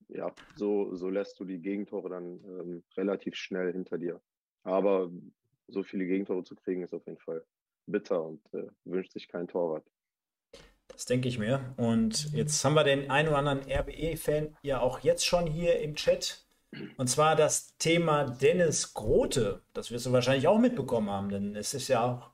ja, 0.10 0.34
so, 0.56 0.94
so 0.94 1.10
lässt 1.10 1.40
du 1.40 1.46
die 1.46 1.62
Gegentore 1.62 2.10
dann 2.10 2.44
ähm, 2.44 2.84
relativ 2.96 3.36
schnell 3.36 3.72
hinter 3.72 3.98
dir. 3.98 4.22
Aber 4.64 5.12
so 5.68 5.84
viele 5.84 6.06
Gegentore 6.06 6.44
zu 6.44 6.56
kriegen, 6.56 6.84
ist 6.84 6.94
auf 6.94 7.06
jeden 7.08 7.20
Fall 7.20 7.44
bitter 7.88 8.24
und 8.24 8.42
äh, 8.54 8.68
wünscht 8.84 9.14
sich 9.14 9.28
kein 9.28 9.48
Torwart. 9.48 9.90
Das 10.88 11.06
denke 11.06 11.28
ich 11.28 11.38
mir. 11.38 11.74
Und 11.78 12.32
jetzt 12.34 12.64
haben 12.64 12.76
wir 12.76 12.84
den 12.84 13.10
einen 13.12 13.30
oder 13.30 13.38
anderen 13.38 13.70
RBE-Fan 13.70 14.56
ja 14.62 14.80
auch 14.80 15.00
jetzt 15.00 15.26
schon 15.26 15.48
hier 15.48 15.80
im 15.82 15.96
Chat. 15.96 16.46
Und 16.98 17.08
zwar 17.08 17.36
das 17.36 17.76
Thema 17.78 18.26
Dennis 18.26 18.94
Grote. 18.94 19.62
Das 19.74 19.92
wirst 19.92 20.06
du 20.06 20.12
wahrscheinlich 20.12 20.48
auch 20.48 20.60
mitbekommen 20.60 21.10
haben, 21.10 21.30
denn 21.30 21.56
es 21.56 21.74
ist 21.74 21.88
ja 21.88 22.04
auch. 22.04 22.32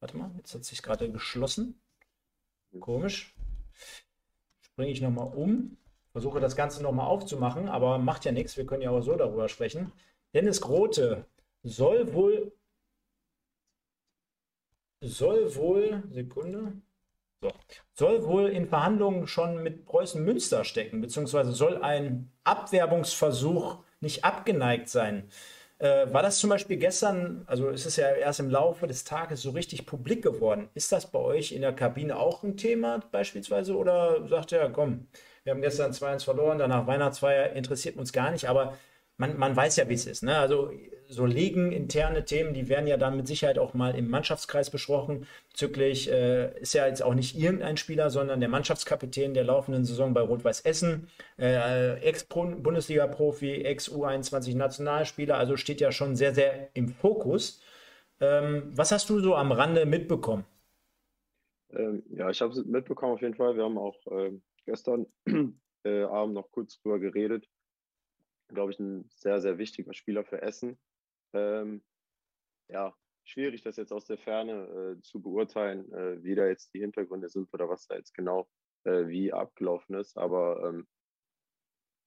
Warte 0.00 0.16
mal, 0.16 0.30
jetzt 0.36 0.54
hat 0.54 0.64
sich 0.64 0.82
gerade 0.82 1.10
geschlossen. 1.10 1.80
Komisch. 2.80 3.34
Springe 4.60 4.90
ich 4.90 5.00
nochmal 5.00 5.28
um. 5.34 5.76
Versuche 6.12 6.40
das 6.40 6.56
Ganze 6.56 6.82
nochmal 6.82 7.06
aufzumachen, 7.06 7.68
aber 7.68 7.98
macht 7.98 8.24
ja 8.24 8.32
nichts. 8.32 8.56
Wir 8.56 8.66
können 8.66 8.82
ja 8.82 8.90
auch 8.90 9.00
so 9.02 9.16
darüber 9.16 9.48
sprechen. 9.48 9.92
Dennis 10.34 10.60
Grote 10.60 11.26
soll 11.62 12.12
wohl. 12.12 12.52
Soll 15.02 15.54
wohl. 15.54 16.02
Sekunde. 16.10 16.80
So. 17.42 17.52
Soll 17.92 18.24
wohl 18.26 18.48
in 18.48 18.66
Verhandlungen 18.66 19.26
schon 19.26 19.62
mit 19.62 19.84
Preußen 19.86 20.24
Münster 20.24 20.64
stecken, 20.64 21.00
beziehungsweise 21.00 21.52
soll 21.52 21.82
ein 21.82 22.32
Abwerbungsversuch 22.44 23.78
nicht 24.00 24.24
abgeneigt 24.24 24.88
sein. 24.88 25.28
Äh, 25.78 26.12
war 26.12 26.22
das 26.22 26.38
zum 26.38 26.48
Beispiel 26.48 26.78
gestern, 26.78 27.44
also 27.46 27.68
ist 27.68 27.84
es 27.84 27.96
ja 27.96 28.08
erst 28.08 28.40
im 28.40 28.48
Laufe 28.48 28.86
des 28.86 29.04
Tages 29.04 29.42
so 29.42 29.50
richtig 29.50 29.84
publik 29.84 30.22
geworden. 30.22 30.70
Ist 30.72 30.90
das 30.92 31.10
bei 31.10 31.18
euch 31.18 31.52
in 31.52 31.60
der 31.60 31.74
Kabine 31.74 32.16
auch 32.16 32.42
ein 32.42 32.56
Thema 32.56 33.00
beispielsweise 33.12 33.76
oder 33.76 34.26
sagt 34.26 34.52
ihr, 34.52 34.70
komm, 34.72 35.08
wir 35.44 35.52
haben 35.52 35.60
gestern 35.60 35.92
2-1 35.92 36.24
verloren, 36.24 36.58
danach 36.58 36.86
Weihnachtsfeier, 36.86 37.52
interessiert 37.52 37.96
uns 37.96 38.12
gar 38.12 38.30
nicht, 38.30 38.48
aber 38.48 38.76
man, 39.18 39.38
man 39.38 39.56
weiß 39.56 39.76
ja, 39.76 39.88
wie 39.88 39.94
es 39.94 40.06
ist. 40.06 40.22
Ne? 40.22 40.36
Also 40.36 40.70
so 41.08 41.24
liegen 41.24 41.72
interne 41.72 42.24
Themen, 42.24 42.52
die 42.52 42.68
werden 42.68 42.86
ja 42.86 42.96
dann 42.96 43.16
mit 43.16 43.26
Sicherheit 43.26 43.58
auch 43.58 43.74
mal 43.74 43.94
im 43.94 44.10
Mannschaftskreis 44.10 44.70
besprochen. 44.70 45.26
Zücklich 45.54 46.10
äh, 46.10 46.58
ist 46.60 46.74
ja 46.74 46.86
jetzt 46.86 47.02
auch 47.02 47.14
nicht 47.14 47.36
irgendein 47.38 47.76
Spieler, 47.76 48.10
sondern 48.10 48.40
der 48.40 48.48
Mannschaftskapitän 48.48 49.34
der 49.34 49.44
laufenden 49.44 49.84
Saison 49.84 50.14
bei 50.14 50.20
Rot-Weiß 50.20 50.62
Essen, 50.62 51.08
äh, 51.38 52.00
Ex-Bundesliga-Profi, 52.00 53.64
Ex-U21-Nationalspieler, 53.64 55.36
also 55.36 55.56
steht 55.56 55.80
ja 55.80 55.92
schon 55.92 56.16
sehr, 56.16 56.34
sehr 56.34 56.68
im 56.74 56.88
Fokus. 56.88 57.62
Ähm, 58.20 58.72
was 58.74 58.92
hast 58.92 59.08
du 59.08 59.20
so 59.20 59.34
am 59.34 59.52
Rande 59.52 59.86
mitbekommen? 59.86 60.44
Ähm, 61.70 62.02
ja, 62.10 62.30
ich 62.30 62.40
habe 62.40 62.52
es 62.52 62.64
mitbekommen 62.64 63.14
auf 63.14 63.22
jeden 63.22 63.34
Fall. 63.34 63.56
Wir 63.56 63.64
haben 63.64 63.78
auch 63.78 63.96
äh, 64.10 64.32
gestern 64.64 65.06
Abend 65.84 66.34
noch 66.34 66.50
kurz 66.50 66.80
drüber 66.80 66.98
geredet 66.98 67.46
glaube 68.48 68.72
ich, 68.72 68.78
ein 68.78 69.08
sehr, 69.10 69.40
sehr 69.40 69.58
wichtiger 69.58 69.92
Spieler 69.94 70.24
für 70.24 70.42
Essen. 70.42 70.78
Ähm, 71.32 71.82
ja, 72.68 72.94
schwierig, 73.24 73.62
das 73.62 73.76
jetzt 73.76 73.92
aus 73.92 74.06
der 74.06 74.18
Ferne 74.18 74.96
äh, 74.96 75.00
zu 75.02 75.20
beurteilen, 75.20 75.92
äh, 75.92 76.22
wie 76.22 76.34
da 76.34 76.46
jetzt 76.46 76.72
die 76.74 76.80
Hintergründe 76.80 77.28
sind 77.28 77.52
oder 77.52 77.68
was 77.68 77.86
da 77.86 77.96
jetzt 77.96 78.14
genau 78.14 78.48
äh, 78.84 79.08
wie 79.08 79.32
abgelaufen 79.32 79.96
ist. 79.96 80.16
Aber 80.16 80.62
ähm, 80.64 80.86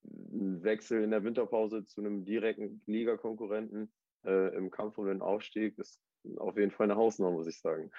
ein 0.03 0.63
Wechsel 0.63 1.03
in 1.03 1.11
der 1.11 1.23
Winterpause 1.23 1.85
zu 1.85 2.01
einem 2.01 2.25
direkten 2.25 2.81
Ligakonkurrenten 2.85 3.91
äh, 4.25 4.55
im 4.55 4.71
Kampf 4.71 4.97
um 4.97 5.07
den 5.07 5.21
Aufstieg 5.21 5.77
ist 5.77 6.01
auf 6.37 6.57
jeden 6.57 6.71
Fall 6.71 6.85
eine 6.85 6.95
Hausnummer, 6.95 7.31
muss 7.31 7.47
ich 7.47 7.59
sagen. 7.59 7.91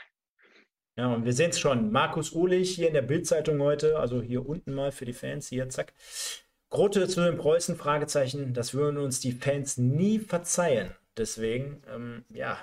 Ja, 0.96 1.14
und 1.14 1.24
wir 1.24 1.32
sehen 1.32 1.50
es 1.50 1.60
schon. 1.60 1.90
Markus 1.92 2.32
Uhlich 2.32 2.74
hier 2.74 2.88
in 2.88 2.94
der 2.94 3.02
Bildzeitung 3.02 3.60
heute, 3.60 3.98
also 3.98 4.20
hier 4.20 4.46
unten 4.46 4.74
mal 4.74 4.92
für 4.92 5.04
die 5.04 5.12
Fans, 5.12 5.48
hier, 5.48 5.68
zack. 5.68 5.94
Grote 6.70 7.08
zu 7.08 7.20
den 7.20 7.36
Preußen, 7.36 7.76
Fragezeichen, 7.76 8.54
das 8.54 8.74
würden 8.74 8.98
uns 8.98 9.18
die 9.18 9.32
Fans 9.32 9.76
nie 9.76 10.20
verzeihen. 10.20 10.94
Deswegen, 11.16 11.82
ähm, 11.92 12.24
ja, 12.32 12.58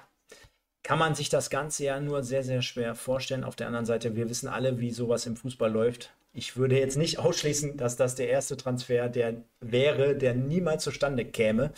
kann 0.81 0.97
man 0.97 1.15
sich 1.15 1.27
das 1.27 1.49
Ganze 1.49 1.83
ja 1.83 1.99
nur 1.99 2.23
sehr, 2.23 2.43
sehr 2.43 2.61
schwer 2.61 2.95
vorstellen. 2.95 3.43
Auf 3.43 3.57
der 3.57 3.67
anderen 3.67 3.85
Seite, 3.85 4.15
wir 4.15 4.29
wissen 4.29 4.47
alle, 4.47 4.79
wie 4.79 4.91
sowas 4.91 5.25
im 5.25 5.35
Fußball 5.35 5.69
läuft. 5.69 6.13
Ich 6.31 6.55
würde 6.55 6.79
jetzt 6.79 6.95
nicht 6.95 7.19
ausschließen, 7.19 7.75
dass 7.75 7.97
das 7.97 8.15
der 8.15 8.29
erste 8.29 8.55
Transfer 8.55 9.09
der 9.09 9.43
wäre, 9.59 10.15
der 10.15 10.33
niemals 10.33 10.85
zustande 10.85 11.25
käme. 11.25 11.73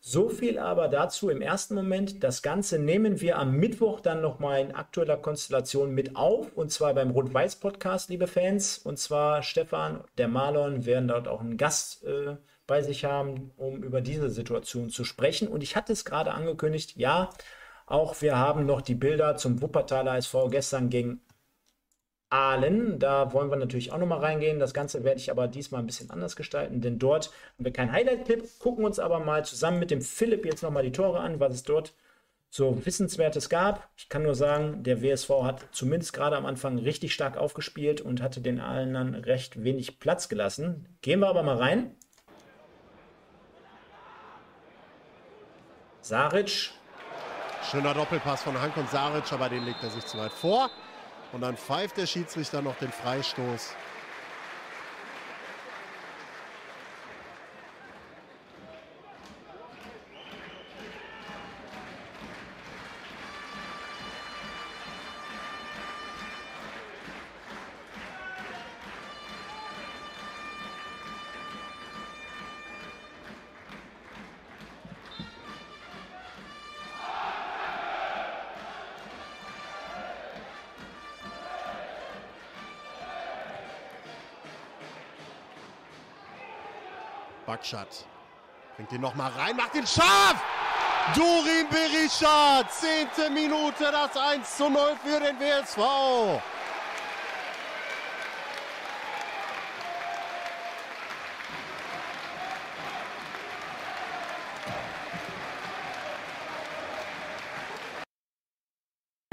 So 0.00 0.28
viel 0.28 0.58
aber 0.58 0.88
dazu 0.88 1.28
im 1.28 1.42
ersten 1.42 1.74
Moment. 1.74 2.22
Das 2.24 2.42
Ganze 2.42 2.78
nehmen 2.78 3.20
wir 3.20 3.38
am 3.38 3.56
Mittwoch 3.56 4.00
dann 4.00 4.20
nochmal 4.20 4.60
in 4.60 4.74
aktueller 4.74 5.16
Konstellation 5.16 5.92
mit 5.94 6.16
auf. 6.16 6.52
Und 6.56 6.70
zwar 6.72 6.94
beim 6.94 7.10
Rot-Weiß-Podcast, 7.10 8.08
liebe 8.08 8.26
Fans. 8.26 8.78
Und 8.78 8.98
zwar 8.98 9.42
Stefan, 9.42 10.04
der 10.16 10.28
Marlon 10.28 10.86
werden 10.86 11.08
dort 11.08 11.28
auch 11.28 11.40
einen 11.40 11.56
Gast 11.56 12.04
äh, 12.04 12.36
bei 12.66 12.82
sich 12.82 13.04
haben, 13.04 13.50
um 13.56 13.82
über 13.82 14.00
diese 14.00 14.30
Situation 14.30 14.88
zu 14.90 15.04
sprechen. 15.04 15.48
Und 15.48 15.62
ich 15.62 15.74
hatte 15.76 15.92
es 15.92 16.04
gerade 16.04 16.32
angekündigt, 16.32 16.96
ja, 16.96 17.30
Auch 17.86 18.20
wir 18.20 18.36
haben 18.36 18.66
noch 18.66 18.82
die 18.82 18.94
Bilder 18.94 19.36
zum 19.36 19.62
Wuppertaler 19.62 20.16
SV 20.18 20.48
gestern 20.50 20.90
gegen 20.90 21.22
Aalen. 22.30 22.98
Da 22.98 23.32
wollen 23.32 23.50
wir 23.50 23.56
natürlich 23.56 23.92
auch 23.92 23.98
nochmal 23.98 24.20
reingehen. 24.20 24.58
Das 24.58 24.74
Ganze 24.74 25.04
werde 25.04 25.20
ich 25.20 25.30
aber 25.30 25.48
diesmal 25.48 25.82
ein 25.82 25.86
bisschen 25.86 26.10
anders 26.10 26.36
gestalten, 26.36 26.80
denn 26.80 26.98
dort 26.98 27.30
haben 27.56 27.64
wir 27.64 27.72
keinen 27.72 27.92
Highlight-Clip. 27.92 28.44
Gucken 28.58 28.84
uns 28.84 28.98
aber 28.98 29.20
mal 29.20 29.44
zusammen 29.44 29.78
mit 29.78 29.90
dem 29.90 30.02
Philipp 30.02 30.44
jetzt 30.44 30.62
nochmal 30.62 30.82
die 30.82 30.92
Tore 30.92 31.20
an, 31.20 31.40
was 31.40 31.54
es 31.54 31.62
dort 31.62 31.94
so 32.50 32.84
Wissenswertes 32.86 33.48
gab. 33.48 33.88
Ich 33.96 34.08
kann 34.08 34.22
nur 34.22 34.34
sagen, 34.34 34.82
der 34.82 35.02
WSV 35.02 35.30
hat 35.42 35.66
zumindest 35.72 36.12
gerade 36.12 36.36
am 36.36 36.46
Anfang 36.46 36.78
richtig 36.78 37.12
stark 37.12 37.36
aufgespielt 37.36 38.00
und 38.00 38.22
hatte 38.22 38.40
den 38.40 38.60
Aalenern 38.60 39.14
recht 39.14 39.62
wenig 39.62 39.98
Platz 39.98 40.28
gelassen. 40.28 40.86
Gehen 41.02 41.20
wir 41.20 41.28
aber 41.28 41.42
mal 41.42 41.56
rein. 41.56 41.94
Saric. 46.00 46.70
Schöner 47.70 47.92
Doppelpass 47.92 48.42
von 48.42 48.58
Hank 48.58 48.76
und 48.78 48.88
Saric, 48.88 49.30
aber 49.30 49.50
den 49.50 49.64
legt 49.64 49.82
er 49.82 49.90
sich 49.90 50.06
zu 50.06 50.16
weit 50.16 50.32
vor. 50.32 50.70
Und 51.32 51.42
dann 51.42 51.56
pfeift 51.56 51.96
der 51.96 52.06
Schiedsrichter 52.06 52.62
noch 52.62 52.76
den 52.76 52.90
Freistoß. 52.90 53.74
Bakschat 87.48 88.04
bringt 88.76 88.92
ihn 88.92 89.00
nochmal 89.00 89.30
rein, 89.32 89.56
macht 89.56 89.74
ihn 89.74 89.86
scharf! 89.86 90.36
Durin 91.14 91.66
Berisha, 91.70 92.62
zehnte 92.68 93.30
Minute, 93.30 93.90
das 93.90 94.14
1 94.14 94.56
zu 94.58 94.68
0 94.68 94.94
für 95.02 95.18
den 95.18 95.40
WSV. 95.40 96.42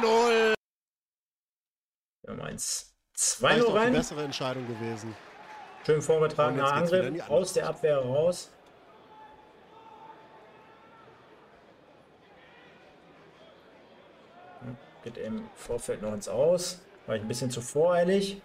Null. 0.02 0.54
Ja, 2.26 2.34
meins. 2.34 2.96
2-0 3.18 3.74
rein. 3.74 3.92
Die 3.92 3.98
bessere 3.98 4.24
Entscheidung 4.24 4.66
gewesen. 4.68 5.14
Schön 5.86 6.02
vorgetragener 6.02 6.74
Angriff 6.74 7.30
aus 7.30 7.54
der 7.54 7.68
Abwehr 7.68 8.00
raus. 8.00 8.50
Geht 15.04 15.18
im 15.18 15.48
Vorfeld 15.54 16.02
noch 16.02 16.14
ins 16.14 16.28
Aus. 16.28 16.82
War 17.06 17.18
ich 17.18 17.22
ein 17.22 17.28
bisschen 17.28 17.52
zu 17.52 17.62
voreilig. 17.62 18.42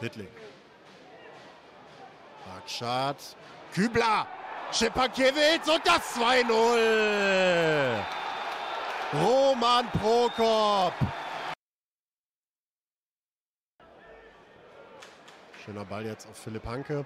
Pittling. 0.00 0.28
Bakschat. 2.46 3.36
Kübler. 3.74 4.26
Schepakiewicz 4.72 5.68
und 5.68 5.84
das 5.84 6.16
2-0. 6.16 7.98
Roman 9.14 9.90
Prokop. 9.90 10.92
Schöner 15.64 15.84
Ball 15.84 16.06
jetzt 16.06 16.28
auf 16.28 16.36
Philipp 16.36 16.64
Hanke. 16.66 17.04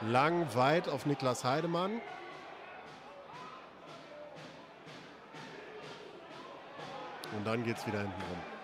Lang, 0.00 0.52
weit 0.54 0.88
auf 0.88 1.06
Niklas 1.06 1.44
Heidemann. 1.44 2.00
Und 7.36 7.46
dann 7.46 7.62
geht 7.64 7.76
es 7.78 7.86
wieder 7.86 8.00
hinten 8.00 8.20
rum. 8.20 8.57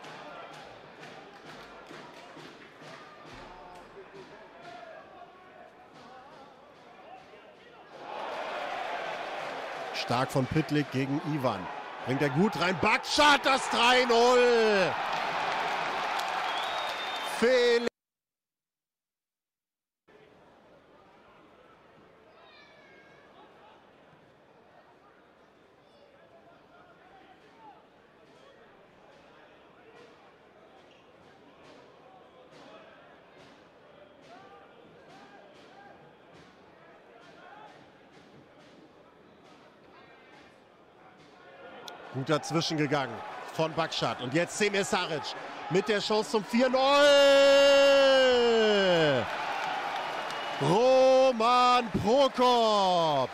Stark 9.97 10.30
von 10.30 10.47
Pitlick 10.47 10.90
gegen 10.92 11.20
Ivan. 11.32 11.61
Bringt 12.07 12.22
er 12.22 12.30
gut 12.30 12.61
rein. 12.61 12.76
Bakschat 12.80 13.40
das 13.45 13.62
3-0. 13.70 14.92
Felix. 17.38 17.93
Gut 42.25 42.31
dazwischen 42.31 42.79
gegangen 42.79 43.12
von 43.53 43.70
Bakschat. 43.75 44.22
Und 44.22 44.33
jetzt 44.33 44.57
Semir 44.57 44.83
Saric 44.83 45.20
mit 45.68 45.87
der 45.89 46.01
Chance 46.01 46.31
zum 46.31 46.43
4-0. 46.43 46.75
Roman 50.62 51.91
Prokop. 52.03 53.29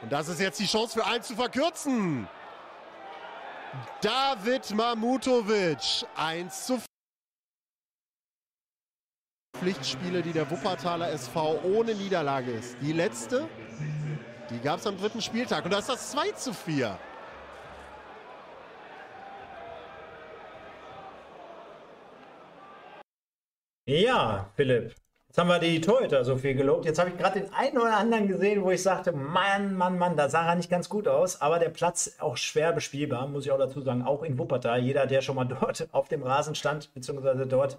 Und 0.00 0.10
das 0.10 0.28
ist 0.28 0.40
jetzt 0.40 0.58
die 0.58 0.66
Chance 0.66 0.98
für 0.98 1.04
einen 1.04 1.22
zu 1.22 1.34
verkürzen. 1.34 2.26
David 4.00 4.74
Mamutovic 4.74 6.04
1 6.16 6.66
zu 6.66 6.76
4. 6.76 6.86
Pflichtspiele, 9.58 10.22
die 10.22 10.32
der 10.32 10.50
Wuppertaler 10.50 11.12
SV 11.12 11.60
ohne 11.62 11.94
Niederlage 11.94 12.50
ist. 12.50 12.76
Die 12.80 12.92
letzte, 12.92 13.48
die 14.48 14.58
gab 14.58 14.80
es 14.80 14.86
am 14.86 14.96
dritten 14.96 15.20
Spieltag. 15.20 15.64
Und 15.64 15.72
das 15.72 15.80
ist 15.80 15.88
das 15.90 16.10
2 16.10 16.32
zu 16.32 16.54
4. 16.54 16.98
Ja, 23.86 24.50
Philipp. 24.56 24.94
Jetzt 25.30 25.38
haben 25.38 25.46
wir 25.46 25.60
die 25.60 25.80
Torhüter 25.80 26.24
so 26.24 26.36
viel 26.36 26.54
gelobt. 26.54 26.86
Jetzt 26.86 26.98
habe 26.98 27.10
ich 27.10 27.16
gerade 27.16 27.38
den 27.38 27.52
einen 27.54 27.78
oder 27.78 27.96
anderen 27.96 28.26
gesehen, 28.26 28.64
wo 28.64 28.72
ich 28.72 28.82
sagte, 28.82 29.12
Mann, 29.12 29.76
Mann, 29.76 29.96
Mann, 29.96 30.16
da 30.16 30.28
sah 30.28 30.44
er 30.48 30.56
nicht 30.56 30.68
ganz 30.68 30.88
gut 30.88 31.06
aus. 31.06 31.40
Aber 31.40 31.60
der 31.60 31.68
Platz 31.68 32.16
auch 32.18 32.36
schwer 32.36 32.72
bespielbar, 32.72 33.28
muss 33.28 33.46
ich 33.46 33.52
auch 33.52 33.58
dazu 33.58 33.80
sagen. 33.80 34.02
Auch 34.02 34.24
in 34.24 34.40
Wuppertal. 34.40 34.80
Jeder, 34.80 35.06
der 35.06 35.20
schon 35.20 35.36
mal 35.36 35.44
dort 35.60 35.86
auf 35.92 36.08
dem 36.08 36.24
Rasen 36.24 36.56
stand, 36.56 36.92
beziehungsweise 36.94 37.46
dort 37.46 37.78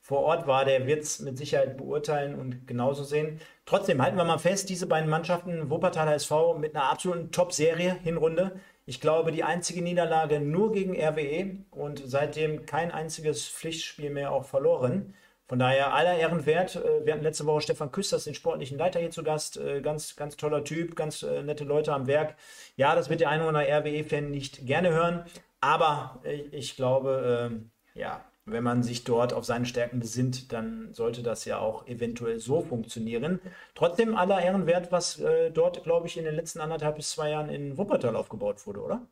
vor 0.00 0.20
Ort 0.20 0.46
war, 0.46 0.64
der 0.64 0.86
wird 0.86 1.02
es 1.02 1.18
mit 1.18 1.36
Sicherheit 1.36 1.76
beurteilen 1.76 2.38
und 2.38 2.68
genauso 2.68 3.02
sehen. 3.02 3.40
Trotzdem 3.64 4.00
halten 4.00 4.16
wir 4.16 4.22
mal 4.22 4.38
fest, 4.38 4.68
diese 4.68 4.86
beiden 4.86 5.10
Mannschaften, 5.10 5.68
Wuppertaler 5.68 6.14
SV 6.14 6.56
mit 6.56 6.76
einer 6.76 6.88
absoluten 6.88 7.32
Top-Serie, 7.32 7.96
Hinrunde. 8.04 8.60
Ich 8.84 9.00
glaube, 9.00 9.32
die 9.32 9.42
einzige 9.42 9.82
Niederlage 9.82 10.38
nur 10.38 10.70
gegen 10.70 10.94
RWE 10.94 11.64
und 11.72 12.00
seitdem 12.06 12.64
kein 12.64 12.92
einziges 12.92 13.48
Pflichtspiel 13.48 14.10
mehr 14.10 14.30
auch 14.30 14.44
verloren. 14.44 15.14
Von 15.48 15.60
daher 15.60 15.94
aller 15.94 16.16
Ehren 16.16 16.44
wert. 16.44 16.76
Äh, 16.76 17.06
wir 17.06 17.12
hatten 17.12 17.22
letzte 17.22 17.46
Woche 17.46 17.60
Stefan 17.60 17.92
Küsters, 17.92 18.24
den 18.24 18.34
sportlichen 18.34 18.78
Leiter 18.78 18.98
hier 18.98 19.10
zu 19.10 19.22
Gast. 19.22 19.56
Äh, 19.56 19.80
ganz, 19.80 20.16
ganz 20.16 20.36
toller 20.36 20.64
Typ, 20.64 20.96
ganz 20.96 21.22
äh, 21.22 21.42
nette 21.42 21.64
Leute 21.64 21.92
am 21.92 22.08
Werk. 22.08 22.36
Ja, 22.76 22.96
das 22.96 23.08
wird 23.10 23.20
der 23.20 23.30
eine 23.30 23.46
oder 23.46 23.58
andere 23.58 23.80
RWE-Fan 23.80 24.30
nicht 24.30 24.66
gerne 24.66 24.90
hören, 24.92 25.24
aber 25.60 26.20
ich 26.50 26.76
glaube, 26.76 27.62
ja, 27.94 28.24
wenn 28.44 28.62
man 28.62 28.82
sich 28.82 29.04
dort 29.04 29.32
auf 29.32 29.44
seine 29.44 29.64
Stärken 29.66 29.98
besinnt, 29.98 30.52
dann 30.52 30.92
sollte 30.92 31.22
das 31.22 31.44
ja 31.46 31.58
auch 31.58 31.86
eventuell 31.86 32.38
so 32.38 32.60
funktionieren. 32.60 33.40
Trotzdem 33.74 34.14
aller 34.14 34.40
Ehren 34.40 34.66
wert, 34.66 34.92
was 34.92 35.20
dort, 35.54 35.82
glaube 35.82 36.06
ich, 36.06 36.18
in 36.18 36.24
den 36.24 36.34
letzten 36.34 36.60
anderthalb 36.60 36.96
bis 36.96 37.10
zwei 37.10 37.30
Jahren 37.30 37.48
in 37.48 37.78
Wuppertal 37.78 38.14
aufgebaut 38.14 38.66
wurde, 38.66 38.80
oder? 38.80 39.06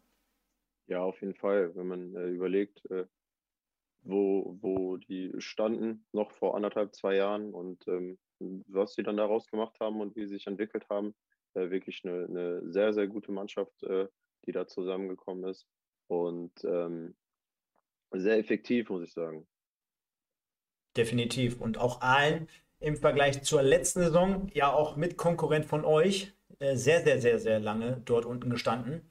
Ja, 0.87 1.01
auf 1.01 1.21
jeden 1.23 1.35
Fall. 1.35 1.75
Wenn 1.75 1.87
man 1.87 2.15
überlegt, 2.35 2.83
wo, 4.05 4.57
wo 4.61 4.97
die 4.97 5.33
standen, 5.39 6.07
noch 6.13 6.31
vor 6.33 6.55
anderthalb, 6.55 6.95
zwei 6.95 7.17
Jahren 7.17 7.53
und 7.53 7.87
ähm, 7.89 8.19
was 8.39 8.95
sie 8.95 9.03
dann 9.03 9.17
daraus 9.17 9.47
gemacht 9.47 9.77
haben 9.81 10.01
und 10.01 10.15
wie 10.17 10.27
sie 10.27 10.35
sich 10.35 10.47
entwickelt 10.47 10.89
haben, 10.91 11.15
äh, 11.55 11.71
wirklich 11.71 12.03
eine, 12.05 12.27
eine, 12.27 12.73
sehr, 12.73 12.93
sehr 12.93 13.07
gute 13.07 13.33
Mannschaft, 13.33 13.83
äh, 13.85 14.07
die 14.47 14.53
da 14.53 14.67
zusammengekommen 14.67 15.45
ist. 15.45 15.67
Und 16.09 16.53
ähm, 16.65 17.17
sehr 18.13 18.39
effektiv, 18.39 18.91
muss 18.91 19.05
ich 19.05 19.13
sagen. 19.13 19.47
Definitiv. 20.97 21.61
Und 21.61 21.79
auch 21.79 22.03
allen 22.03 22.49
im 22.81 22.97
Vergleich 22.97 23.43
zur 23.43 23.63
letzten 23.63 24.01
Saison, 24.01 24.49
ja 24.53 24.73
auch 24.73 24.97
mit 24.97 25.17
Konkurrent 25.17 25.65
von 25.65 25.85
euch, 25.85 26.35
äh, 26.59 26.77
sehr, 26.77 27.03
sehr, 27.03 27.21
sehr, 27.21 27.39
sehr 27.39 27.59
lange 27.59 28.03
dort 28.05 28.27
unten 28.27 28.51
gestanden. 28.51 29.09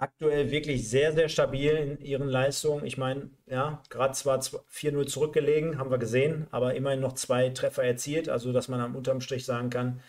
Aktuell 0.00 0.52
wirklich 0.52 0.88
sehr, 0.88 1.12
sehr 1.12 1.28
stabil 1.28 1.72
in 1.72 2.00
ihren 2.00 2.28
Leistungen. 2.28 2.86
Ich 2.86 2.98
meine, 2.98 3.30
ja, 3.46 3.82
gerade 3.90 4.14
zwar 4.14 4.38
4-0 4.38 5.06
zurückgelegen, 5.08 5.76
haben 5.76 5.90
wir 5.90 5.98
gesehen, 5.98 6.46
aber 6.52 6.74
immerhin 6.74 7.00
noch 7.00 7.14
zwei 7.14 7.48
Treffer 7.48 7.82
erzielt. 7.82 8.28
Also, 8.28 8.52
dass 8.52 8.68
man 8.68 8.80
am 8.80 8.94
unterm 8.94 9.20
Strich 9.20 9.44
sagen 9.44 9.70
kann, 9.70 10.00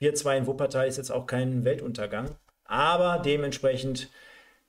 4-2 0.00 0.38
in 0.38 0.46
Wuppertal 0.46 0.88
ist 0.88 0.96
jetzt 0.96 1.10
auch 1.10 1.26
kein 1.26 1.66
Weltuntergang. 1.66 2.30
Aber 2.64 3.18
dementsprechend 3.22 4.08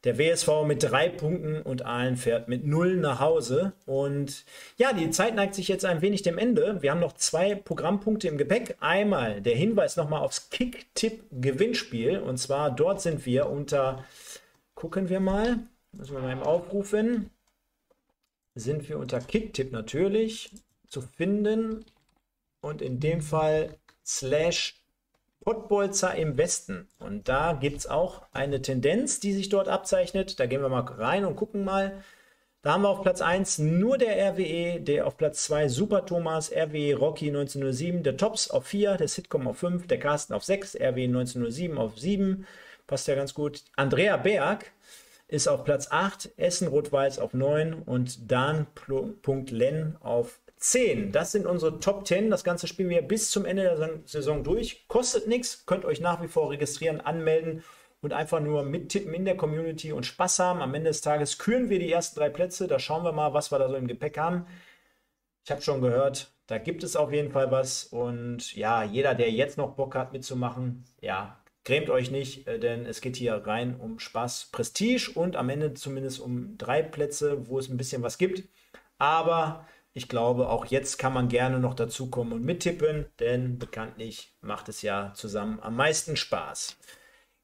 der 0.03 0.17
WSV 0.17 0.63
mit 0.65 0.83
drei 0.83 1.09
Punkten 1.09 1.61
und 1.61 1.85
Aalen 1.85 2.17
fährt 2.17 2.47
mit 2.47 2.65
null 2.65 2.97
nach 2.97 3.19
Hause. 3.19 3.73
Und 3.85 4.45
ja, 4.77 4.93
die 4.93 5.09
Zeit 5.09 5.35
neigt 5.35 5.55
sich 5.55 5.67
jetzt 5.67 5.85
ein 5.85 6.01
wenig 6.01 6.21
dem 6.21 6.37
Ende. 6.37 6.81
Wir 6.81 6.91
haben 6.91 6.99
noch 6.99 7.13
zwei 7.13 7.55
Programmpunkte 7.55 8.27
im 8.27 8.37
Gepäck. 8.37 8.77
Einmal 8.79 9.41
der 9.41 9.55
Hinweis 9.55 9.97
nochmal 9.97 10.21
aufs 10.21 10.49
Kick-Tipp-Gewinnspiel. 10.49 12.19
Und 12.19 12.37
zwar 12.37 12.69
dort 12.69 13.01
sind 13.01 13.25
wir 13.25 13.49
unter, 13.49 14.05
gucken 14.77 15.09
wir 15.09 15.19
mal, 15.19 15.57
müssen 15.91 16.13
wir 16.13 16.21
mal 16.21 16.31
im 16.31 16.43
Aufrufen, 16.43 17.31
sind 18.53 18.87
wir 18.87 18.99
unter 18.99 19.19
Kick-Tipp 19.19 19.71
natürlich 19.71 20.51
zu 20.87 21.01
finden. 21.01 21.83
Und 22.61 22.81
in 22.81 22.99
dem 22.99 23.21
Fall 23.21 23.77
slash 24.05 24.83
Pottbolzer 25.41 26.13
im 26.15 26.37
Westen. 26.37 26.87
Und 26.99 27.27
da 27.27 27.53
gibt 27.53 27.77
es 27.77 27.87
auch 27.87 28.23
eine 28.33 28.61
Tendenz, 28.61 29.19
die 29.19 29.33
sich 29.33 29.49
dort 29.49 29.67
abzeichnet. 29.67 30.39
Da 30.39 30.45
gehen 30.45 30.61
wir 30.61 30.69
mal 30.69 30.81
rein 30.81 31.25
und 31.25 31.35
gucken 31.35 31.63
mal. 31.63 32.03
Da 32.61 32.73
haben 32.73 32.83
wir 32.83 32.89
auf 32.89 33.01
Platz 33.01 33.21
1 33.21 33.59
nur 33.59 33.97
der 33.97 34.33
RWE, 34.33 34.79
der 34.79 35.07
auf 35.07 35.17
Platz 35.17 35.43
2 35.45 35.69
Super 35.69 36.05
Thomas, 36.05 36.51
RWE 36.51 36.95
Rocky 36.95 37.29
1907, 37.29 38.03
der 38.03 38.17
Tops 38.17 38.51
auf 38.51 38.65
4, 38.65 38.97
der 38.97 39.07
Sitcom 39.07 39.47
auf 39.47 39.57
5, 39.57 39.87
der 39.87 39.99
Carsten 39.99 40.33
auf 40.33 40.43
6, 40.43 40.75
RWE 40.75 41.05
1907 41.05 41.77
auf 41.77 41.97
7. 41.97 42.45
Passt 42.87 43.07
ja 43.07 43.15
ganz 43.15 43.33
gut. 43.33 43.63
Andrea 43.75 44.17
Berg 44.17 44.71
ist 45.27 45.47
auf 45.47 45.65
Platz 45.65 45.89
8, 45.91 46.31
Essen 46.37 46.69
Rot-Weiß 46.69 47.19
auf 47.19 47.33
9 47.33 47.73
und 47.73 48.31
Dan.len 48.31 49.97
auf 49.99 50.39
10. 50.55 51.11
Das 51.11 51.33
sind 51.33 51.45
unsere 51.45 51.79
Top 51.79 52.07
10. 52.07 52.29
Das 52.29 52.45
Ganze 52.45 52.67
spielen 52.67 52.89
wir 52.89 53.01
bis 53.01 53.29
zum 53.29 53.45
Ende 53.45 53.63
der 53.63 53.99
Saison 54.05 54.43
durch. 54.43 54.87
Kostet 54.87 55.27
nichts, 55.27 55.65
könnt 55.65 55.85
euch 55.85 55.99
nach 55.99 56.21
wie 56.21 56.29
vor 56.29 56.49
registrieren, 56.49 57.01
anmelden 57.01 57.63
und 58.01 58.13
einfach 58.13 58.39
nur 58.39 58.63
mittippen 58.63 59.13
in 59.13 59.25
der 59.25 59.35
Community 59.35 59.91
und 59.91 60.05
Spaß 60.05 60.39
haben. 60.39 60.61
Am 60.61 60.73
Ende 60.73 60.89
des 60.89 61.01
Tages 61.01 61.37
küren 61.37 61.69
wir 61.69 61.79
die 61.79 61.91
ersten 61.91 62.19
drei 62.19 62.29
Plätze. 62.29 62.67
Da 62.67 62.79
schauen 62.79 63.03
wir 63.03 63.11
mal, 63.11 63.33
was 63.33 63.51
wir 63.51 63.59
da 63.59 63.69
so 63.69 63.75
im 63.75 63.87
Gepäck 63.87 64.17
haben. 64.17 64.47
Ich 65.43 65.51
habe 65.51 65.61
schon 65.61 65.81
gehört, 65.81 66.31
da 66.47 66.57
gibt 66.57 66.83
es 66.83 66.95
auf 66.95 67.11
jeden 67.11 67.31
Fall 67.31 67.51
was. 67.51 67.83
Und 67.85 68.55
ja, 68.55 68.83
jeder, 68.83 69.13
der 69.13 69.31
jetzt 69.31 69.57
noch 69.57 69.75
Bock 69.75 69.95
hat 69.95 70.13
mitzumachen, 70.13 70.85
ja, 71.01 71.37
grämt 71.67 71.89
euch 71.89 72.11
nicht, 72.11 72.47
äh, 72.47 72.59
denn 72.59 72.85
es 72.85 73.01
geht 73.01 73.17
hier 73.17 73.33
rein 73.45 73.75
um 73.75 73.99
Spaß, 73.99 74.49
Prestige 74.53 75.11
und 75.13 75.35
am 75.35 75.49
Ende 75.49 75.73
zumindest 75.73 76.21
um 76.21 76.57
drei 76.57 76.81
Plätze, 76.81 77.49
wo 77.49 77.59
es 77.59 77.67
ein 77.67 77.75
bisschen 77.75 78.01
was 78.03 78.17
gibt. 78.17 78.47
Aber 78.97 79.67
ich 79.91 80.07
glaube, 80.07 80.47
auch 80.47 80.65
jetzt 80.65 80.97
kann 80.97 81.11
man 81.11 81.27
gerne 81.27 81.59
noch 81.59 81.73
dazukommen 81.73 82.31
und 82.31 82.45
mittippen, 82.45 83.05
denn 83.19 83.59
bekanntlich 83.59 84.33
macht 84.39 84.69
es 84.69 84.81
ja 84.81 85.11
zusammen 85.13 85.59
am 85.61 85.75
meisten 85.75 86.15
Spaß. 86.15 86.77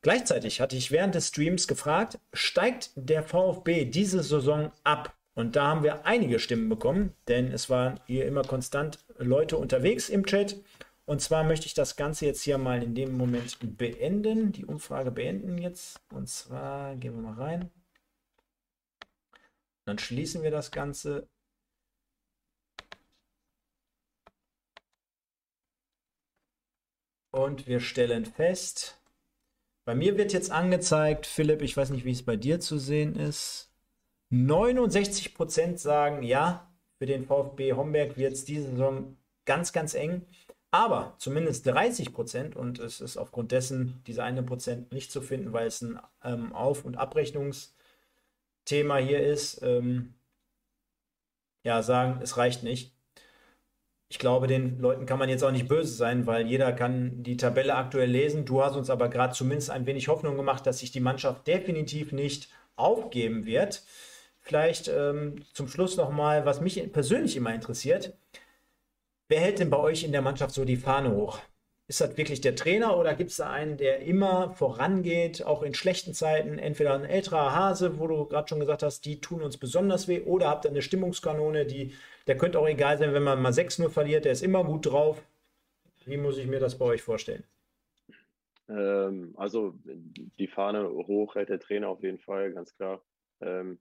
Gleichzeitig 0.02 0.62
hatte 0.62 0.78
ich 0.78 0.90
während 0.90 1.16
des 1.16 1.28
Streams 1.28 1.68
gefragt, 1.68 2.18
steigt 2.32 2.92
der 2.96 3.24
VfB 3.24 3.84
diese 3.86 4.24
Saison 4.24 4.72
ab? 4.86 5.14
Und 5.36 5.58
da 5.58 5.68
haben 5.68 5.84
wir 5.84 6.06
einige 6.06 6.40
Stimmen 6.40 6.70
bekommen, 6.70 7.14
denn 7.28 7.52
es 7.52 7.70
waren 7.70 8.00
hier 8.06 8.26
immer 8.26 8.44
konstant 8.44 9.00
Leute 9.18 9.58
unterwegs 9.58 10.08
im 10.08 10.26
Chat. 10.26 10.56
Und 11.14 11.20
zwar 11.20 11.44
möchte 11.44 11.68
ich 11.68 11.76
das 11.76 11.96
Ganze 11.96 12.26
jetzt 12.26 12.42
hier 12.42 12.58
mal 12.58 12.82
in 12.82 12.96
dem 12.96 13.16
Moment 13.16 13.60
beenden, 13.78 14.52
die 14.52 14.66
Umfrage 14.66 15.12
beenden 15.12 15.60
jetzt. 15.60 16.02
Und 16.12 16.28
zwar 16.28 16.96
gehen 16.96 17.14
wir 17.14 17.22
mal 17.22 17.40
rein. 17.40 17.72
Dann 19.86 20.00
schließen 20.00 20.42
wir 20.42 20.50
das 20.50 20.72
Ganze 20.72 21.28
Und 27.30 27.68
wir 27.68 27.80
stellen 27.80 28.26
fest, 28.26 29.00
bei 29.86 29.94
mir 29.94 30.18
wird 30.18 30.34
jetzt 30.34 30.50
angezeigt, 30.50 31.28
Philipp, 31.28 31.62
ich 31.62 31.78
weiß 31.78 31.92
nicht, 31.92 32.06
wie 32.06 32.12
es 32.12 32.26
bei 32.26 32.38
dir 32.38 32.60
zu 32.60 32.80
sehen 32.80 33.16
ist. 33.16 33.72
69% 34.32 35.78
sagen, 35.78 36.24
ja, 36.24 36.74
für 36.98 37.06
den 37.06 37.28
VfB 37.28 37.74
Homberg 37.74 38.18
wird 38.18 38.34
es 38.34 38.46
diese 38.46 38.72
Saison 38.72 39.16
ganz, 39.46 39.74
ganz 39.74 39.94
eng. 39.94 40.26
Aber 40.74 41.14
zumindest 41.20 41.68
30% 41.68 42.56
und 42.56 42.80
es 42.80 43.00
ist 43.00 43.18
aufgrund 43.18 43.52
dessen 43.52 44.02
diese 44.08 44.24
eine 44.24 44.42
Prozent 44.42 44.92
nicht 44.92 45.12
zu 45.12 45.22
finden, 45.22 45.54
weil 45.54 45.68
es 45.68 45.82
ein 45.82 46.00
ähm, 46.24 46.52
Auf- 46.54 46.84
und 46.84 46.98
Abrechnungsthema 46.98 48.98
hier 48.98 49.26
ist, 49.26 49.62
ähm, 49.62 50.16
ja, 51.64 51.84
sagen, 51.84 52.20
es 52.24 52.38
reicht 52.38 52.64
nicht 52.64 52.94
ich 54.14 54.20
glaube, 54.20 54.46
den 54.46 54.80
Leuten 54.80 55.08
kann 55.08 55.18
man 55.18 55.28
jetzt 55.28 55.44
auch 55.44 55.50
nicht 55.50 55.68
böse 55.68 55.92
sein, 55.92 56.28
weil 56.28 56.46
jeder 56.46 56.72
kann 56.72 57.24
die 57.24 57.36
Tabelle 57.36 57.74
aktuell 57.74 58.12
lesen. 58.12 58.46
Du 58.46 58.64
hast 58.64 58.76
uns 58.76 58.92
aber 58.92 59.10
gerade 59.10 59.34
zumindest 59.34 59.72
ein 59.72 59.88
wenig 59.88 60.08
Hoffnung 60.08 60.38
gemacht, 60.38 60.68
dass 60.68 60.78
sich 60.78 60.92
die 60.92 61.00
Mannschaft 61.00 61.48
definitiv 61.48 62.12
nicht 62.12 62.48
aufgeben 62.76 63.48
wird. 63.48 63.82
Vielleicht 64.40 64.88
ähm, 64.88 65.38
zum 65.54 65.68
Schluss 65.68 65.98
nochmal, 65.98 66.46
was 66.46 66.62
mich 66.62 66.94
persönlich 66.94 67.36
immer 67.36 67.56
interessiert. 67.56 68.14
Wer 69.34 69.42
hält 69.42 69.58
denn 69.58 69.72
bei 69.72 69.80
euch 69.80 70.04
in 70.04 70.12
der 70.12 70.22
Mannschaft 70.22 70.54
so 70.54 70.64
die 70.64 70.76
Fahne 70.76 71.16
hoch? 71.16 71.40
Ist 71.88 72.02
das 72.02 72.18
wirklich 72.18 72.42
der 72.42 72.56
Trainer 72.56 73.00
oder 73.00 73.16
gibt 73.16 73.32
es 73.32 73.38
da 73.38 73.50
einen, 73.50 73.78
der 73.78 74.02
immer 74.02 74.52
vorangeht, 74.52 75.44
auch 75.44 75.64
in 75.64 75.74
schlechten 75.74 76.14
Zeiten? 76.14 76.60
Entweder 76.60 76.94
ein 76.94 77.04
älterer 77.04 77.52
Hase, 77.52 77.98
wo 77.98 78.06
du 78.06 78.26
gerade 78.28 78.48
schon 78.48 78.60
gesagt 78.60 78.84
hast, 78.84 79.06
die 79.06 79.22
tun 79.22 79.42
uns 79.42 79.58
besonders 79.58 80.08
weh, 80.08 80.22
oder 80.22 80.50
habt 80.50 80.66
ihr 80.66 80.70
eine 80.70 80.84
Stimmungskanone, 80.84 81.66
die 81.66 81.96
der 82.28 82.38
könnte 82.38 82.60
auch 82.60 82.68
egal 82.68 83.00
sein, 83.00 83.16
wenn 83.16 83.24
man 83.24 83.42
mal 83.42 83.52
6-0 83.52 83.90
verliert. 83.90 84.26
Der 84.26 84.34
ist 84.34 84.44
immer 84.44 84.64
gut 84.64 84.86
drauf. 84.86 85.24
Wie 86.06 86.18
muss 86.18 86.38
ich 86.38 86.46
mir 86.46 86.60
das 86.60 86.78
bei 86.78 86.86
euch 86.86 87.02
vorstellen? 87.02 87.44
Ähm, 88.70 89.34
also 89.36 89.74
die 89.84 90.48
Fahne 90.48 90.88
hoch 90.88 91.34
hält 91.34 91.50
der 91.50 91.60
Trainer 91.60 91.90
auf 91.90 92.04
jeden 92.04 92.20
Fall, 92.20 92.54
ganz 92.54 92.76
klar. 92.76 93.02
Ähm, 93.42 93.80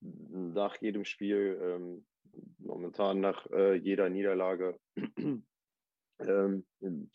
nach 0.00 0.80
jedem 0.80 1.04
Spiel, 1.04 1.60
ähm, 1.60 2.04
momentan 2.58 3.20
nach 3.20 3.46
äh, 3.50 3.74
jeder 3.74 4.08
Niederlage, 4.08 4.78
ähm, 6.18 6.64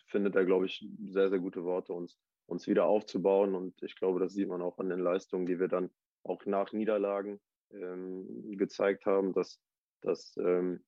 findet 0.08 0.36
er, 0.36 0.46
glaube 0.46 0.66
ich, 0.66 0.88
sehr, 1.06 1.30
sehr 1.30 1.40
gute 1.40 1.64
Worte, 1.64 1.94
uns, 1.94 2.18
uns 2.48 2.68
wieder 2.68 2.86
aufzubauen. 2.86 3.56
Und 3.56 3.82
ich 3.84 3.96
glaube, 3.96 4.20
das 4.20 4.34
sieht 4.34 4.48
man 4.48 4.62
auch 4.62 4.78
an 4.80 4.90
den 4.90 5.00
Leistungen, 5.00 5.46
die 5.46 5.60
wir 5.60 5.68
dann 5.68 5.90
auch 6.24 6.46
nach 6.46 6.74
Niederlagen 6.74 7.40
ähm, 7.72 8.58
gezeigt 8.58 9.06
haben, 9.06 9.34
dass 9.34 9.60
dass 10.06 10.38
ähm, 10.38 10.84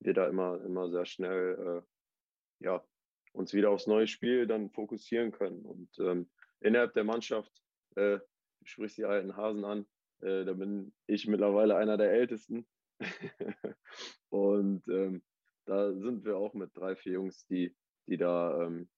wir 0.00 0.14
da 0.14 0.26
immer, 0.28 0.62
immer 0.64 0.90
sehr 0.90 1.04
schnell 1.04 1.82
äh, 2.60 2.64
ja, 2.64 2.84
uns 3.32 3.52
wieder 3.52 3.70
aufs 3.70 3.86
neue 3.86 4.06
Spiel 4.06 4.46
dann 4.46 4.70
fokussieren 4.70 5.32
können. 5.32 5.64
Und 5.64 5.90
ähm, 5.98 6.30
innerhalb 6.60 6.94
der 6.94 7.04
Mannschaft, 7.04 7.52
äh, 7.96 8.18
du 8.18 8.66
sprichst 8.66 8.98
die 8.98 9.04
alten 9.04 9.36
Hasen 9.36 9.64
an, 9.64 9.86
äh, 10.20 10.44
da 10.44 10.52
bin 10.52 10.94
ich 11.06 11.26
mittlerweile 11.26 11.76
einer 11.76 11.96
der 11.96 12.12
Ältesten. 12.12 12.66
und 14.30 14.86
ähm, 14.88 15.22
da 15.64 15.92
sind 15.92 16.24
wir 16.24 16.36
auch 16.36 16.54
mit 16.54 16.76
drei, 16.76 16.96
vier 16.96 17.14
Jungs, 17.14 17.46
die, 17.46 17.74
die 18.06 18.16
da 18.16 18.62
ähm, 18.62 18.88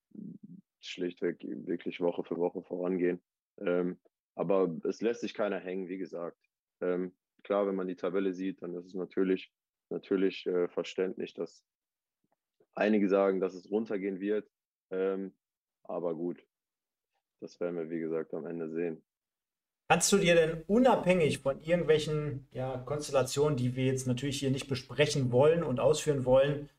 schlichtweg 0.81 1.39
wirklich 1.43 2.01
Woche 2.01 2.25
für 2.25 2.37
Woche 2.37 2.63
vorangehen. 2.63 3.21
Ähm, 3.59 3.99
aber 4.35 4.75
es 4.85 5.01
lässt 5.03 5.21
sich 5.21 5.35
keiner 5.35 5.59
hängen, 5.59 5.89
wie 5.89 5.99
gesagt. 5.99 6.39
Ähm, 6.81 7.15
klar, 7.43 7.67
wenn 7.67 7.75
man 7.75 7.89
die 7.89 7.97
Tabelle 7.97 8.33
sieht, 8.33 8.63
dann 8.63 8.75
ist 8.75 8.87
es 8.87 8.95
natürlich 8.95 9.53
natürlich 9.93 10.47
äh, 10.47 10.69
verständlich, 10.69 11.35
dass 11.35 11.65
einige 12.75 13.09
sagen, 13.09 13.41
dass 13.41 13.55
es 13.55 13.71
runtergehen 13.71 14.19
wird. 14.21 14.51
Ähm, 14.91 15.35
aber 15.85 16.15
gut, 16.15 16.45
das 17.41 17.61
werden 17.61 17.77
wir, 17.77 17.91
wie 17.91 18.01
gesagt, 18.01 18.35
am 18.35 18.47
Ende 18.47 18.71
sehen. 18.71 19.05
Kannst 19.89 20.11
du 20.13 20.19
dir 20.19 20.35
denn 20.35 20.63
unabhängig 20.67 21.41
von 21.41 21.61
irgendwelchen 21.61 22.47
ja, 22.53 22.79
Konstellationen, 22.79 23.57
die 23.57 23.77
wir 23.77 23.85
jetzt 23.85 24.07
natürlich 24.07 24.39
hier 24.39 24.51
nicht 24.51 24.69
besprechen 24.69 25.33
wollen 25.33 25.63
und 25.63 25.81
ausführen 25.81 26.25
wollen, 26.25 26.71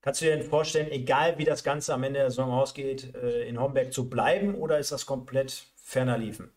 kannst 0.00 0.20
du 0.20 0.26
dir 0.26 0.36
denn 0.36 0.46
vorstellen, 0.46 0.90
egal 0.90 1.38
wie 1.38 1.44
das 1.44 1.62
Ganze 1.62 1.92
am 1.92 2.04
Ende 2.04 2.20
der 2.20 2.30
Saison 2.30 2.50
ausgeht, 2.50 3.14
äh, 3.14 3.46
in 3.48 3.60
Homberg 3.60 3.92
zu 3.92 4.08
bleiben 4.08 4.54
oder 4.54 4.78
ist 4.78 4.92
das 4.92 5.04
komplett 5.04 5.66
ferner 5.76 6.16
liefen? 6.16 6.50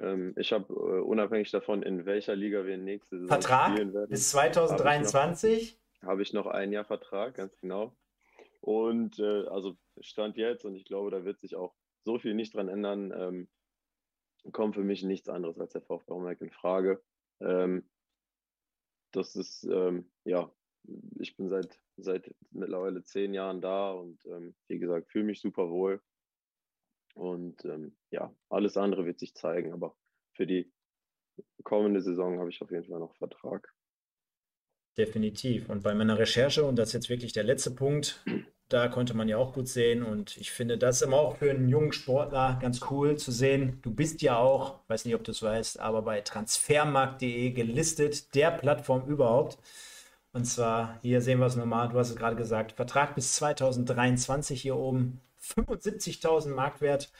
Ähm, 0.00 0.34
ich 0.36 0.52
habe 0.52 0.72
äh, 0.72 1.00
unabhängig 1.00 1.50
davon, 1.50 1.82
in 1.82 2.06
welcher 2.06 2.36
Liga 2.36 2.64
wir 2.64 2.78
nächste 2.78 3.16
Saison 3.16 3.28
Vertrag 3.28 3.72
spielen 3.72 3.92
werden, 3.92 4.10
bis 4.10 4.30
2023? 4.30 5.76
Habe 6.02 6.22
ich, 6.22 6.32
noch 6.32 6.46
ein 6.46 6.72
Jahr 6.72 6.84
Vertrag, 6.84 7.34
ganz 7.34 7.56
genau. 7.58 7.92
Und 8.60 9.18
äh, 9.18 9.46
also 9.48 9.76
Stand 10.00 10.36
jetzt, 10.36 10.64
und 10.64 10.74
ich 10.74 10.84
glaube, 10.84 11.10
da 11.10 11.24
wird 11.24 11.40
sich 11.40 11.56
auch 11.56 11.74
so 12.04 12.18
viel 12.18 12.34
nicht 12.34 12.54
dran 12.54 12.68
ändern, 12.68 13.12
ähm, 13.14 13.48
kommt 14.52 14.74
für 14.74 14.84
mich 14.84 15.02
nichts 15.02 15.28
anderes 15.28 15.58
als 15.58 15.72
der 15.72 15.82
VfB 15.82 16.12
Homberg 16.12 16.40
in 16.40 16.50
Frage. 16.50 17.02
Ähm, 17.40 17.88
das 19.12 19.36
ist, 19.36 19.64
ähm, 19.64 20.10
ja, 20.24 20.52
ich 21.18 21.36
bin 21.36 21.48
seit, 21.48 21.80
seit 21.96 22.34
mittlerweile 22.50 23.02
zehn 23.02 23.34
Jahren 23.34 23.60
da 23.60 23.92
und 23.92 24.24
ähm, 24.26 24.54
wie 24.68 24.78
gesagt, 24.78 25.10
fühle 25.10 25.24
mich 25.24 25.40
super 25.40 25.68
wohl. 25.68 26.00
Und 27.14 27.64
ähm, 27.64 27.96
ja, 28.10 28.34
alles 28.48 28.76
andere 28.76 29.04
wird 29.04 29.18
sich 29.18 29.34
zeigen, 29.34 29.72
aber 29.72 29.96
für 30.34 30.46
die 30.46 30.72
kommende 31.64 32.00
Saison 32.00 32.38
habe 32.38 32.50
ich 32.50 32.62
auf 32.62 32.70
jeden 32.70 32.84
Fall 32.84 33.00
noch 33.00 33.16
Vertrag. 33.16 33.74
Definitiv. 34.96 35.68
Und 35.68 35.82
bei 35.82 35.94
meiner 35.94 36.18
Recherche, 36.18 36.64
und 36.64 36.76
das 36.76 36.90
ist 36.90 36.94
jetzt 36.94 37.10
wirklich 37.10 37.32
der 37.32 37.44
letzte 37.44 37.72
Punkt, 37.72 38.24
da 38.70 38.88
konnte 38.88 39.14
man 39.14 39.28
ja 39.28 39.36
auch 39.36 39.52
gut 39.52 39.68
sehen. 39.68 40.02
Und 40.02 40.36
ich 40.38 40.50
finde 40.50 40.78
das 40.78 41.02
immer 41.02 41.18
auch 41.18 41.36
für 41.36 41.50
einen 41.50 41.68
jungen 41.68 41.92
Sportler 41.92 42.58
ganz 42.62 42.80
cool 42.90 43.16
zu 43.16 43.32
sehen. 43.32 43.78
Du 43.82 43.92
bist 43.92 44.22
ja 44.22 44.38
auch, 44.38 44.78
weiß 44.88 45.04
nicht, 45.04 45.14
ob 45.14 45.24
du 45.24 45.32
es 45.32 45.42
weißt, 45.42 45.80
aber 45.80 46.02
bei 46.02 46.20
transfermarkt.de 46.22 47.50
gelistet, 47.50 48.34
der 48.34 48.50
Plattform 48.52 49.06
überhaupt. 49.06 49.58
Und 50.32 50.44
zwar, 50.44 50.98
hier 51.02 51.20
sehen 51.20 51.40
wir 51.40 51.46
es 51.46 51.56
nochmal, 51.56 51.88
du 51.88 51.98
hast 51.98 52.10
es 52.10 52.16
gerade 52.16 52.36
gesagt, 52.36 52.72
Vertrag 52.72 53.16
bis 53.16 53.34
2023 53.34 54.62
hier 54.62 54.76
oben, 54.76 55.20
75.000 55.42 56.50
Marktwert. 56.54 57.10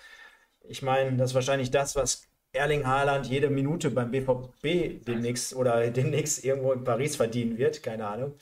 Ich 0.68 0.82
meine, 0.82 1.16
das 1.16 1.30
ist 1.30 1.34
wahrscheinlich 1.34 1.70
das, 1.72 1.96
was 1.96 2.28
Erling 2.52 2.86
Haaland 2.86 3.26
jede 3.26 3.50
Minute 3.50 3.90
beim 3.90 4.10
BVB 4.10 5.04
demnächst 5.04 5.54
oder 5.54 5.88
demnächst 5.90 6.44
irgendwo 6.44 6.72
in 6.72 6.84
Paris 6.84 7.16
verdienen 7.16 7.58
wird. 7.58 7.82
Keine 7.82 8.06
Ahnung. 8.06 8.34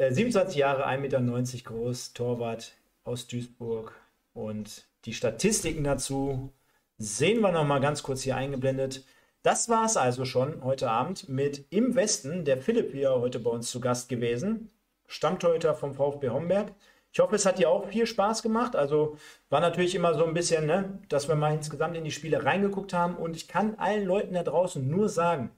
Äh, 0.00 0.12
27 0.14 0.56
Jahre, 0.56 0.86
1,90 0.86 0.98
Meter 0.98 1.20
groß, 1.64 2.14
Torwart 2.14 2.72
aus 3.04 3.26
Duisburg. 3.26 3.92
Und 4.32 4.86
die 5.04 5.12
Statistiken 5.12 5.84
dazu 5.84 6.54
sehen 6.96 7.42
wir 7.42 7.52
nochmal 7.52 7.82
ganz 7.82 8.02
kurz 8.02 8.22
hier 8.22 8.34
eingeblendet. 8.34 9.04
Das 9.42 9.68
war 9.68 9.84
es 9.84 9.98
also 9.98 10.24
schon 10.24 10.64
heute 10.64 10.88
Abend 10.90 11.28
mit 11.28 11.66
Im 11.68 11.96
Westen. 11.96 12.46
Der 12.46 12.56
Philipp 12.56 12.92
hier 12.92 13.10
heute 13.16 13.40
bei 13.40 13.50
uns 13.50 13.70
zu 13.70 13.78
Gast 13.78 14.08
gewesen. 14.08 14.70
Stammtorhüter 15.06 15.74
vom 15.74 15.92
VfB 15.92 16.30
Homberg. 16.30 16.72
Ich 17.12 17.20
hoffe, 17.20 17.36
es 17.36 17.44
hat 17.44 17.58
dir 17.58 17.68
auch 17.68 17.86
viel 17.88 18.06
Spaß 18.06 18.42
gemacht. 18.42 18.76
Also 18.76 19.18
war 19.50 19.60
natürlich 19.60 19.94
immer 19.94 20.14
so 20.14 20.24
ein 20.24 20.32
bisschen, 20.32 20.64
ne, 20.64 20.98
dass 21.10 21.28
wir 21.28 21.34
mal 21.34 21.52
insgesamt 21.52 21.94
in 21.94 22.04
die 22.04 22.10
Spiele 22.10 22.42
reingeguckt 22.42 22.94
haben. 22.94 23.16
Und 23.16 23.36
ich 23.36 23.48
kann 23.48 23.74
allen 23.74 24.06
Leuten 24.06 24.32
da 24.32 24.44
draußen 24.44 24.88
nur 24.88 25.10
sagen, 25.10 25.50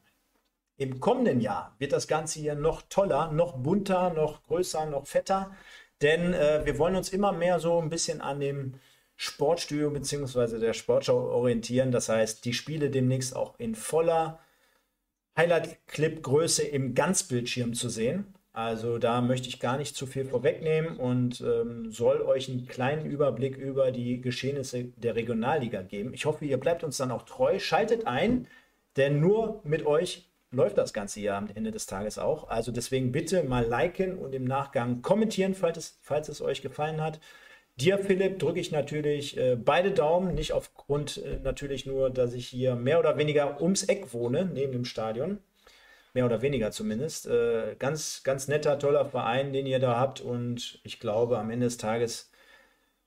im 0.82 1.00
kommenden 1.00 1.40
Jahr 1.40 1.74
wird 1.78 1.92
das 1.92 2.08
Ganze 2.08 2.40
hier 2.40 2.54
noch 2.54 2.82
toller, 2.88 3.30
noch 3.32 3.56
bunter, 3.56 4.12
noch 4.12 4.42
größer, 4.44 4.86
noch 4.86 5.06
fetter. 5.06 5.52
Denn 6.02 6.34
äh, 6.34 6.62
wir 6.64 6.78
wollen 6.78 6.96
uns 6.96 7.10
immer 7.10 7.32
mehr 7.32 7.60
so 7.60 7.80
ein 7.80 7.88
bisschen 7.88 8.20
an 8.20 8.40
dem 8.40 8.74
Sportstudio 9.16 9.90
bzw. 9.90 10.58
der 10.58 10.72
Sportschau 10.72 11.16
orientieren. 11.16 11.92
Das 11.92 12.08
heißt, 12.08 12.44
die 12.44 12.54
Spiele 12.54 12.90
demnächst 12.90 13.36
auch 13.36 13.58
in 13.58 13.74
voller 13.74 14.40
Highlight-Clip-Größe 15.36 16.62
im 16.64 16.94
Ganzbildschirm 16.94 17.74
zu 17.74 17.88
sehen. 17.88 18.34
Also 18.52 18.98
da 18.98 19.22
möchte 19.22 19.48
ich 19.48 19.60
gar 19.60 19.78
nicht 19.78 19.96
zu 19.96 20.06
viel 20.06 20.26
vorwegnehmen 20.26 20.98
und 20.98 21.40
ähm, 21.40 21.90
soll 21.90 22.20
euch 22.20 22.50
einen 22.50 22.66
kleinen 22.66 23.06
Überblick 23.06 23.56
über 23.56 23.92
die 23.92 24.20
Geschehnisse 24.20 24.84
der 24.96 25.14
Regionalliga 25.16 25.80
geben. 25.80 26.12
Ich 26.12 26.26
hoffe, 26.26 26.44
ihr 26.44 26.58
bleibt 26.58 26.84
uns 26.84 26.98
dann 26.98 27.12
auch 27.12 27.22
treu, 27.22 27.58
schaltet 27.58 28.06
ein, 28.06 28.46
denn 28.96 29.20
nur 29.20 29.62
mit 29.64 29.86
euch 29.86 30.31
läuft 30.52 30.78
das 30.78 30.92
ganze 30.92 31.20
Jahr 31.20 31.38
am 31.38 31.48
Ende 31.52 31.70
des 31.70 31.86
Tages 31.86 32.18
auch. 32.18 32.48
Also 32.48 32.70
deswegen 32.72 33.10
bitte 33.10 33.42
mal 33.42 33.66
liken 33.66 34.18
und 34.18 34.34
im 34.34 34.44
Nachgang 34.44 35.02
kommentieren, 35.02 35.54
falls 35.54 35.78
es, 35.78 35.98
falls 36.02 36.28
es 36.28 36.40
euch 36.42 36.62
gefallen 36.62 37.00
hat. 37.00 37.20
Dir, 37.76 37.98
Philipp, 37.98 38.38
drücke 38.38 38.60
ich 38.60 38.70
natürlich 38.70 39.36
äh, 39.38 39.56
beide 39.56 39.92
Daumen, 39.92 40.34
nicht 40.34 40.52
aufgrund 40.52 41.16
äh, 41.18 41.38
natürlich 41.42 41.86
nur, 41.86 42.10
dass 42.10 42.34
ich 42.34 42.46
hier 42.46 42.76
mehr 42.76 42.98
oder 42.98 43.16
weniger 43.16 43.60
ums 43.62 43.84
Eck 43.84 44.12
wohne, 44.12 44.44
neben 44.44 44.72
dem 44.72 44.84
Stadion, 44.84 45.38
mehr 46.12 46.26
oder 46.26 46.42
weniger 46.42 46.70
zumindest. 46.70 47.26
Äh, 47.26 47.76
ganz, 47.78 48.22
ganz 48.24 48.48
netter, 48.48 48.78
toller 48.78 49.06
Verein, 49.06 49.52
den 49.54 49.66
ihr 49.66 49.78
da 49.80 49.98
habt. 49.98 50.20
Und 50.20 50.80
ich 50.84 51.00
glaube, 51.00 51.38
am 51.38 51.50
Ende 51.50 51.66
des 51.66 51.78
Tages, 51.78 52.30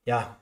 ja, 0.05 0.39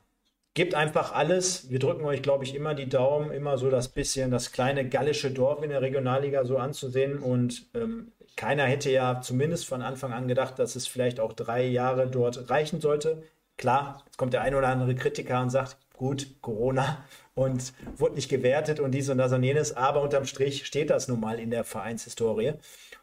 gebt 0.53 0.75
einfach 0.75 1.13
alles. 1.13 1.69
Wir 1.69 1.79
drücken 1.79 2.05
euch, 2.05 2.21
glaube 2.21 2.43
ich, 2.43 2.55
immer 2.55 2.75
die 2.75 2.89
Daumen, 2.89 3.31
immer 3.31 3.57
so 3.57 3.69
das 3.69 3.87
bisschen, 3.87 4.31
das 4.31 4.51
kleine 4.51 4.87
gallische 4.87 5.31
Dorf 5.31 5.63
in 5.63 5.69
der 5.69 5.81
Regionalliga 5.81 6.45
so 6.45 6.57
anzusehen. 6.57 7.17
Und 7.17 7.67
ähm, 7.73 8.11
keiner 8.35 8.63
hätte 8.65 8.91
ja 8.91 9.21
zumindest 9.21 9.65
von 9.65 9.81
Anfang 9.81 10.13
an 10.13 10.27
gedacht, 10.27 10.59
dass 10.59 10.75
es 10.75 10.87
vielleicht 10.87 11.19
auch 11.19 11.33
drei 11.33 11.65
Jahre 11.65 12.07
dort 12.07 12.49
reichen 12.49 12.81
sollte. 12.81 13.23
Klar, 13.57 14.03
jetzt 14.05 14.17
kommt 14.17 14.33
der 14.33 14.41
ein 14.41 14.55
oder 14.55 14.67
andere 14.67 14.95
Kritiker 14.95 15.41
und 15.41 15.49
sagt, 15.49 15.77
gut, 15.93 16.27
Corona 16.41 17.03
und 17.35 17.73
wurde 17.97 18.15
nicht 18.15 18.29
gewertet 18.29 18.79
und 18.79 18.91
dies 18.91 19.09
und 19.09 19.17
das 19.17 19.31
und 19.31 19.43
jenes, 19.43 19.75
aber 19.75 20.01
unterm 20.01 20.25
Strich 20.25 20.65
steht 20.65 20.89
das 20.89 21.07
nun 21.07 21.19
mal 21.19 21.39
in 21.39 21.51
der 21.51 21.63
Vereinshistorie. 21.63 22.53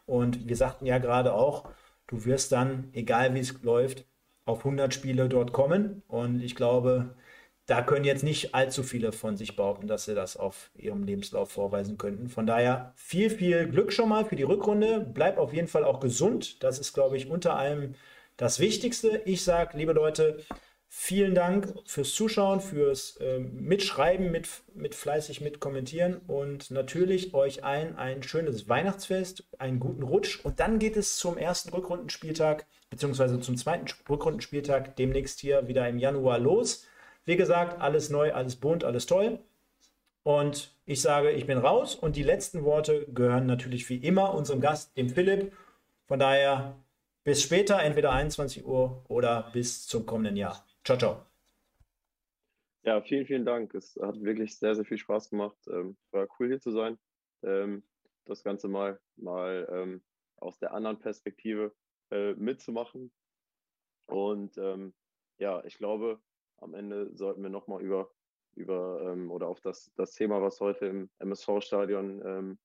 Und 0.05 0.47
wir 0.47 0.55
sagten 0.55 0.85
ja 0.85 0.97
gerade 0.97 1.33
auch, 1.33 1.65
du 2.07 2.25
wirst 2.25 2.51
dann, 2.51 2.89
egal 2.93 3.33
wie 3.33 3.39
es 3.39 3.61
läuft, 3.63 4.05
auf 4.45 4.59
100 4.59 4.93
Spiele 4.93 5.29
dort 5.29 5.53
kommen. 5.53 6.03
Und 6.07 6.41
ich 6.41 6.55
glaube, 6.55 7.15
da 7.65 7.81
können 7.81 8.05
jetzt 8.05 8.23
nicht 8.23 8.53
allzu 8.53 8.83
viele 8.83 9.11
von 9.11 9.37
sich 9.37 9.55
behaupten, 9.55 9.87
dass 9.87 10.05
sie 10.05 10.15
das 10.15 10.35
auf 10.37 10.71
ihrem 10.75 11.03
Lebenslauf 11.03 11.51
vorweisen 11.51 11.97
könnten. 11.97 12.29
Von 12.29 12.45
daher 12.45 12.93
viel, 12.95 13.29
viel 13.29 13.67
Glück 13.67 13.93
schon 13.93 14.09
mal 14.09 14.25
für 14.25 14.35
die 14.35 14.43
Rückrunde. 14.43 14.99
Bleib 15.13 15.37
auf 15.37 15.53
jeden 15.53 15.67
Fall 15.67 15.85
auch 15.85 15.99
gesund. 15.99 16.63
Das 16.63 16.79
ist, 16.79 16.93
glaube 16.93 17.17
ich, 17.17 17.29
unter 17.29 17.55
allem 17.55 17.95
das 18.37 18.59
Wichtigste. 18.59 19.21
Ich 19.25 19.43
sage, 19.43 19.77
liebe 19.77 19.93
Leute, 19.93 20.43
Vielen 20.93 21.35
Dank 21.35 21.73
fürs 21.85 22.13
Zuschauen, 22.13 22.59
fürs 22.59 23.15
äh, 23.15 23.39
Mitschreiben, 23.39 24.29
mit, 24.29 24.49
mit 24.73 24.93
fleißig 24.93 25.39
mitkommentieren 25.39 26.17
und 26.27 26.69
natürlich 26.69 27.33
euch 27.33 27.63
allen 27.63 27.95
ein 27.95 28.23
schönes 28.23 28.67
Weihnachtsfest, 28.67 29.45
einen 29.57 29.79
guten 29.79 30.03
Rutsch 30.03 30.43
und 30.43 30.59
dann 30.59 30.79
geht 30.79 30.97
es 30.97 31.15
zum 31.15 31.37
ersten 31.37 31.69
Rückrundenspieltag 31.69 32.65
beziehungsweise 32.89 33.39
zum 33.39 33.55
zweiten 33.55 33.85
Rückrundenspieltag 34.09 34.97
demnächst 34.97 35.39
hier 35.39 35.69
wieder 35.69 35.87
im 35.87 35.97
Januar 35.97 36.39
los. 36.39 36.85
Wie 37.25 37.37
gesagt, 37.37 37.79
alles 37.81 38.09
neu, 38.09 38.33
alles 38.33 38.55
bunt, 38.55 38.83
alles 38.83 39.05
toll. 39.05 39.39
Und 40.23 40.75
ich 40.85 41.01
sage, 41.01 41.31
ich 41.31 41.47
bin 41.47 41.57
raus 41.57 41.95
und 41.95 42.15
die 42.15 42.23
letzten 42.23 42.63
Worte 42.63 43.05
gehören 43.11 43.47
natürlich 43.47 43.89
wie 43.89 43.97
immer 43.97 44.33
unserem 44.33 44.61
Gast, 44.61 44.95
dem 44.97 45.09
Philipp. 45.09 45.51
Von 46.05 46.19
daher 46.19 46.75
bis 47.23 47.41
später, 47.41 47.81
entweder 47.81 48.11
21 48.11 48.65
Uhr 48.65 49.03
oder 49.07 49.49
bis 49.53 49.87
zum 49.87 50.05
kommenden 50.05 50.37
Jahr. 50.37 50.65
Ciao, 50.83 50.97
ciao. 50.97 51.25
Ja, 52.83 53.01
vielen, 53.01 53.25
vielen 53.27 53.45
Dank. 53.45 53.73
Es 53.75 53.95
hat 54.01 54.21
wirklich 54.23 54.57
sehr, 54.57 54.75
sehr 54.75 54.85
viel 54.85 54.97
Spaß 54.97 55.29
gemacht. 55.29 55.57
Ähm, 55.67 55.97
war 56.11 56.27
cool 56.39 56.47
hier 56.47 56.59
zu 56.59 56.71
sein. 56.71 56.97
Ähm, 57.43 57.83
das 58.25 58.43
Ganze 58.43 58.67
mal, 58.67 58.99
mal 59.17 59.67
ähm, 59.71 60.03
aus 60.37 60.57
der 60.57 60.73
anderen 60.73 60.99
Perspektive 60.99 61.73
äh, 62.09 62.33
mitzumachen. 62.33 63.11
Und 64.07 64.57
ähm, 64.57 64.93
ja, 65.37 65.63
ich 65.63 65.77
glaube, 65.77 66.19
am 66.61 66.73
Ende 66.73 67.15
sollten 67.15 67.43
wir 67.43 67.49
nochmal 67.49 67.81
über, 67.81 68.09
über 68.55 69.01
ähm, 69.11 69.31
oder 69.31 69.47
auf 69.47 69.61
das, 69.61 69.91
das 69.95 70.13
Thema, 70.13 70.41
was 70.41 70.59
heute 70.59 70.85
im 70.85 71.09
MSV-Stadion 71.19 72.21
ähm, 72.25 72.59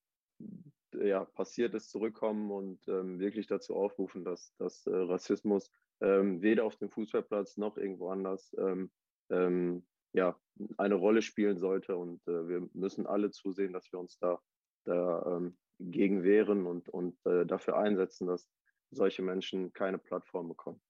ja, 0.94 1.24
passiert 1.24 1.74
ist, 1.74 1.90
zurückkommen 1.90 2.50
und 2.50 2.86
wirklich 2.86 3.46
dazu 3.46 3.74
aufrufen, 3.74 4.24
dass, 4.24 4.54
dass 4.56 4.86
äh, 4.86 4.94
Rassismus 4.94 5.70
ähm, 6.00 6.42
weder 6.42 6.64
auf 6.64 6.76
dem 6.76 6.90
Fußballplatz 6.90 7.56
noch 7.56 7.76
irgendwo 7.76 8.08
anders 8.10 8.54
ähm, 8.58 8.90
ähm, 9.30 9.86
ja, 10.12 10.38
eine 10.76 10.94
Rolle 10.94 11.22
spielen 11.22 11.58
sollte. 11.58 11.96
Und 11.96 12.26
äh, 12.26 12.48
wir 12.48 12.68
müssen 12.72 13.06
alle 13.06 13.30
zusehen, 13.30 13.72
dass 13.72 13.90
wir 13.92 13.98
uns 13.98 14.18
da, 14.18 14.40
da 14.84 15.36
ähm, 15.36 15.56
gegen 15.78 16.22
wehren 16.22 16.66
und, 16.66 16.88
und 16.88 17.18
äh, 17.26 17.44
dafür 17.46 17.76
einsetzen, 17.76 18.26
dass 18.26 18.48
solche 18.90 19.22
Menschen 19.22 19.72
keine 19.72 19.98
Plattform 19.98 20.48
bekommen. 20.48 20.80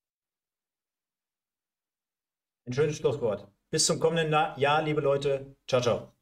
Ein 2.67 2.73
schönes 2.73 2.97
Schlusswort. 2.97 3.47
Bis 3.69 3.85
zum 3.85 3.99
kommenden 3.99 4.31
Jahr, 4.57 4.81
liebe 4.81 4.99
Leute. 4.99 5.55
Ciao, 5.67 5.81
ciao. 5.81 6.16